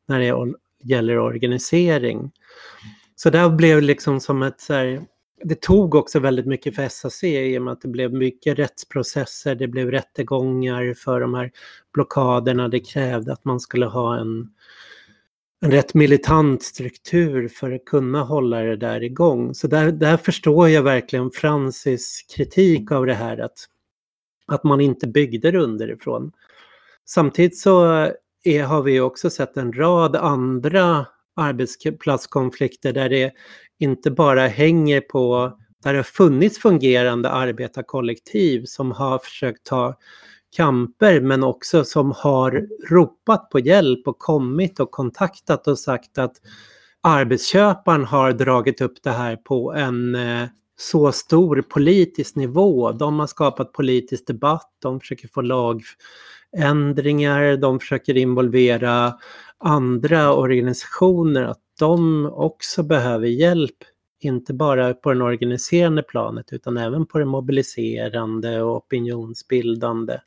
när 0.08 0.20
det 0.20 0.54
gäller 0.82 1.18
organisering. 1.18 2.32
Så 3.16 3.30
det 3.30 3.50
blev 3.50 3.82
liksom 3.82 4.20
som 4.20 4.42
ett 4.42 4.60
så 4.60 4.72
här, 4.74 5.06
det 5.44 5.60
tog 5.60 5.94
också 5.94 6.20
väldigt 6.20 6.46
mycket 6.46 6.76
för 6.76 6.88
SAC 6.88 7.24
i 7.24 7.58
och 7.58 7.62
med 7.62 7.72
att 7.72 7.80
det 7.80 7.88
blev 7.88 8.12
mycket 8.12 8.58
rättsprocesser, 8.58 9.54
det 9.54 9.68
blev 9.68 9.90
rättegångar 9.90 10.94
för 10.94 11.20
de 11.20 11.34
här 11.34 11.50
blockaderna. 11.92 12.68
Det 12.68 12.80
krävde 12.80 13.32
att 13.32 13.44
man 13.44 13.60
skulle 13.60 13.86
ha 13.86 14.18
en, 14.18 14.50
en 15.60 15.70
rätt 15.70 15.94
militant 15.94 16.62
struktur 16.62 17.48
för 17.48 17.72
att 17.72 17.84
kunna 17.84 18.22
hålla 18.22 18.60
det 18.60 18.76
där 18.76 19.02
igång. 19.02 19.54
Så 19.54 19.66
där, 19.66 19.92
där 19.92 20.16
förstår 20.16 20.68
jag 20.68 20.82
verkligen 20.82 21.30
Francis 21.30 22.26
kritik 22.36 22.92
av 22.92 23.06
det 23.06 23.14
här 23.14 23.38
att, 23.38 23.58
att 24.46 24.64
man 24.64 24.80
inte 24.80 25.06
byggde 25.06 25.50
det 25.50 25.58
underifrån. 25.58 26.32
Samtidigt 27.04 27.58
så 27.58 27.84
är, 28.44 28.62
har 28.62 28.82
vi 28.82 29.00
också 29.00 29.30
sett 29.30 29.56
en 29.56 29.72
rad 29.72 30.16
andra 30.16 31.06
arbetsplatskonflikter 31.36 32.92
där 32.92 33.08
det 33.08 33.32
inte 33.78 34.10
bara 34.10 34.46
hänger 34.46 35.00
på 35.00 35.58
där 35.82 35.92
det 35.92 35.98
har 35.98 36.04
funnits 36.04 36.58
fungerande 36.58 37.30
arbetarkollektiv 37.30 38.64
som 38.64 38.92
har 38.92 39.18
försökt 39.18 39.66
ta 39.66 39.98
kamper 40.56 41.20
men 41.20 41.44
också 41.44 41.84
som 41.84 42.12
har 42.16 42.66
ropat 42.90 43.50
på 43.50 43.58
hjälp 43.58 44.08
och 44.08 44.18
kommit 44.18 44.80
och 44.80 44.90
kontaktat 44.90 45.68
och 45.68 45.78
sagt 45.78 46.18
att 46.18 46.36
arbetsköparen 47.00 48.04
har 48.04 48.32
dragit 48.32 48.80
upp 48.80 49.02
det 49.02 49.10
här 49.10 49.36
på 49.36 49.74
en 49.74 50.14
eh, 50.14 50.48
så 50.78 51.12
stor 51.12 51.62
politisk 51.62 52.36
nivå. 52.36 52.92
De 52.92 53.18
har 53.18 53.26
skapat 53.26 53.72
politisk 53.72 54.26
debatt, 54.26 54.70
de 54.82 55.00
försöker 55.00 55.28
få 55.28 55.42
lagändringar, 56.52 57.56
de 57.56 57.80
försöker 57.80 58.16
involvera 58.16 59.14
andra 59.58 60.34
organisationer 60.34 61.42
att 61.42 61.60
de 61.78 62.26
också 62.26 62.82
behöver 62.82 63.26
hjälp, 63.26 63.76
inte 64.20 64.54
bara 64.54 64.94
på 64.94 65.14
det 65.14 65.24
organiserande 65.24 66.02
planet 66.02 66.52
utan 66.52 66.76
även 66.76 67.06
på 67.06 67.18
det 67.18 67.24
mobiliserande 67.24 68.62
och 68.62 68.76
opinionsbildande. 68.76 70.18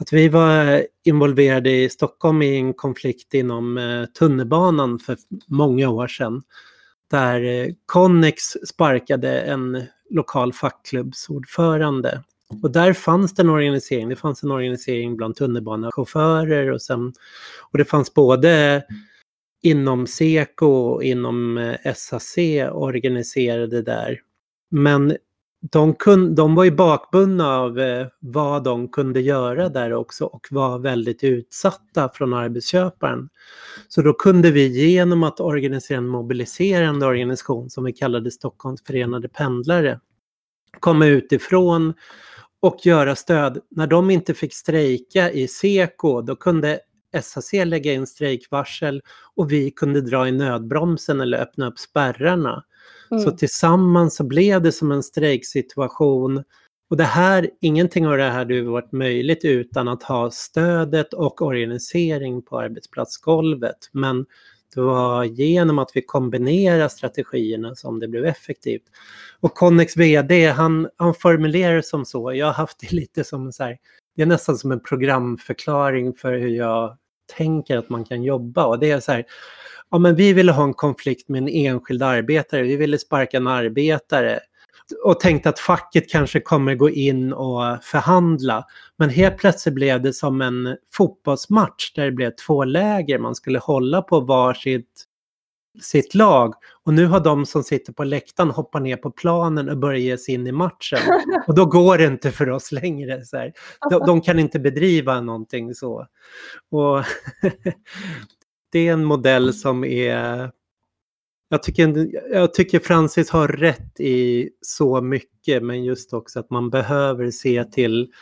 Att 0.00 0.12
vi 0.12 0.28
var 0.28 0.86
involverade 1.04 1.70
i 1.70 1.88
Stockholm 1.88 2.42
i 2.42 2.56
en 2.56 2.74
konflikt 2.74 3.34
inom 3.34 3.78
eh, 3.78 4.04
tunnelbanan 4.04 4.98
för 4.98 5.16
många 5.46 5.88
år 5.88 6.06
sedan. 6.06 6.42
Där 7.10 7.44
eh, 7.44 7.74
Connex 7.86 8.42
sparkade 8.42 9.40
en 9.40 9.82
lokal 10.10 10.52
fackklubbsordförande. 10.52 12.22
Och 12.62 12.70
där 12.70 12.92
fanns 12.92 13.34
det 13.34 13.42
en 13.42 13.50
organisering. 13.50 14.08
Det 14.08 14.16
fanns 14.16 14.42
en 14.42 14.50
organisering 14.50 15.16
bland 15.16 15.36
tunnelbanechaufförer 15.36 16.70
och, 16.72 16.82
sen, 16.82 17.12
och 17.70 17.78
det 17.78 17.84
fanns 17.84 18.14
både 18.14 18.82
inom 19.62 20.06
Seko 20.06 20.66
och 20.66 21.04
inom 21.04 21.58
eh, 21.58 21.94
SAC 21.94 22.36
organiserade 22.72 23.82
där. 23.82 24.20
Men 24.70 25.16
de, 25.60 25.94
kun, 25.94 26.34
de 26.34 26.54
var 26.54 26.64
ju 26.64 26.70
bakbundna 26.70 27.58
av 27.58 27.78
eh, 27.78 28.06
vad 28.20 28.64
de 28.64 28.88
kunde 28.88 29.20
göra 29.20 29.68
där 29.68 29.92
också 29.92 30.24
och 30.24 30.46
var 30.50 30.78
väldigt 30.78 31.24
utsatta 31.24 32.10
från 32.14 32.34
arbetsköparen. 32.34 33.28
Så 33.88 34.02
då 34.02 34.12
kunde 34.12 34.50
vi 34.50 34.90
genom 34.90 35.22
att 35.22 35.40
organisera 35.40 35.98
en 35.98 36.06
mobiliserande 36.06 37.06
organisation 37.06 37.70
som 37.70 37.84
vi 37.84 37.92
kallade 37.92 38.30
Stockholms 38.30 38.82
förenade 38.82 39.28
pendlare 39.28 40.00
komma 40.80 41.06
utifrån 41.06 41.94
och 42.60 42.86
göra 42.86 43.16
stöd. 43.16 43.58
När 43.70 43.86
de 43.86 44.10
inte 44.10 44.34
fick 44.34 44.54
strejka 44.54 45.30
i 45.30 45.48
Seko 45.48 46.22
då 46.22 46.36
kunde 46.36 46.80
SAC 47.22 47.52
lägga 47.52 47.92
in 47.92 48.06
strejkvarsel 48.06 49.02
och 49.36 49.52
vi 49.52 49.70
kunde 49.70 50.00
dra 50.00 50.28
i 50.28 50.32
nödbromsen 50.32 51.20
eller 51.20 51.38
öppna 51.38 51.66
upp 51.66 51.78
spärrarna. 51.78 52.64
Mm. 53.10 53.24
Så 53.24 53.30
tillsammans 53.30 54.16
så 54.16 54.24
blev 54.24 54.62
det 54.62 54.72
som 54.72 54.92
en 54.92 55.02
strejksituation. 55.02 56.44
Och 56.90 56.96
det 56.96 57.04
här, 57.04 57.50
ingenting 57.60 58.06
av 58.06 58.16
det 58.16 58.22
här 58.22 58.30
hade 58.30 58.62
varit 58.62 58.92
möjligt 58.92 59.44
utan 59.44 59.88
att 59.88 60.02
ha 60.02 60.30
stödet 60.30 61.12
och 61.12 61.42
organisering 61.42 62.42
på 62.42 62.60
arbetsplatsgolvet. 62.60 63.76
Men 63.92 64.26
det 64.74 64.80
var 64.80 65.24
genom 65.24 65.78
att 65.78 65.90
vi 65.94 66.02
kombinerade 66.02 66.88
strategierna 66.88 67.74
som 67.74 68.00
det 68.00 68.08
blev 68.08 68.24
effektivt. 68.24 68.82
Och 69.40 69.54
Connex 69.54 69.96
VD, 69.96 70.50
han, 70.50 70.88
han 70.96 71.14
formulerar 71.14 71.76
det 71.76 71.82
som 71.82 72.04
så, 72.04 72.34
jag 72.34 72.46
har 72.46 72.52
haft 72.52 72.80
det 72.80 72.92
lite 72.96 73.24
som 73.24 73.52
så 73.52 73.64
här, 73.64 73.78
det 74.16 74.22
är 74.22 74.26
nästan 74.26 74.58
som 74.58 74.72
en 74.72 74.80
programförklaring 74.80 76.14
för 76.14 76.38
hur 76.38 76.48
jag 76.48 76.96
tänker 77.36 77.76
att 77.76 77.88
man 77.88 78.04
kan 78.04 78.22
jobba. 78.22 78.66
Och 78.66 78.78
det 78.78 78.90
är 78.90 79.00
så 79.00 79.12
här, 79.12 79.24
ja 79.90 79.98
men 79.98 80.14
vi 80.14 80.32
ville 80.32 80.52
ha 80.52 80.64
en 80.64 80.74
konflikt 80.74 81.28
med 81.28 81.42
en 81.42 81.48
enskild 81.48 82.02
arbetare, 82.02 82.62
vi 82.62 82.76
ville 82.76 82.98
sparka 82.98 83.36
en 83.36 83.46
arbetare. 83.46 84.40
och 85.04 85.20
tänkte 85.20 85.48
att 85.48 85.58
facket 85.58 86.10
kanske 86.10 86.40
kommer 86.40 86.74
gå 86.74 86.90
in 86.90 87.32
och 87.32 87.84
förhandla. 87.84 88.64
Men 88.96 89.10
helt 89.10 89.36
plötsligt 89.36 89.74
blev 89.74 90.02
det 90.02 90.12
som 90.12 90.40
en 90.40 90.76
fotbollsmatch 90.92 91.92
där 91.94 92.04
det 92.04 92.12
blev 92.12 92.30
två 92.46 92.64
läger. 92.64 93.18
Man 93.18 93.34
skulle 93.34 93.58
hålla 93.58 94.02
på 94.02 94.20
varsitt 94.20 95.06
sitt 95.82 96.14
lag. 96.14 96.54
Och 96.84 96.94
nu 96.94 97.06
har 97.06 97.20
de 97.20 97.46
som 97.46 97.62
sitter 97.62 97.92
på 97.92 98.04
läktaren 98.04 98.50
hoppat 98.50 98.82
ner 98.82 98.96
på 98.96 99.10
planen 99.10 99.68
och 99.68 99.78
börjat 99.78 100.02
ge 100.02 100.18
sig 100.18 100.34
in 100.34 100.46
i 100.46 100.52
matchen. 100.52 100.98
Och 101.46 101.54
då 101.54 101.66
går 101.66 101.98
det 101.98 102.04
inte 102.06 102.30
för 102.30 102.50
oss 102.50 102.72
längre. 102.72 103.24
Så. 103.24 103.50
De, 103.90 104.06
de 104.06 104.20
kan 104.20 104.38
inte 104.38 104.58
bedriva 104.58 105.20
någonting 105.20 105.74
så. 105.74 106.06
Och 106.70 107.04
det 108.70 108.88
är 108.88 108.92
en 108.92 109.04
modell 109.04 109.54
som 109.54 109.84
är... 109.84 110.50
Jag 111.48 111.62
tycker, 111.62 112.10
jag 112.32 112.54
tycker 112.54 112.78
Francis 112.78 113.30
har 113.30 113.48
rätt 113.48 114.00
i 114.00 114.50
så 114.60 115.00
mycket, 115.00 115.62
men 115.62 115.84
just 115.84 116.12
också 116.12 116.40
att 116.40 116.50
man 116.50 116.70
behöver 116.70 117.30
se 117.30 117.64
till 117.64 118.12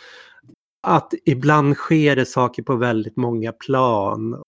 att 0.83 1.15
ibland 1.25 1.77
sker 1.77 2.17
det 2.17 2.27
saker 2.27 2.63
på 2.63 2.77
väldigt 2.77 3.17
många 3.17 3.53
plan. 3.53 4.43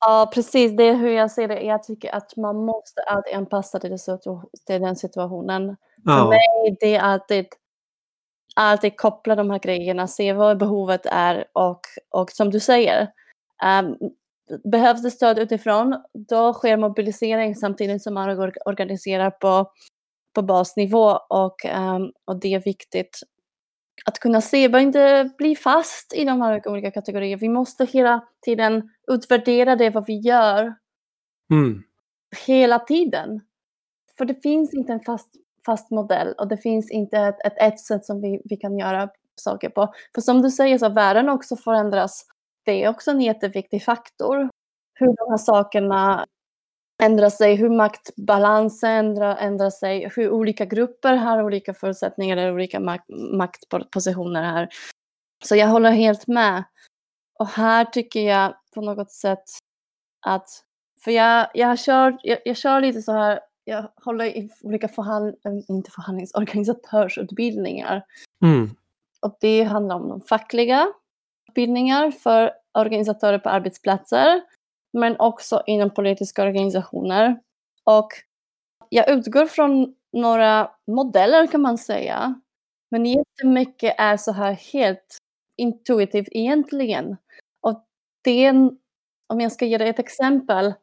Ja, 0.00 0.30
precis. 0.34 0.76
Det 0.76 0.84
är 0.84 0.94
hur 0.94 1.10
jag 1.10 1.30
ser 1.30 1.48
det. 1.48 1.60
Jag 1.60 1.82
tycker 1.82 2.14
att 2.14 2.36
man 2.36 2.56
måste 2.56 3.02
alltid 3.02 3.34
anpassa 3.34 3.78
till, 3.78 3.96
till 4.66 4.80
den 4.80 4.96
situationen. 4.96 5.76
Ja. 6.04 6.16
För 6.16 6.28
mig 6.28 6.76
det 6.80 6.94
är 6.94 7.00
alltid, 7.00 7.46
alltid 8.56 8.96
koppla 8.96 9.34
de 9.34 9.50
här 9.50 9.58
grejerna, 9.58 10.08
se 10.08 10.32
vad 10.32 10.58
behovet 10.58 11.06
är 11.06 11.44
och, 11.52 11.80
och 12.10 12.30
som 12.30 12.50
du 12.50 12.60
säger, 12.60 13.08
um, 13.80 13.96
behövs 14.64 15.02
det 15.02 15.10
stöd 15.10 15.38
utifrån, 15.38 16.02
då 16.28 16.52
sker 16.52 16.76
mobilisering 16.76 17.54
samtidigt 17.54 18.02
som 18.02 18.14
man 18.14 18.52
organiserar 18.64 19.30
på, 19.30 19.70
på 20.34 20.42
basnivå 20.42 21.18
och, 21.28 21.64
um, 21.64 22.12
och 22.24 22.40
det 22.40 22.54
är 22.54 22.60
viktigt 22.60 23.18
att 24.04 24.18
kunna 24.18 24.40
se, 24.40 24.68
bara 24.68 24.82
inte 24.82 25.30
bli 25.38 25.56
fast 25.56 26.14
i 26.14 26.24
de 26.24 26.40
här 26.40 26.68
olika 26.68 26.90
kategorierna. 26.90 27.40
Vi 27.40 27.48
måste 27.48 27.84
hela 27.84 28.24
tiden 28.44 28.90
utvärdera 29.10 29.76
det 29.76 29.90
vad 29.90 30.06
vi 30.06 30.18
gör. 30.18 30.74
Mm. 31.52 31.82
Hela 32.46 32.78
tiden. 32.78 33.40
För 34.18 34.24
det 34.24 34.42
finns 34.42 34.74
inte 34.74 34.92
en 34.92 35.00
fast, 35.00 35.34
fast 35.66 35.90
modell 35.90 36.34
och 36.38 36.48
det 36.48 36.56
finns 36.56 36.90
inte 36.90 37.18
ett, 37.18 37.46
ett, 37.46 37.58
ett 37.58 37.80
sätt 37.80 38.04
som 38.04 38.20
vi, 38.20 38.42
vi 38.44 38.56
kan 38.56 38.78
göra 38.78 39.10
saker 39.34 39.68
på. 39.68 39.94
För 40.14 40.20
som 40.20 40.42
du 40.42 40.50
säger 40.50 40.78
så 40.78 40.88
världen 40.88 41.28
också 41.28 41.56
förändras. 41.56 42.26
Det 42.64 42.84
är 42.84 42.88
också 42.88 43.10
en 43.10 43.20
jätteviktig 43.20 43.84
faktor. 43.84 44.50
Hur 44.94 45.06
de 45.06 45.30
här 45.30 45.36
sakerna 45.36 46.26
ändrar 47.02 47.30
sig, 47.30 47.54
hur 47.54 47.70
maktbalansen 47.70 48.90
ändrar, 48.90 49.36
ändrar 49.36 49.70
sig, 49.70 50.10
hur 50.16 50.30
olika 50.30 50.64
grupper 50.64 51.16
har 51.16 51.42
olika 51.42 51.74
förutsättningar 51.74 52.36
eller 52.36 52.54
olika 52.54 52.80
mak 52.80 53.00
maktpositioner 53.32 54.42
här. 54.42 54.68
Så 55.44 55.56
jag 55.56 55.68
håller 55.68 55.90
helt 55.90 56.26
med. 56.26 56.64
Och 57.38 57.46
här 57.46 57.84
tycker 57.84 58.20
jag 58.20 58.54
på 58.74 58.80
något 58.80 59.12
sätt 59.12 59.44
att, 60.26 60.48
för 61.04 61.10
jag, 61.10 61.48
jag, 61.54 61.78
kör, 61.78 62.18
jag, 62.22 62.38
jag 62.44 62.56
kör 62.56 62.80
lite 62.80 63.02
så 63.02 63.12
här, 63.12 63.40
jag 63.64 63.90
håller 64.04 64.24
i 64.24 64.50
olika 64.62 64.88
förhand, 64.88 65.34
inte 65.68 65.90
förhandlingsorganisatörsutbildningar. 65.90 68.04
Mm. 68.42 68.70
Och 69.20 69.36
det 69.40 69.62
handlar 69.62 69.96
om 69.96 70.08
de 70.08 70.20
fackliga 70.20 70.92
utbildningar 71.50 72.10
för 72.10 72.52
organisatörer 72.78 73.38
på 73.38 73.48
arbetsplatser 73.48 74.40
men 74.92 75.16
också 75.18 75.62
inom 75.66 75.90
politiska 75.90 76.42
organisationer. 76.42 77.40
Och 77.84 78.08
jag 78.88 79.10
utgår 79.10 79.46
från 79.46 79.94
några 80.12 80.70
modeller 80.86 81.46
kan 81.46 81.60
man 81.60 81.78
säga. 81.78 82.40
Men 82.90 83.06
jättemycket 83.06 83.94
är 83.98 84.16
så 84.16 84.32
här 84.32 84.52
helt 84.52 85.18
intuitivt 85.56 86.28
egentligen. 86.30 87.16
Och 87.60 87.84
det 88.24 88.44
är, 88.44 88.54
om 89.26 89.40
jag 89.40 89.52
ska 89.52 89.66
ge 89.66 89.78
dig 89.78 89.88
ett 89.88 89.98
exempel, 89.98 90.74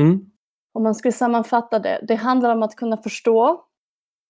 mm. 0.00 0.30
om 0.72 0.82
man 0.82 0.94
skulle 0.94 1.12
sammanfatta 1.12 1.78
det, 1.78 2.04
det 2.08 2.14
handlar 2.14 2.50
om 2.54 2.62
att 2.62 2.76
kunna 2.76 2.96
förstå 2.96 3.64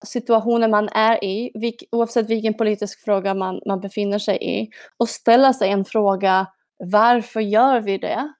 situationen 0.05 0.71
man 0.71 0.89
är 0.89 1.23
i, 1.23 1.51
vilk, 1.53 1.83
oavsett 1.91 2.29
vilken 2.29 2.53
politisk 2.53 3.03
fråga 3.03 3.33
man, 3.33 3.61
man 3.67 3.79
befinner 3.79 4.19
sig 4.19 4.37
i, 4.41 4.69
och 4.97 5.09
ställa 5.09 5.53
sig 5.53 5.69
en 5.69 5.85
fråga, 5.85 6.47
varför 6.77 7.39
gör 7.39 7.81
vi 7.81 7.97
det? 7.97 8.33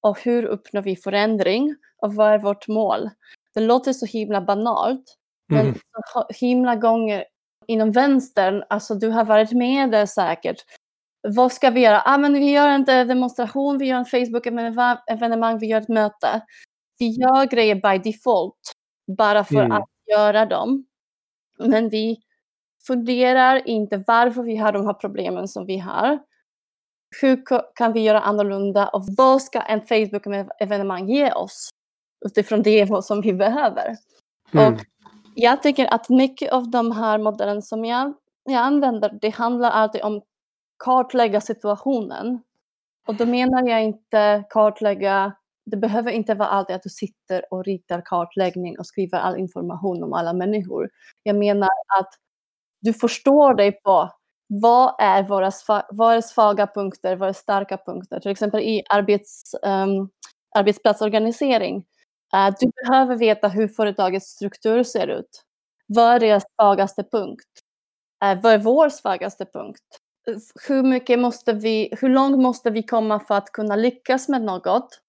och 0.00 0.20
hur 0.20 0.44
uppnår 0.44 0.82
vi 0.82 0.96
förändring 0.96 1.76
och 2.02 2.14
vad 2.14 2.32
är 2.32 2.38
vårt 2.38 2.68
mål? 2.68 3.10
Det 3.54 3.60
låter 3.60 3.92
så 3.92 4.06
himla 4.06 4.40
banalt, 4.40 5.16
mm. 5.52 5.66
men 5.66 5.74
så 6.12 6.26
himla 6.28 6.76
gånger 6.76 7.24
inom 7.66 7.92
vänstern, 7.92 8.64
alltså 8.68 8.94
du 8.94 9.08
har 9.08 9.24
varit 9.24 9.52
med 9.52 9.90
där 9.90 10.06
säkert. 10.06 10.56
Vad 11.28 11.52
ska 11.52 11.70
vi 11.70 11.80
göra? 11.80 12.02
Ah, 12.04 12.18
men 12.18 12.32
vi 12.32 12.50
gör 12.50 12.68
en 12.68 12.84
demonstration, 12.84 13.78
vi 13.78 13.86
gör 13.86 13.98
en 13.98 14.04
Facebook-evenemang, 14.04 15.58
vi 15.58 15.66
gör 15.66 15.80
ett 15.80 15.88
möte. 15.88 16.40
Vi 16.98 17.06
gör 17.06 17.46
grejer 17.46 17.74
by 17.74 18.10
default, 18.10 18.72
bara 19.16 19.44
för 19.44 19.54
mm. 19.54 19.72
att 19.72 19.88
göra 20.12 20.46
dem. 20.46 20.84
Men 21.68 21.88
vi 21.88 22.20
funderar 22.86 23.68
inte 23.68 24.04
varför 24.06 24.42
vi 24.42 24.56
har 24.56 24.72
de 24.72 24.86
här 24.86 24.94
problemen 24.94 25.48
som 25.48 25.66
vi 25.66 25.78
har 25.78 26.18
hur 27.20 27.44
kan 27.74 27.92
vi 27.92 28.00
göra 28.00 28.20
annorlunda 28.20 28.88
och 28.88 29.04
vad 29.16 29.42
ska 29.42 29.60
en 29.60 29.80
Facebook-evenemang 29.80 31.08
ge 31.08 31.32
oss 31.32 31.70
utifrån 32.26 32.62
det 32.62 32.88
som 33.04 33.20
vi 33.20 33.32
behöver? 33.32 33.96
Mm. 34.52 34.74
Och 34.74 34.80
jag 35.34 35.62
tycker 35.62 35.94
att 35.94 36.08
mycket 36.08 36.52
av 36.52 36.70
de 36.70 36.92
här 36.92 37.18
modellerna 37.18 37.62
som 37.62 37.84
jag, 37.84 38.14
jag 38.44 38.60
använder, 38.60 39.18
det 39.20 39.30
handlar 39.30 39.70
alltid 39.70 40.02
om 40.02 40.22
kartlägga 40.84 41.40
situationen. 41.40 42.42
Och 43.06 43.14
då 43.14 43.26
menar 43.26 43.68
jag 43.68 43.82
inte 43.82 44.44
kartlägga, 44.50 45.32
det 45.66 45.76
behöver 45.76 46.10
inte 46.10 46.34
vara 46.34 46.48
alltid 46.48 46.76
att 46.76 46.82
du 46.82 46.88
sitter 46.88 47.52
och 47.54 47.64
ritar 47.64 48.02
kartläggning 48.04 48.78
och 48.78 48.86
skriver 48.86 49.18
all 49.18 49.38
information 49.38 50.02
om 50.02 50.12
alla 50.12 50.32
människor. 50.32 50.90
Jag 51.22 51.36
menar 51.36 51.68
att 51.98 52.08
du 52.80 52.92
förstår 52.92 53.54
dig 53.54 53.72
på 53.82 54.10
vad 54.46 54.94
är 54.98 55.22
våra 55.22 55.50
vad 55.90 56.16
är 56.16 56.20
svaga 56.20 56.66
punkter, 56.66 57.16
vad 57.16 57.28
är 57.28 57.32
starka 57.32 57.76
punkter? 57.76 58.20
Till 58.20 58.30
exempel 58.30 58.60
i 58.60 58.82
arbets, 58.88 59.54
um, 59.62 60.10
arbetsplatsorganisering. 60.54 61.76
Uh, 62.34 62.54
du 62.60 62.70
behöver 62.84 63.16
veta 63.16 63.48
hur 63.48 63.68
företagets 63.68 64.26
struktur 64.26 64.82
ser 64.82 65.06
ut. 65.08 65.42
Vad 65.86 66.14
är 66.14 66.20
deras 66.20 66.44
svagaste 66.54 67.04
punkt? 67.04 67.48
Uh, 68.24 68.42
vad 68.42 68.52
är 68.52 68.58
vår 68.58 68.88
svagaste 68.88 69.44
punkt? 69.44 69.84
Hur, 70.68 70.82
mycket 70.82 71.18
måste 71.18 71.52
vi, 71.52 71.94
hur 72.00 72.08
långt 72.08 72.38
måste 72.38 72.70
vi 72.70 72.82
komma 72.82 73.20
för 73.20 73.34
att 73.34 73.52
kunna 73.52 73.76
lyckas 73.76 74.28
med 74.28 74.42
något? 74.42 75.00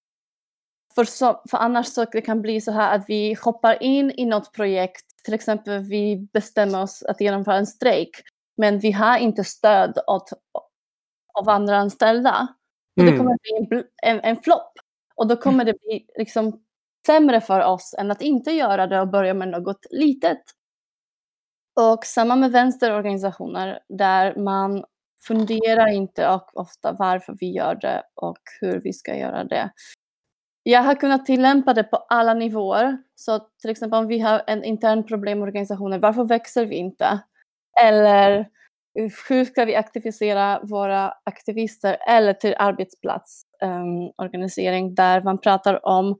För, 0.96 1.04
så, 1.04 1.42
för 1.50 1.58
annars 1.58 1.88
så 1.88 2.06
det 2.06 2.22
kan 2.22 2.42
bli 2.42 2.62
så 2.62 2.72
här 2.72 2.96
att 2.96 3.06
vi 3.08 3.34
hoppar 3.34 3.84
in 3.84 4.12
i 4.18 4.26
något 4.26 4.54
projekt, 4.54 5.06
till 5.24 5.34
exempel 5.34 5.80
vi 5.80 6.28
bestämmer 6.34 6.82
oss 6.82 7.04
att 7.04 7.22
genomföra 7.22 7.58
en 7.58 7.68
strejk 7.68 8.22
men 8.58 8.80
vi 8.80 8.92
har 8.92 9.18
inte 9.18 9.44
stöd 9.44 9.98
åt, 10.08 10.30
av 11.34 11.50
andra 11.50 11.78
anställda. 11.78 12.48
Mm. 13.02 13.12
Det 13.12 13.18
kommer 13.18 13.38
bli 13.42 13.78
en, 13.78 13.84
en, 14.04 14.20
en 14.24 14.38
flopp. 14.38 14.74
Och 15.16 15.28
då 15.28 15.36
kommer 15.36 15.66
det 15.66 15.74
bli 15.82 16.06
liksom 16.18 16.64
sämre 17.06 17.42
för 17.42 17.66
oss 17.66 17.96
än 17.98 18.12
att 18.12 18.22
inte 18.22 18.52
göra 18.52 18.88
det 18.88 19.02
och 19.02 19.08
börja 19.08 19.34
med 19.34 19.48
något 19.48 19.86
litet. 19.90 20.42
Och 21.76 22.06
samma 22.06 22.36
med 22.36 22.52
vänsterorganisationer 22.52 23.80
där 23.90 24.36
man 24.36 24.84
funderar 25.28 25.88
inte 25.88 26.30
och 26.30 26.58
ofta 26.58 26.92
varför 26.92 27.36
vi 27.40 27.52
gör 27.52 27.76
det 27.76 28.04
och 28.16 28.40
hur 28.62 28.82
vi 28.82 28.94
ska 28.94 29.16
göra 29.16 29.44
det. 29.44 29.72
Jag 30.64 30.84
har 30.84 30.96
kunnat 30.96 31.26
tillämpa 31.26 31.74
det 31.74 31.84
på 31.84 31.98
alla 31.98 32.34
nivåer. 32.34 32.98
Så 33.16 33.40
till 33.62 33.70
exempel 33.70 34.00
om 34.00 34.08
vi 34.08 34.20
har 34.20 34.42
en 34.48 34.64
intern 34.64 35.04
problem 35.04 35.40
i 35.40 35.42
organisationen, 35.42 36.00
varför 36.00 36.24
växer 36.24 36.66
vi 36.66 36.76
inte? 36.76 37.20
Eller 37.82 38.50
hur 39.30 39.46
ska 39.46 39.66
vi 39.66 39.76
aktivisera 39.76 40.60
våra 40.64 41.14
aktivister 41.24 41.98
eller 42.08 42.34
till 42.34 42.56
arbetsplatsorganisering 42.58 44.86
um, 44.86 44.96
där 44.96 45.22
man 45.22 45.38
pratar 45.38 45.86
om 45.86 46.20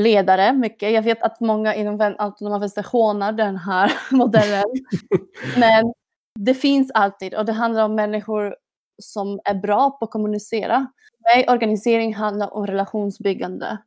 ledare 0.00 0.52
mycket. 0.52 0.92
Jag 0.92 1.02
vet 1.02 1.22
att 1.22 1.40
många 1.40 1.74
inom 1.74 2.14
autonoma 2.18 2.58
vänster 2.58 2.86
hånar 2.92 3.32
den 3.32 3.56
här 3.56 3.92
modellen. 4.10 4.64
Men 5.58 5.92
det 6.40 6.54
finns 6.54 6.90
alltid 6.94 7.34
och 7.34 7.44
det 7.44 7.52
handlar 7.52 7.84
om 7.84 7.94
människor 7.94 8.56
som 9.02 9.40
är 9.44 9.54
bra 9.54 9.90
på 9.90 10.04
att 10.04 10.10
kommunicera. 10.10 10.86
Nej, 11.24 11.46
organisering 11.48 12.14
handlar 12.14 12.54
om 12.54 12.66
relationsbyggande. 12.66 13.78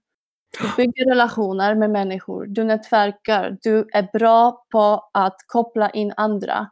Du 0.62 0.70
bygger 0.78 1.06
relationer 1.10 1.76
med 1.76 1.90
människor, 1.90 2.46
du 2.46 2.64
nätverkar, 2.64 3.58
du 3.62 3.90
är 3.94 4.10
bra 4.20 4.66
på 4.72 5.10
att 5.14 5.36
koppla 5.48 5.90
in 5.90 6.14
andra. 6.18 6.70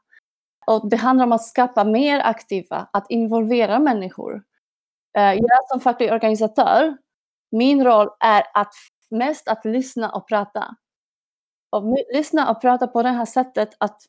Och 0.67 0.89
det 0.89 0.97
handlar 0.97 1.25
om 1.25 1.31
att 1.31 1.45
skapa 1.45 1.83
mer 1.83 2.19
aktiva, 2.19 2.89
att 2.93 3.05
involvera 3.11 3.79
människor. 3.79 4.43
Eh, 5.17 5.33
jag 5.33 5.67
som 5.69 5.79
facklig 5.79 6.11
organisatör, 6.13 6.97
min 7.51 7.83
roll 7.83 8.09
är 8.19 8.43
att 8.53 8.73
mest 9.11 9.47
att 9.47 9.65
lyssna 9.65 10.11
och 10.11 10.27
prata. 10.27 10.75
Och 11.71 11.97
lyssna 12.13 12.51
och 12.51 12.61
prata 12.61 12.87
på 12.87 13.03
det 13.03 13.09
här 13.09 13.25
sättet 13.25 13.69
att 13.77 14.01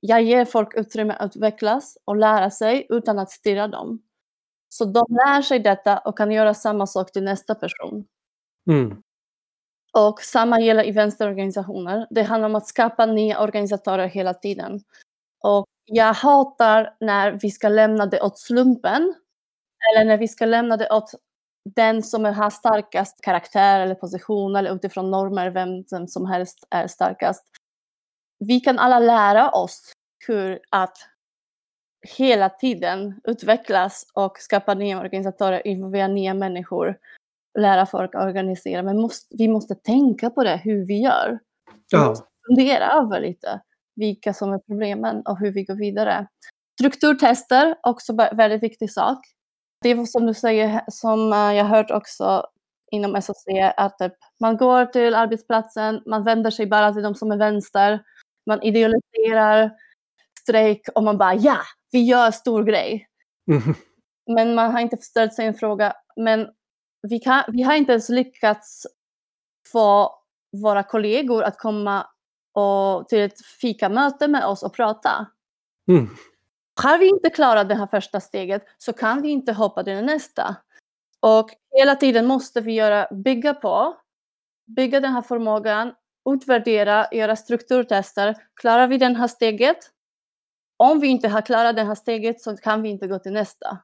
jag 0.00 0.22
ger 0.22 0.44
folk 0.44 0.74
utrymme 0.76 1.16
att 1.18 1.36
utvecklas 1.36 1.98
och 2.04 2.16
lära 2.16 2.50
sig 2.50 2.86
utan 2.90 3.18
att 3.18 3.30
styra 3.30 3.68
dem. 3.68 4.02
Så 4.74 4.84
de 4.84 5.06
lär 5.08 5.42
sig 5.42 5.58
detta 5.58 5.98
och 5.98 6.18
kan 6.18 6.30
göra 6.32 6.54
samma 6.54 6.86
sak 6.86 7.12
till 7.12 7.22
nästa 7.22 7.54
person. 7.54 8.06
Mm. 8.70 9.02
Och 9.92 10.20
samma 10.22 10.60
gäller 10.60 10.86
i 10.86 10.90
vänsterorganisationer. 10.90 12.06
Det 12.10 12.22
handlar 12.22 12.48
om 12.48 12.54
att 12.54 12.66
skapa 12.66 13.06
nya 13.06 13.40
organisatörer 13.40 14.06
hela 14.06 14.34
tiden. 14.34 14.80
Och 15.40 15.66
jag 15.84 16.14
hatar 16.14 16.96
när 17.00 17.32
vi 17.32 17.50
ska 17.50 17.68
lämna 17.68 18.06
det 18.06 18.20
åt 18.20 18.38
slumpen. 18.38 19.14
Eller 19.90 20.04
när 20.04 20.16
vi 20.16 20.28
ska 20.28 20.46
lämna 20.46 20.76
det 20.76 20.90
åt 20.90 21.10
den 21.74 22.02
som 22.02 22.24
har 22.24 22.50
starkast 22.50 23.20
karaktär 23.20 23.80
eller 23.80 23.94
position 23.94 24.56
eller 24.56 24.74
utifrån 24.74 25.10
normer, 25.10 25.50
vem, 25.50 26.08
som 26.08 26.26
helst 26.26 26.66
är 26.70 26.86
starkast. 26.86 27.44
Vi 28.38 28.60
kan 28.60 28.78
alla 28.78 28.98
lära 28.98 29.50
oss 29.50 29.92
hur 30.26 30.60
att 30.70 30.98
hela 32.04 32.48
tiden 32.48 33.20
utvecklas 33.24 34.06
och 34.14 34.38
skapa 34.38 34.74
nya 34.74 35.00
organisatörer, 35.00 35.66
involvera 35.66 36.08
nya 36.08 36.34
människor, 36.34 36.96
lära 37.58 37.86
folk 37.86 38.14
att 38.14 38.24
organisera. 38.24 38.82
Men 38.82 39.00
måste, 39.00 39.36
vi 39.38 39.48
måste 39.48 39.74
tänka 39.74 40.30
på 40.30 40.44
det, 40.44 40.60
hur 40.64 40.86
vi 40.86 41.02
gör. 41.02 41.38
Vi 41.70 41.78
Ja. 41.88 42.08
måste 42.08 42.26
fundera 42.48 42.90
över 42.90 43.20
lite 43.20 43.60
vilka 43.96 44.34
som 44.34 44.52
är 44.52 44.58
problemen 44.58 45.22
och 45.26 45.38
hur 45.38 45.52
vi 45.52 45.64
går 45.64 45.74
vidare. 45.74 46.26
Strukturtester, 46.80 47.74
också 47.82 48.12
väldigt 48.12 48.62
viktig 48.62 48.92
sak. 48.92 49.18
Det 49.82 49.88
är 49.88 50.04
som 50.04 50.26
du 50.26 50.34
säger, 50.34 50.82
som 50.88 51.32
eh, 51.32 51.52
jag 51.52 51.64
hört 51.64 51.90
också 51.90 52.46
inom 52.90 53.22
SOC, 53.22 53.44
att 53.76 53.98
typ, 53.98 54.12
man 54.40 54.56
går 54.56 54.86
till 54.86 55.14
arbetsplatsen, 55.14 56.02
man 56.06 56.24
vänder 56.24 56.50
sig 56.50 56.66
bara 56.66 56.92
till 56.92 57.02
de 57.02 57.14
som 57.14 57.32
är 57.32 57.36
vänster, 57.36 58.02
man 58.46 58.62
idealiserar 58.62 59.70
strejk 60.40 60.88
och 60.94 61.02
man 61.02 61.18
bara 61.18 61.34
ja, 61.34 61.56
vi 61.94 62.02
gör 62.02 62.30
stor 62.30 62.64
grej. 62.64 63.08
Mm. 63.50 63.74
Men 64.26 64.54
man 64.54 64.72
har 64.72 64.80
inte 64.80 64.96
ställt 64.96 65.34
sig 65.34 65.46
en 65.46 65.54
fråga, 65.54 65.92
men 66.16 66.48
vi, 67.02 67.18
kan, 67.18 67.42
vi 67.48 67.62
har 67.62 67.74
inte 67.74 67.92
ens 67.92 68.08
lyckats 68.08 68.86
få 69.72 70.14
våra 70.62 70.82
kollegor 70.82 71.42
att 71.42 71.58
komma 71.58 72.06
och 72.52 73.08
till 73.08 73.20
ett 73.20 73.46
fikamöte 73.60 74.28
med 74.28 74.44
oss 74.46 74.62
och 74.62 74.74
prata. 74.74 75.26
Mm. 75.88 76.08
Har 76.82 76.98
vi 76.98 77.08
inte 77.08 77.30
klarat 77.30 77.68
det 77.68 77.74
här 77.74 77.86
första 77.86 78.20
steget 78.20 78.64
så 78.78 78.92
kan 78.92 79.22
vi 79.22 79.28
inte 79.28 79.52
hoppa 79.52 79.84
till 79.84 80.04
nästa. 80.04 80.56
Och 81.20 81.50
hela 81.78 81.96
tiden 81.96 82.26
måste 82.26 82.60
vi 82.60 82.72
göra, 82.72 83.08
bygga 83.10 83.54
på, 83.54 83.96
bygga 84.76 85.00
den 85.00 85.12
här 85.12 85.22
förmågan, 85.22 85.92
utvärdera, 86.30 87.06
göra 87.12 87.36
strukturtester. 87.36 88.36
Klarar 88.60 88.86
vi 88.86 88.98
det 88.98 89.14
här 89.14 89.28
steget? 89.28 89.90
Om 90.84 91.00
vi 91.00 91.08
inte 91.08 91.28
har 91.28 91.42
klarat 91.42 91.76
det 91.76 91.82
här 91.82 91.94
steget 91.94 92.40
så 92.40 92.56
kan 92.56 92.82
vi 92.82 92.88
inte 92.88 93.06
gå 93.06 93.18
till 93.18 93.32
nästa. 93.32 93.78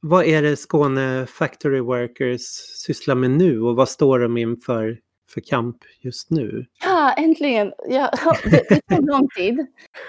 Vad 0.00 0.24
är 0.24 0.42
det 0.42 0.56
Skåne 0.56 1.26
Factory 1.26 1.80
Workers 1.80 2.40
sysslar 2.86 3.14
med 3.14 3.30
nu 3.30 3.60
och 3.60 3.76
vad 3.76 3.88
står 3.88 4.18
de 4.18 4.36
inför 4.36 4.98
för 5.34 5.40
kamp 5.40 5.76
just 6.00 6.30
nu? 6.30 6.66
Ja, 6.84 7.12
äntligen! 7.12 7.72
Ja, 7.88 8.10
det, 8.44 8.68
det 8.68 8.96
tog 8.96 9.06
lång 9.06 9.28
tid 9.28 9.66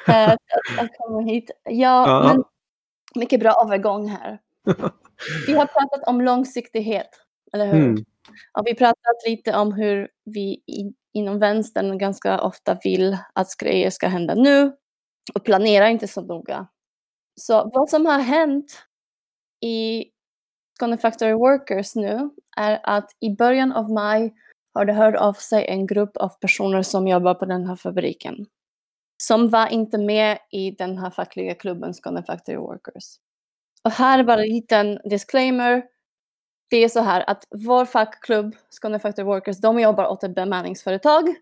eh, 0.08 0.30
att, 0.30 0.40
att 0.80 0.90
komma 0.98 1.22
hit. 1.22 1.52
Ja, 1.64 1.72
Ja. 2.08 2.34
Men 2.34 2.44
mycket 3.22 3.40
bra 3.40 3.62
övergång 3.66 4.08
här. 4.08 4.40
Vi 5.48 5.54
har 5.54 5.66
pratat 5.66 6.08
om 6.08 6.22
långsiktighet, 6.22 7.25
eller 7.56 7.66
hur? 7.66 7.86
Mm. 7.86 8.06
Och 8.58 8.68
vi 8.68 8.76
pratat 8.76 9.28
lite 9.28 9.58
om 9.58 9.74
hur 9.74 10.08
vi 10.26 10.64
i, 10.68 10.94
inom 11.14 11.40
vänstern 11.40 11.98
ganska 11.98 12.42
ofta 12.42 12.78
vill 12.84 13.18
att 13.34 13.48
grejer 13.58 13.90
ska 13.90 14.08
hända 14.08 14.36
nu 14.36 14.76
och 15.34 15.44
planerar 15.44 15.88
inte 15.88 16.08
så 16.08 16.22
noga. 16.22 16.68
Så 17.42 17.72
vad 17.74 17.90
som 17.90 18.06
har 18.06 18.20
hänt 18.20 18.82
i 19.62 20.06
Skåne 20.76 20.98
Factory 20.98 21.34
Workers 21.34 21.96
nu 21.96 22.30
är 22.58 22.80
att 22.84 23.12
i 23.20 23.30
början 23.36 23.72
av 23.72 23.92
maj 23.92 24.34
har 24.74 24.86
det 24.86 24.94
hört 24.94 25.16
av 25.16 25.34
sig 25.34 25.66
en 25.68 25.88
grupp 25.88 26.18
av 26.18 26.30
personer 26.30 26.82
som 26.82 27.08
jobbar 27.08 27.34
på 27.34 27.46
den 27.46 27.66
här 27.66 27.76
fabriken. 27.76 28.46
Som 29.24 29.50
var 29.50 29.68
inte 29.68 29.98
med 29.98 30.38
i 30.52 30.72
den 30.72 30.98
här 30.98 31.10
fackliga 31.10 31.56
klubben 31.56 31.94
Skåne 31.94 32.24
Factory 32.24 32.58
Workers. 32.58 33.04
Och 33.84 33.92
här 33.92 34.20
är 34.20 34.24
bara 34.24 34.42
en 34.42 34.50
liten 34.50 35.00
disclaimer. 35.10 35.84
Det 36.70 36.78
är 36.78 36.90
så 36.90 37.00
här 37.00 37.30
att 37.30 37.48
vår 37.50 37.86
fackklubb 37.86 38.56
Skåne 38.70 39.00
Factory 39.00 39.26
Workers, 39.26 39.58
de 39.58 39.80
jobbar 39.80 40.08
åt 40.08 40.24
ett 40.24 40.36
bemanningsföretag. 40.36 41.36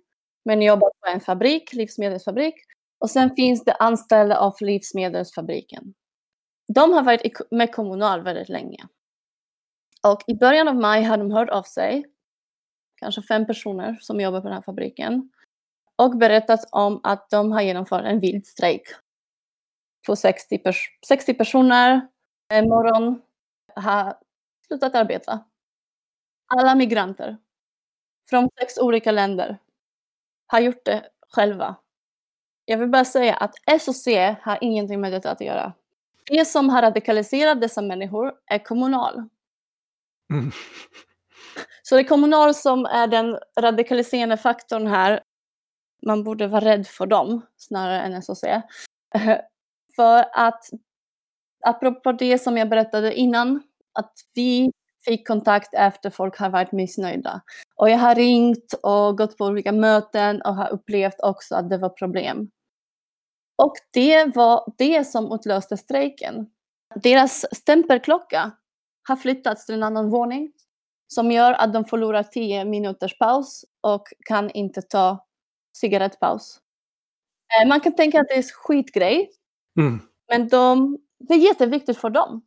Men 0.45 0.61
jobbar 0.61 0.91
på 1.01 1.07
en 1.13 1.19
fabrik, 1.19 1.73
livsmedelsfabrik. 1.73 2.55
Och 2.99 3.09
sen 3.09 3.35
finns 3.35 3.65
det 3.65 3.73
anställda 3.73 4.37
av 4.37 4.55
livsmedelsfabriken. 4.59 5.93
De 6.67 6.93
har 6.93 7.03
varit 7.03 7.41
med 7.51 7.75
Kommunal 7.75 8.21
väldigt 8.21 8.49
länge. 8.49 8.87
Och 10.07 10.21
i 10.27 10.35
början 10.35 10.67
av 10.67 10.75
maj 10.75 11.03
har 11.03 11.17
de 11.17 11.31
hört 11.31 11.49
av 11.49 11.63
sig, 11.63 12.05
kanske 12.95 13.21
fem 13.21 13.45
personer 13.45 13.97
som 14.01 14.21
jobbar 14.21 14.41
på 14.41 14.47
den 14.47 14.55
här 14.55 14.61
fabriken, 14.61 15.31
och 15.95 16.17
berättat 16.17 16.59
om 16.71 16.99
att 17.03 17.29
de 17.29 17.51
har 17.51 17.61
genomfört 17.61 18.05
en 18.05 18.19
vild 18.19 18.45
strejk. 18.45 18.87
På 20.07 20.15
60, 20.15 20.57
pers- 20.57 20.87
60 21.07 21.33
personer 21.33 22.07
en 22.49 22.69
morgon 22.69 23.21
har 23.75 24.17
slutat 24.67 24.95
arbeta. 24.95 25.43
Alla 26.47 26.75
migranter 26.75 27.37
från 28.29 28.49
sex 28.59 28.77
olika 28.77 29.11
länder 29.11 29.57
har 30.47 30.59
gjort 30.59 30.85
det 30.85 31.09
själva. 31.29 31.75
Jag 32.65 32.77
vill 32.77 32.89
bara 32.89 33.05
säga 33.05 33.35
att 33.35 33.81
SOC 33.81 34.07
har 34.41 34.57
ingenting 34.61 35.01
med 35.01 35.11
detta 35.11 35.31
att 35.31 35.41
göra. 35.41 35.73
Det 36.25 36.45
som 36.45 36.69
har 36.69 36.81
radikaliserat 36.81 37.61
dessa 37.61 37.81
människor 37.81 38.33
är 38.45 38.59
Kommunal. 38.59 39.29
Mm. 40.33 40.51
Så 41.83 41.95
det 41.95 42.01
är 42.01 42.07
Kommunal 42.07 42.53
som 42.53 42.85
är 42.85 43.07
den 43.07 43.39
radikaliserande 43.59 44.37
faktorn 44.37 44.87
här. 44.87 45.23
Man 46.05 46.23
borde 46.23 46.47
vara 46.47 46.65
rädd 46.65 46.87
för 46.87 47.05
dem 47.05 47.41
snarare 47.57 48.01
än 48.01 48.21
SOC. 48.21 48.43
För 49.95 50.25
att, 50.33 50.69
apropå 51.65 52.11
det 52.11 52.39
som 52.39 52.57
jag 52.57 52.69
berättade 52.69 53.13
innan, 53.13 53.63
att 53.93 54.13
vi 54.35 54.71
fick 55.05 55.27
kontakt 55.27 55.73
efter 55.73 56.09
folk 56.09 56.37
har 56.37 56.49
varit 56.49 56.71
missnöjda. 56.71 57.41
Och 57.75 57.89
jag 57.89 57.97
har 57.97 58.15
ringt 58.15 58.73
och 58.83 59.17
gått 59.17 59.37
på 59.37 59.45
olika 59.45 59.71
möten 59.71 60.41
och 60.41 60.55
har 60.55 60.69
upplevt 60.69 61.19
också 61.23 61.55
att 61.55 61.69
det 61.69 61.77
var 61.77 61.89
problem. 61.89 62.49
Och 63.55 63.73
det 63.93 64.35
var 64.35 64.73
det 64.77 65.03
som 65.03 65.31
utlöste 65.33 65.77
strejken. 65.77 66.49
Deras 66.95 67.45
stämpelklocka 67.55 68.51
har 69.07 69.15
flyttats 69.15 69.65
till 69.65 69.75
en 69.75 69.83
annan 69.83 70.09
våning 70.09 70.51
som 71.07 71.31
gör 71.31 71.53
att 71.53 71.73
de 71.73 71.85
förlorar 71.85 72.23
10 72.23 72.65
minuters 72.65 73.17
paus 73.17 73.65
och 73.81 74.07
kan 74.25 74.49
inte 74.51 74.81
ta 74.81 75.25
cigarettpaus. 75.77 76.59
Eh, 77.61 77.67
Man 77.67 77.79
kan 77.79 77.95
tänka 77.95 78.21
att 78.21 78.27
det 78.27 78.33
är 78.33 78.37
en 78.37 78.43
skitgrej, 78.43 79.29
Mm. 79.79 79.99
men 80.29 80.47
de, 80.47 80.97
det 81.19 81.33
är 81.33 81.37
jätteviktigt 81.37 81.97
för 81.97 82.09
dem. 82.09 82.41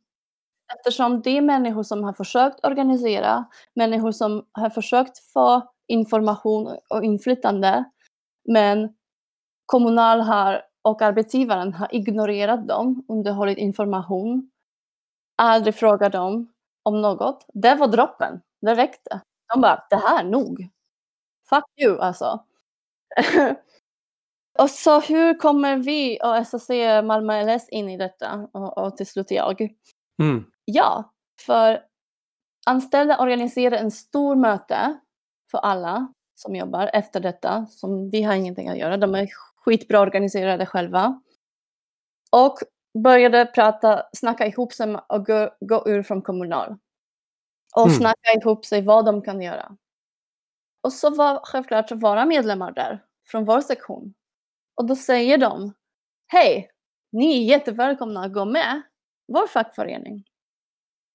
Eftersom 0.75 1.23
det 1.23 1.31
är 1.31 1.43
människor 1.43 1.83
som 1.83 2.05
har 2.05 2.13
försökt 2.13 2.65
organisera, 2.67 3.45
människor 3.75 4.13
som 4.13 4.47
har 4.53 4.71
försökt 4.71 5.19
få 5.33 5.63
information 5.89 6.77
och 6.89 7.05
inflytande, 7.05 7.85
men 8.49 8.95
Kommunal 9.67 10.21
har, 10.21 10.63
och 10.83 11.03
arbetsgivaren 11.03 11.73
har 11.73 11.95
ignorerat 11.95 12.69
dem, 12.69 13.05
underhållit 13.09 13.59
information, 13.59 14.51
aldrig 15.37 15.75
frågat 15.75 16.13
dem 16.13 16.53
om 16.83 17.03
något. 17.03 17.47
Det 17.55 17.75
var 17.75 17.89
droppen, 17.89 18.41
det 18.61 18.75
räckte. 18.75 19.21
De 19.55 19.61
bara, 19.61 19.83
det 19.91 19.97
här 19.97 20.21
är 20.21 20.25
nog. 20.25 20.69
Fuck 21.49 21.65
you 21.83 22.01
alltså. 22.01 22.45
och 24.59 24.71
så 24.71 25.01
hur 25.01 25.39
kommer 25.39 25.77
vi 25.77 26.19
och 26.23 26.37
SSC 26.37 26.71
Malmö 27.05 27.43
LS 27.43 27.69
in 27.69 27.89
i 27.89 27.97
detta? 27.97 28.49
Och, 28.53 28.79
och 28.79 28.97
till 28.97 29.07
slut 29.07 29.31
jag. 29.31 29.69
Mm. 30.21 30.45
Ja, 30.65 31.13
för 31.41 31.83
anställda 32.67 33.19
organiserar 33.19 33.77
en 33.77 33.91
stor 33.91 34.37
möte 34.37 34.99
för 35.51 35.59
alla 35.59 36.13
som 36.35 36.57
jobbar 36.57 36.91
efter 36.93 37.21
detta, 37.21 37.67
som 37.67 38.11
vi 38.11 38.23
har 38.23 38.35
ingenting 38.35 38.69
att 38.69 38.79
göra. 38.79 38.97
De 38.97 39.15
är 39.15 39.29
skitbra 39.57 40.01
organiserade 40.01 40.67
själva. 40.67 41.21
Och 42.33 42.59
började 43.05 43.47
prata, 43.47 44.03
snacka 44.13 44.47
ihop 44.47 44.73
sig 44.73 44.97
och 45.09 45.27
gå, 45.27 45.51
gå 45.61 45.83
ur 45.89 46.03
från 46.03 46.23
Kommunal. 46.23 46.77
Och 47.77 47.87
Mm. 47.87 47.99
snacka 47.99 48.33
ihop 48.43 48.65
sig 48.67 48.83
vad 48.83 49.05
de 49.05 49.23
kan 49.23 49.43
göra. 49.43 49.77
Och 50.83 50.93
så 50.93 51.11
var 51.11 51.41
självklart 51.45 51.93
våra 51.93 52.25
medlemmar 52.27 52.73
där, 52.73 53.05
från 53.27 53.45
vår 53.45 53.61
sektion. 53.61 54.15
Och 54.77 54.87
då 54.87 54.97
säger 54.97 55.39
de, 55.39 55.73
hej, 56.27 56.71
ni 57.13 57.39
är 57.43 57.45
jättevälkomna 57.45 58.25
att 58.25 58.33
gå 58.33 58.45
med 58.45 58.83
vår 59.29 59.47
fackförening. 59.47 60.25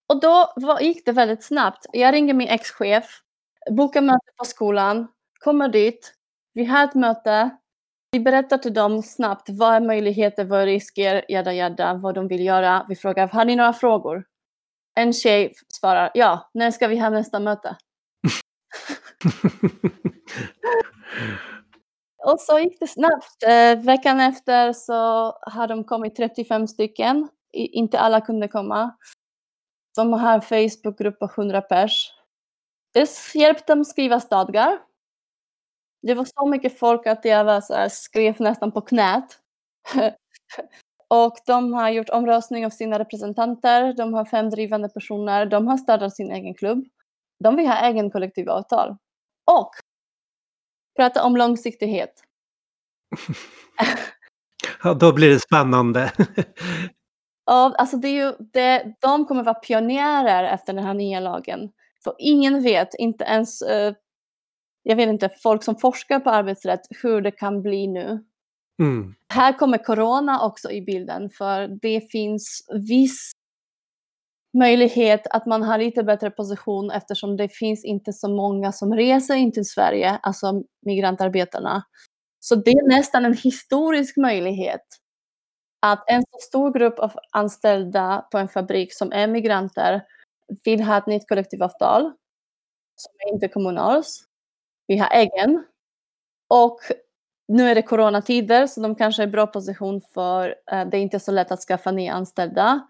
Och 0.10 0.20
då 0.20 0.54
var, 0.56 0.80
gick 0.80 1.06
det 1.06 1.12
väldigt 1.12 1.44
snabbt. 1.44 1.86
Jag 1.94 2.14
ringde 2.14 2.34
min 2.34 2.48
ex-chef, 2.48 3.22
bokade 3.70 4.06
möte 4.06 4.32
på 4.38 4.46
skolan, 4.46 5.08
kommer 5.40 5.68
dit, 5.70 6.14
vi 6.54 6.66
har 6.66 6.84
ett 6.84 6.96
möte, 6.96 7.50
vi 8.12 8.20
berättar 8.20 8.58
till 8.58 8.74
dem 8.74 9.04
snabbt 9.04 9.50
vad 9.50 9.74
är 9.76 9.80
möjligheter, 9.80 10.46
vad 10.46 10.62
är 10.62 10.66
risker, 10.66 11.26
jada 11.30 11.54
jada, 11.54 11.94
vad 11.94 12.16
de 12.16 12.28
vill 12.28 12.46
göra. 12.46 12.86
Vi 12.90 12.96
frågar, 12.96 13.28
har 13.28 13.46
ni 13.46 13.56
några 13.56 13.74
frågor? 13.74 14.24
En 14.96 15.14
tjej 15.14 15.54
svarar, 15.68 16.12
ja, 16.14 16.50
när 16.54 16.72
ska 16.72 16.88
vi 16.88 17.00
ha 17.00 17.10
nästa 17.10 17.40
möte? 17.40 17.78
Och 22.26 22.40
så 22.40 22.60
gick 22.60 22.80
det 22.80 22.88
snabbt. 22.88 23.44
Eh, 23.44 23.80
veckan 23.86 24.20
efter 24.20 24.74
så 24.74 24.94
har 25.42 25.68
de 25.68 25.84
kommit 25.84 26.16
35 26.16 26.68
stycken. 26.68 27.28
Inte 27.54 28.00
alla 28.00 28.22
kunde 28.22 28.48
komma. 28.48 28.96
De 29.96 30.14
har 30.14 30.34
en 30.34 30.42
Facebookgrupp 30.42 31.20
på 31.20 31.26
100 31.26 31.62
pers. 31.62 32.14
Det 32.94 33.10
hjälpte 33.36 33.74
dem 33.74 33.86
skriva 33.86 34.20
stadgar. 34.20 34.80
Det 36.02 36.14
var 36.14 36.26
så 36.26 36.48
mycket 36.48 36.80
folk 36.80 37.08
att 37.08 37.26
jag 37.26 37.44
var 37.44 37.62
så 37.62 37.74
här, 37.74 37.90
skrev 37.90 38.42
nästan 38.42 38.72
på 38.72 38.82
knät. 38.82 39.40
och 41.08 41.38
de 41.46 41.74
har 41.74 41.90
gjort 41.90 42.10
omröstning 42.10 42.66
av 42.66 42.70
sina 42.70 43.00
representanter. 43.00 43.94
De 43.94 44.14
har 44.14 44.26
fem 44.26 44.50
drivande 44.50 44.90
personer. 44.90 45.46
De 45.46 45.68
har 45.68 45.78
startat 45.78 46.16
sin 46.16 46.32
egen 46.32 46.54
klubb. 46.54 46.86
De 47.40 47.56
vill 47.56 47.68
ha 47.68 47.88
egen 47.88 48.12
kollektivavtal. 48.12 48.98
Och 49.52 49.72
prata 50.96 51.24
om 51.24 51.38
långsiktighet. 51.38 52.24
ja, 54.84 54.94
då 54.94 55.14
blir 55.14 55.30
det 55.30 55.40
spännande. 55.40 56.12
ja, 57.52 57.74
alltså 57.78 57.98
det 57.98 58.08
är 58.08 58.26
ju, 58.26 58.34
det, 58.54 58.96
de 59.02 59.26
kommer 59.26 59.44
vara 59.44 59.56
pionjärer 59.56 60.44
efter 60.44 60.74
den 60.74 60.84
här 60.84 60.94
nya 60.94 61.20
lagen. 61.20 61.72
För 62.04 62.16
ingen 62.18 62.64
vet, 62.64 62.90
inte 62.98 63.24
ens 63.24 63.62
uh, 63.62 63.94
jag 64.84 64.96
vet 64.96 65.10
inte, 65.10 65.30
folk 65.44 65.64
som 65.64 65.76
forskar 65.76 66.20
på 66.20 66.30
arbetsrätt, 66.30 66.82
hur 67.04 67.22
det 67.22 67.32
kan 67.32 67.62
bli 67.62 67.88
nu. 67.88 68.24
Mm. 68.82 69.16
Här 69.34 69.58
kommer 69.58 69.78
corona 69.78 70.46
också 70.46 70.72
i 70.72 70.82
bilden, 70.82 71.30
för 71.30 71.68
det 71.82 72.12
finns 72.12 72.68
viss 72.90 73.32
möjlighet 74.58 75.28
att 75.30 75.46
man 75.46 75.64
har 75.64 75.78
lite 75.78 76.04
bättre 76.04 76.32
position 76.32 76.92
eftersom 76.92 77.38
det 77.38 77.50
finns 77.50 77.86
inte 77.86 78.14
så 78.14 78.30
många 78.30 78.72
som 78.72 78.94
reser 78.94 79.36
in 79.36 79.52
till 79.52 79.66
Sverige, 79.66 80.20
alltså 80.22 80.64
migrantarbetarna. 80.86 81.84
Så 82.40 82.56
det 82.56 82.72
är 82.72 82.88
nästan 82.88 83.26
en 83.26 83.38
historisk 83.38 84.18
möjlighet 84.18 85.01
att 85.82 86.04
en 86.08 86.22
så 86.22 86.38
stor 86.40 86.74
grupp 86.74 87.00
av 87.00 87.12
anställda 87.32 88.28
på 88.32 88.38
en 88.38 88.48
fabrik 88.48 88.94
som 88.94 89.12
är 89.12 89.28
migranter 89.28 90.02
vill 90.64 90.84
ha 90.84 90.98
ett 90.98 91.08
nytt 91.08 91.30
kollektivavtal 91.30 92.02
som 92.96 93.12
är 93.18 93.34
inte 93.34 93.48
kommunals. 93.48 94.24
Vi 94.88 94.98
har 94.98 95.10
egen. 95.14 95.64
Och 96.48 96.80
nu 97.48 97.70
är 97.70 97.76
det 97.76 97.82
coronatider 97.82 98.68
så 98.68 98.82
de 98.82 98.96
kanske 98.96 99.24
är 99.24 99.28
i 99.28 99.32
bra 99.32 99.48
position 99.48 100.02
för 100.02 100.48
uh, 100.50 100.90
det 100.90 100.98
är 100.98 101.02
inte 101.02 101.20
så 101.20 101.32
lätt 101.32 101.52
att 101.52 101.60
skaffa 101.60 101.92
nya 101.92 102.14
anställda. 102.14 102.88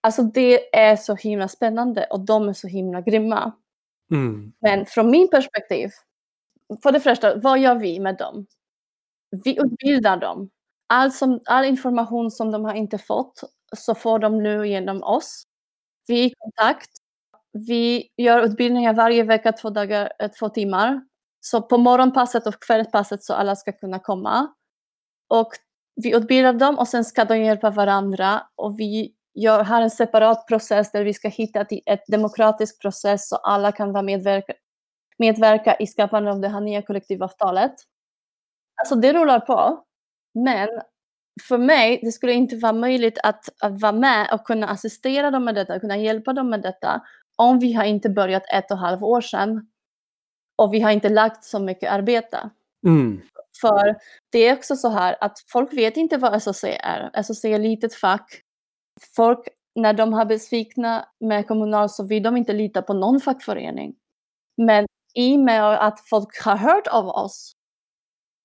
Alltså 0.00 0.22
det 0.22 0.76
är 0.76 0.96
så 0.96 1.14
himla 1.14 1.48
spännande 1.48 2.04
och 2.04 2.20
de 2.20 2.48
är 2.48 2.52
så 2.52 2.68
himla 2.68 3.00
grymma. 3.00 3.52
Mm. 4.10 4.52
Men 4.60 4.86
från 4.86 5.10
min 5.10 5.30
perspektiv, 5.30 5.90
för 6.82 6.92
det 6.92 7.00
första, 7.00 7.36
vad 7.36 7.58
gör 7.58 7.74
vi 7.74 8.00
med 8.00 8.16
dem? 8.16 8.46
Vi 9.44 9.58
utbildar 9.60 10.16
dem. 10.16 10.50
All, 10.86 11.12
som, 11.12 11.40
all 11.46 11.64
information 11.64 12.30
som 12.30 12.50
de 12.50 12.64
har 12.64 12.74
inte 12.74 12.98
fått 12.98 13.40
så 13.76 13.94
får 13.94 14.18
de 14.18 14.42
nu 14.42 14.68
genom 14.68 15.02
oss. 15.02 15.44
Vi 16.06 16.20
är 16.20 16.26
i 16.26 16.34
kontakt. 16.38 16.90
Vi 17.52 18.08
gör 18.16 18.42
utbildningar 18.42 18.94
varje 18.94 19.22
vecka, 19.22 19.52
två, 19.52 19.70
dagar, 19.70 20.12
eh, 20.18 20.30
två 20.30 20.48
timmar. 20.48 21.00
Så 21.40 21.62
på 21.62 21.78
morgonpasset 21.78 22.46
och 22.46 22.62
kvällspasset 22.62 23.22
så 23.24 23.34
alla 23.34 23.56
ska 23.56 23.72
kunna 23.72 23.98
komma. 23.98 24.54
Och 25.28 25.48
vi 25.96 26.16
utbildar 26.16 26.52
dem 26.52 26.78
och 26.78 26.88
sen 26.88 27.04
ska 27.04 27.24
de 27.24 27.38
hjälpa 27.38 27.70
varandra. 27.70 28.42
Och 28.54 28.80
vi 28.80 29.14
gör, 29.34 29.64
har 29.64 29.82
en 29.82 29.90
separat 29.90 30.46
process 30.48 30.92
där 30.92 31.04
vi 31.04 31.14
ska 31.14 31.28
hitta 31.28 31.60
ett 31.86 32.04
demokratisk 32.08 32.80
process 32.80 33.28
så 33.28 33.36
alla 33.36 33.72
kan 33.72 33.92
vara 33.92 34.02
medverka, 34.02 34.52
medverka 35.18 35.76
i 35.76 35.86
skapandet 35.86 36.32
av 36.34 36.40
det 36.40 36.48
här 36.48 36.60
nya 36.60 36.82
kollektivavtalet. 36.82 37.74
Alltså 38.82 38.94
det 38.94 39.12
rullar 39.12 39.40
på. 39.40 39.84
Men 40.34 40.68
för 41.48 41.58
mig, 41.58 42.00
det 42.02 42.12
skulle 42.12 42.32
inte 42.32 42.56
vara 42.56 42.72
möjligt 42.72 43.18
att, 43.22 43.48
att 43.60 43.80
vara 43.80 43.92
med 43.92 44.28
och 44.32 44.46
kunna 44.46 44.68
assistera 44.68 45.30
dem 45.30 45.44
med 45.44 45.54
detta, 45.54 45.80
kunna 45.80 45.96
hjälpa 45.96 46.32
dem 46.32 46.50
med 46.50 46.62
detta, 46.62 47.02
om 47.36 47.58
vi 47.58 47.72
har 47.72 47.84
inte 47.84 48.10
börjat 48.10 48.42
ett 48.52 48.70
och 48.70 48.76
ett 48.76 48.80
halvt 48.80 49.02
år 49.02 49.20
sedan. 49.20 49.68
Och 50.56 50.74
vi 50.74 50.80
har 50.80 50.90
inte 50.90 51.08
lagt 51.08 51.44
så 51.44 51.58
mycket 51.58 51.92
arbete. 51.92 52.50
Mm. 52.86 53.20
För 53.60 53.96
det 54.32 54.38
är 54.38 54.56
också 54.56 54.76
så 54.76 54.88
här 54.88 55.16
att 55.20 55.38
folk 55.48 55.72
vet 55.72 55.96
inte 55.96 56.16
vad 56.16 56.42
SOC 56.42 56.64
är. 56.64 57.22
SOC 57.22 57.44
är 57.44 57.54
ett 57.54 57.60
litet 57.60 57.94
fack 57.94 58.44
folk, 59.16 59.48
när 59.74 59.92
de 59.92 60.12
har 60.12 60.24
besvikna 60.24 61.08
med 61.20 61.48
Kommunal 61.48 61.90
så 61.90 62.06
vill 62.06 62.22
de 62.22 62.36
inte 62.36 62.52
lita 62.52 62.82
på 62.82 62.94
någon 62.94 63.20
fackförening. 63.20 63.94
Men 64.56 64.86
i 65.14 65.36
och 65.36 65.40
med 65.40 65.86
att 65.86 66.08
folk 66.08 66.44
har 66.44 66.56
hört 66.56 66.86
av 66.86 67.08
oss 67.08 67.52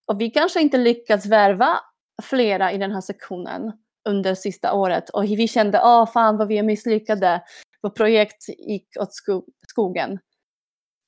och 0.09 0.21
vi 0.21 0.29
kanske 0.29 0.61
inte 0.61 0.77
lyckats 0.77 1.25
värva 1.25 1.79
flera 2.21 2.71
i 2.71 2.77
den 2.77 2.91
här 2.91 3.01
sektionen 3.01 3.71
under 4.09 4.35
sista 4.35 4.73
året 4.73 5.09
och 5.09 5.23
vi 5.23 5.47
kände, 5.47 5.81
åh 5.83 6.11
fan 6.11 6.37
vad 6.37 6.47
vi 6.47 6.57
är 6.57 6.63
misslyckade, 6.63 7.43
vårt 7.81 7.97
projekt 7.97 8.49
gick 8.49 8.87
åt 8.99 9.13
sko 9.13 9.43
skogen. 9.67 10.19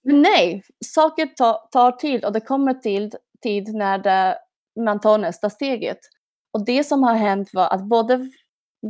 Men 0.03 0.21
nej, 0.21 0.63
saker 0.85 1.25
tar, 1.25 1.67
tar 1.71 1.91
tid 1.91 2.25
och 2.25 2.33
det 2.33 2.39
kommer 2.39 2.73
till 2.73 3.11
tid 3.41 3.73
när 3.73 3.97
det, 3.97 4.37
man 4.79 4.99
tar 4.99 5.17
nästa 5.17 5.49
steget. 5.49 5.99
Och 6.53 6.65
det 6.65 6.83
som 6.83 7.03
har 7.03 7.15
hänt 7.15 7.49
var 7.53 7.67
att 7.73 7.83
både 7.83 8.29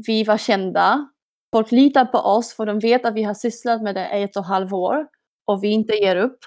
vi 0.08 0.24
var 0.24 0.38
kända. 0.38 1.10
Folk 1.56 1.72
litar 1.72 2.06
på 2.06 2.18
oss 2.18 2.56
för 2.56 2.66
de 2.66 2.80
vet 2.80 3.06
att 3.06 3.14
vi 3.14 3.24
har 3.24 3.34
sysslat 3.34 3.82
med 3.82 3.96
det 3.96 4.18
i 4.18 4.24
ett 4.24 4.36
och 4.36 4.44
ett 4.44 4.48
halvt 4.48 4.74
år 4.74 5.08
och 5.46 5.64
vi 5.64 5.68
inte 5.68 5.94
ger 5.94 6.16
upp. 6.16 6.40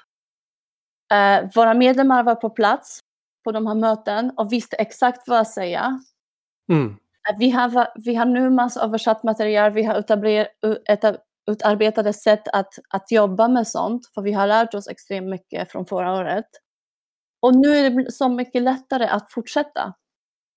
Uh, 1.12 1.51
våra 1.55 1.74
medlemmar 1.74 2.23
var 2.23 2.35
på 2.35 2.51
plats 2.51 3.04
på 3.45 3.53
de 3.53 3.66
här 3.66 3.75
möten 3.75 4.33
och 4.37 4.53
visste 4.53 4.77
exakt 4.77 5.29
vad 5.29 5.41
att 5.41 5.51
säga. 5.51 6.01
Mm. 6.73 6.97
Vi, 7.39 7.51
har, 7.51 7.89
vi 8.05 8.15
har 8.15 8.27
nu 8.27 8.51
massa 8.51 8.83
översatt 8.85 9.23
material, 9.23 9.73
vi 9.73 9.83
har 9.83 10.05
utarbetade 11.47 12.12
sätt 12.12 12.49
att, 12.49 12.75
att 12.89 13.12
jobba 13.12 13.49
med 13.49 13.69
sånt, 13.69 14.07
för 14.15 14.23
vi 14.23 14.33
har 14.33 14.47
lärt 14.47 14.75
oss 14.75 14.89
extremt 14.89 15.27
mycket 15.27 15.73
från 15.73 15.87
förra 15.87 16.12
året. 16.12 16.47
Och 17.41 17.57
nu 17.57 17.69
är 17.77 17.91
det 17.91 18.12
så 18.12 18.29
mycket 18.29 18.62
lättare 18.62 19.07
att 19.07 19.33
fortsätta. 19.33 19.95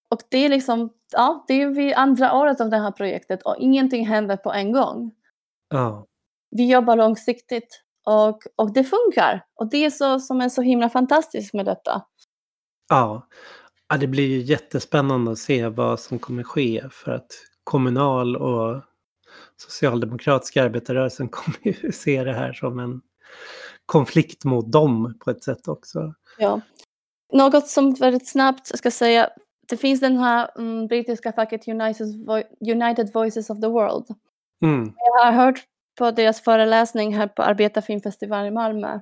Och 0.10 0.22
det 0.30 0.38
är 0.38 0.50
liksom, 0.50 0.94
ja, 1.12 1.46
det 1.48 1.62
är 1.62 1.68
vid 1.68 1.94
andra 1.94 2.34
året 2.34 2.62
av 2.62 2.70
det 2.70 2.78
här 2.78 2.92
projektet 2.92 3.44
och 3.44 3.56
ingenting 3.60 4.08
händer 4.08 4.38
på 4.38 4.54
en 4.54 4.72
gång. 4.72 5.12
Oh. 5.74 6.04
Vi 6.50 6.72
jobbar 6.72 6.96
långsiktigt 6.96 7.84
och, 8.06 8.40
och 8.56 8.74
det 8.74 8.84
funkar. 8.84 9.46
Och 9.56 9.70
det 9.70 9.86
är 9.86 9.90
så 9.90 10.20
som 10.20 10.42
är 10.42 10.50
så 10.50 10.62
himla 10.62 10.90
fantastiskt 10.90 11.54
med 11.54 11.66
detta. 11.66 12.06
Ja. 12.90 13.28
ja, 13.90 13.98
det 13.98 14.08
blir 14.08 14.28
ju 14.28 14.38
jättespännande 14.42 15.32
att 15.32 15.38
se 15.38 15.68
vad 15.68 16.00
som 16.00 16.20
kommer 16.20 16.44
ske 16.44 16.84
för 16.92 17.12
att 17.12 17.32
kommunal 17.64 18.36
och 18.36 18.82
socialdemokratiska 19.58 20.64
arbetarrörelsen 20.64 21.30
kommer 21.32 21.58
ju 21.68 21.92
se 21.92 22.24
det 22.24 22.34
här 22.34 22.54
som 22.54 22.80
en 22.80 23.02
konflikt 23.86 24.44
mot 24.44 24.72
dem 24.72 25.18
på 25.20 25.32
ett 25.32 25.44
sätt 25.44 25.68
också. 25.68 26.14
Ja. 26.38 26.62
Något 27.34 27.68
som 27.68 27.94
väldigt 27.94 28.30
snabbt 28.30 28.78
ska 28.78 28.92
säga, 28.92 29.30
det 29.68 29.78
finns 29.78 30.00
den 30.00 30.18
här 30.18 30.50
um, 30.56 30.88
brittiska 30.88 31.34
facket 31.34 31.68
United, 32.62 33.14
Voices 33.14 33.50
of 33.50 33.62
the 33.62 33.68
World. 33.68 34.06
Mm. 34.64 34.94
Jag 34.96 35.26
har 35.26 35.32
hört 35.32 35.64
på 35.98 36.12
deras 36.12 36.42
föreläsning 36.42 37.16
här 37.16 37.28
på 37.28 37.44
Arbetarfilmfestivalen 37.44 38.48
i 38.48 38.52
Malmö. 38.52 39.00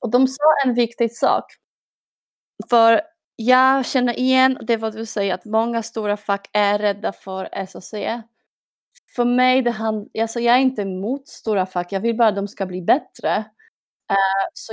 Och 0.00 0.10
de 0.10 0.28
sa 0.28 0.44
en 0.64 0.74
viktig 0.74 1.16
sak. 1.16 1.44
För 2.70 3.00
jag 3.36 3.86
känner 3.86 4.18
igen 4.18 4.58
det 4.62 4.76
vad 4.76 4.96
du 4.96 5.06
säger, 5.06 5.34
att 5.34 5.44
många 5.44 5.82
stora 5.82 6.16
fack 6.16 6.48
är 6.52 6.78
rädda 6.78 7.12
för 7.12 7.66
SAC. 7.66 7.94
För 9.16 9.24
mig, 9.24 9.62
det 9.62 9.70
hand, 9.70 10.10
alltså 10.20 10.40
jag 10.40 10.54
är 10.54 10.60
inte 10.60 10.82
emot 10.82 11.28
stora 11.28 11.66
fack, 11.66 11.92
jag 11.92 12.00
vill 12.00 12.16
bara 12.16 12.28
att 12.28 12.36
de 12.36 12.48
ska 12.48 12.66
bli 12.66 12.82
bättre. 12.82 13.38
Uh, 14.10 14.48
så 14.54 14.72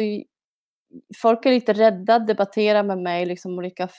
folk 1.21 1.45
är 1.45 1.49
lite 1.49 1.73
rädda 1.73 2.15
att 2.15 2.27
debattera 2.27 2.83
med 2.83 2.97
mig, 2.97 3.25
liksom 3.25 3.57
olika 3.57 3.89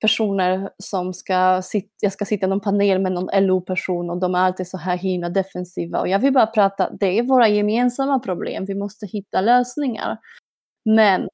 personer 0.00 0.70
som 0.78 1.14
ska 1.14 1.62
sitta, 1.62 1.88
jag 2.00 2.12
ska 2.12 2.24
sitta 2.24 2.46
i 2.46 2.48
någon 2.48 2.60
panel 2.60 2.98
med 2.98 3.12
någon 3.12 3.46
LO-person 3.46 4.10
och 4.10 4.20
de 4.20 4.34
är 4.34 4.38
alltid 4.38 4.68
så 4.68 4.78
här 4.78 4.96
himla 4.96 5.28
defensiva. 5.28 6.00
Och 6.00 6.08
jag 6.08 6.18
vill 6.18 6.32
bara 6.32 6.46
prata, 6.46 6.90
det 6.90 7.18
är 7.18 7.22
våra 7.22 7.48
gemensamma 7.48 8.18
problem, 8.18 8.64
vi 8.64 8.74
måste 8.74 9.06
hitta 9.06 9.40
lösningar. 9.40 10.18
Men 10.84 11.28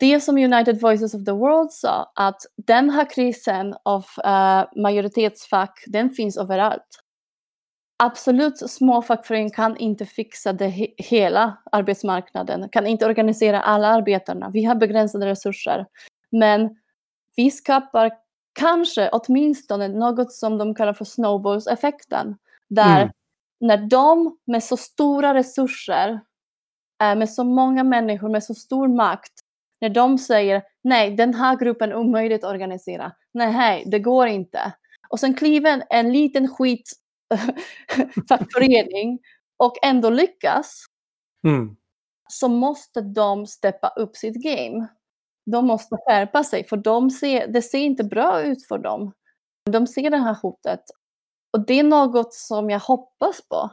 det 0.00 0.20
som 0.20 0.36
United 0.38 0.80
Voices 0.80 1.14
of 1.14 1.24
the 1.24 1.32
World 1.32 1.72
sa, 1.72 2.12
att 2.14 2.42
den 2.66 2.90
här 2.90 3.10
krisen 3.10 3.74
av 3.82 4.04
uh, 4.26 4.82
majoritetsfack, 4.82 5.84
den 5.86 6.10
finns 6.10 6.36
överallt. 6.36 7.02
absolut, 7.98 8.70
små 8.70 9.02
fackföreningar 9.02 9.50
kan 9.54 9.76
inte 9.76 10.06
fixa 10.06 10.52
det 10.52 10.68
he 10.68 10.86
hela 10.98 11.58
arbetsmarknaden, 11.72 12.68
kan 12.68 12.86
inte 12.86 13.06
organisera 13.06 13.60
alla 13.60 13.88
arbetarna. 13.88 14.50
Vi 14.50 14.64
har 14.64 14.74
begränsade 14.74 15.26
resurser. 15.26 15.86
Men 16.30 16.76
vi 17.36 17.50
skapar 17.50 18.12
kanske 18.52 19.08
åtminstone 19.12 19.88
något 19.88 20.32
som 20.32 20.58
de 20.58 20.74
kallar 20.74 20.92
för 20.92 21.04
snowballseffekten. 21.04 22.36
Där 22.68 23.00
mm. 23.00 23.12
när 23.60 23.76
de 23.76 24.38
med 24.46 24.64
så 24.64 24.76
stora 24.76 25.34
resurser, 25.34 26.20
med 26.98 27.30
så 27.30 27.44
många 27.44 27.84
människor, 27.84 28.28
med 28.28 28.44
så 28.44 28.54
stor 28.54 28.88
makt, 28.88 29.32
när 29.80 29.88
de 29.88 30.18
säger 30.18 30.62
nej, 30.84 31.10
den 31.10 31.34
här 31.34 31.56
gruppen 31.56 31.90
är 31.90 31.96
omöjligt 31.96 32.44
att 32.44 32.50
organisera. 32.50 33.12
Nej, 33.34 33.84
det 33.86 33.98
går 33.98 34.26
inte. 34.26 34.72
Och 35.08 35.20
sen 35.20 35.34
kliver 35.34 35.72
en, 35.72 35.82
en 35.90 36.12
liten 36.12 36.48
skit 36.48 36.92
fackförening 38.28 39.18
och 39.56 39.74
ändå 39.82 40.10
lyckas. 40.10 40.84
Mm. 41.46 41.76
Så 42.28 42.48
måste 42.48 43.00
de 43.00 43.46
steppa 43.46 43.88
upp 43.88 44.16
sitt 44.16 44.42
game. 44.42 44.86
De 45.50 45.66
måste 45.66 45.96
skärpa 45.96 46.44
sig 46.44 46.64
för 46.64 46.76
de 46.76 47.10
ser, 47.10 47.46
det 47.46 47.62
ser 47.62 47.78
inte 47.78 48.04
bra 48.04 48.42
ut 48.42 48.66
för 48.66 48.78
dem. 48.78 49.12
De 49.70 49.86
ser 49.86 50.10
det 50.10 50.16
här 50.16 50.36
hotet. 50.42 50.80
Och 51.52 51.66
det 51.66 51.74
är 51.74 51.84
något 51.84 52.34
som 52.34 52.70
jag 52.70 52.80
hoppas 52.80 53.48
på. 53.48 53.70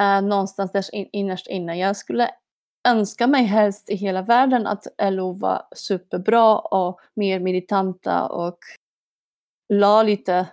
Uh, 0.00 0.28
någonstans 0.28 0.72
där 0.72 0.94
in, 0.94 1.08
innerst 1.12 1.46
inne. 1.46 1.78
Jag 1.78 1.96
skulle 1.96 2.30
önska 2.88 3.26
mig 3.26 3.44
helst 3.44 3.90
i 3.90 3.94
hela 3.94 4.22
världen 4.22 4.66
att 4.66 4.86
LO 5.02 5.32
var 5.32 5.66
superbra 5.76 6.58
och 6.58 7.00
mer 7.14 7.40
militanta 7.40 8.28
och 8.28 8.58
la 9.68 10.02
lite 10.02 10.46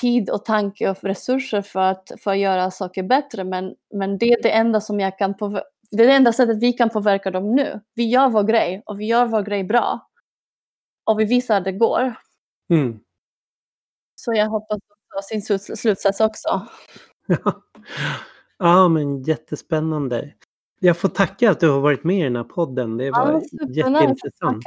tid 0.00 0.30
och 0.30 0.44
tanke 0.44 0.90
och 0.90 1.04
resurser 1.04 1.62
för 1.62 1.80
att, 1.80 2.12
för 2.18 2.30
att 2.30 2.38
göra 2.38 2.70
saker 2.70 3.02
bättre. 3.02 3.44
Men, 3.44 3.74
men 3.94 4.18
det 4.18 4.26
är 4.26 4.42
det 4.42 4.50
enda 4.50 4.80
som 4.80 5.00
jag 5.00 5.18
kan 5.18 5.36
påverka. 5.36 5.66
Det 5.90 6.02
är 6.02 6.06
det 6.06 6.14
enda 6.14 6.32
sättet 6.32 6.62
vi 6.62 6.72
kan 6.72 6.90
påverka 6.90 7.30
dem 7.30 7.54
nu. 7.54 7.80
Vi 7.94 8.08
gör 8.08 8.28
vår 8.28 8.42
grej 8.42 8.82
och 8.86 9.00
vi 9.00 9.06
gör 9.06 9.26
vår 9.26 9.42
grej 9.42 9.64
bra. 9.64 10.08
Och 11.04 11.20
vi 11.20 11.24
visar 11.24 11.56
att 11.56 11.64
det 11.64 11.72
går. 11.72 12.14
Mm. 12.70 13.00
Så 14.14 14.32
jag 14.34 14.48
hoppas 14.48 14.78
på 15.14 15.22
sin 15.22 15.42
slutsats 15.76 16.20
också. 16.20 16.66
ja, 18.58 18.88
men 18.88 19.22
jättespännande. 19.22 20.32
Jag 20.84 20.96
får 20.96 21.08
tacka 21.08 21.50
att 21.50 21.60
du 21.60 21.70
har 21.70 21.80
varit 21.80 22.04
med 22.04 22.18
i 22.18 22.22
den 22.22 22.36
här 22.36 22.44
podden. 22.44 22.96
Det 22.96 23.10
var 23.10 23.42
ja, 23.52 23.66
jätteintressant. 23.68 24.64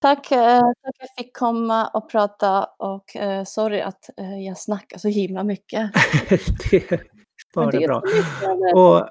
Tack, 0.00 0.32
eh, 0.32 0.58
tack 0.58 0.76
att 0.88 0.96
jag 0.98 1.08
fick 1.18 1.36
komma 1.36 1.88
och 1.88 2.10
prata 2.10 2.64
och 2.64 3.16
eh, 3.16 3.44
sorry 3.44 3.80
att 3.80 4.10
eh, 4.16 4.46
jag 4.46 4.58
snackar 4.58 4.98
så 4.98 5.08
himla 5.08 5.44
mycket. 5.44 5.90
det 6.70 6.92
är 6.92 7.00
bara 7.54 7.70
det 7.70 7.84
är 7.84 7.88
bra. 7.88 8.02
Och 8.74 9.08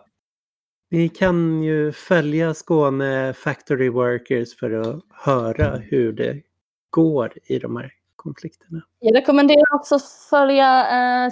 vi 0.90 1.10
kan 1.10 1.64
ju 1.64 1.92
följa 1.92 2.54
Skåne 2.54 3.34
Factory 3.34 3.90
Workers 3.90 4.58
för 4.58 4.72
att 4.72 5.04
höra 5.10 5.78
hur 5.78 6.14
det 6.14 6.42
går 6.90 7.34
i 7.44 7.60
de 7.60 7.76
här 7.76 7.92
konflikterna. 8.16 8.82
Jag 9.00 9.16
rekommenderar 9.16 9.76
också 9.76 9.96
att 9.96 10.10
följa 10.30 10.88
eh, 11.26 11.32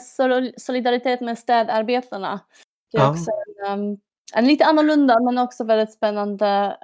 Solidaritet 0.58 1.22
med 1.22 1.38
städarbetarna. 1.38 2.40
Det 2.92 2.98
är 2.98 3.02
ja. 3.02 3.12
också 3.12 3.32
en, 3.68 3.80
um, 3.80 3.98
en 4.34 4.48
lite 4.48 4.66
annorlunda 4.66 5.20
men 5.20 5.38
också 5.38 5.64
väldigt 5.64 5.94
spännande 5.94 6.78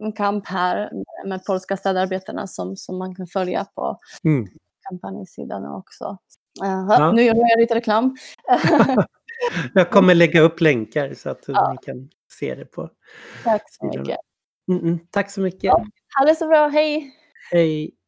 um, 0.00 0.12
kamp 0.12 0.46
här 0.46 0.90
med 1.26 1.44
polska 1.44 1.76
städarbetarna 1.76 2.46
som, 2.46 2.76
som 2.76 2.98
man 2.98 3.14
kan 3.14 3.26
följa 3.26 3.64
på 3.64 3.98
mm. 4.24 4.48
kampanjsidan 4.88 5.66
också. 5.66 6.18
Uh, 6.62 6.86
ja. 6.88 7.12
Nu 7.12 7.22
gör 7.22 7.34
jag 7.34 7.60
lite 7.60 7.74
reklam. 7.74 8.16
jag 9.74 9.90
kommer 9.90 10.14
lägga 10.14 10.40
upp 10.40 10.60
länkar 10.60 11.14
så 11.14 11.30
att 11.30 11.44
ja. 11.46 11.72
ni 11.72 11.78
kan 11.86 12.08
se 12.32 12.54
det 12.54 12.64
på. 12.64 12.90
Tack 13.44 13.62
så 13.66 13.86
mycket. 13.86 14.18
Mm 14.68 14.82
-mm. 14.82 14.98
Tack 15.10 15.30
så 15.30 15.40
mycket. 15.40 15.64
Ja, 15.64 15.86
ha 16.18 16.26
det 16.26 16.34
så 16.34 16.48
bra, 16.48 16.68
hej! 16.68 17.14
Hej! 17.50 17.99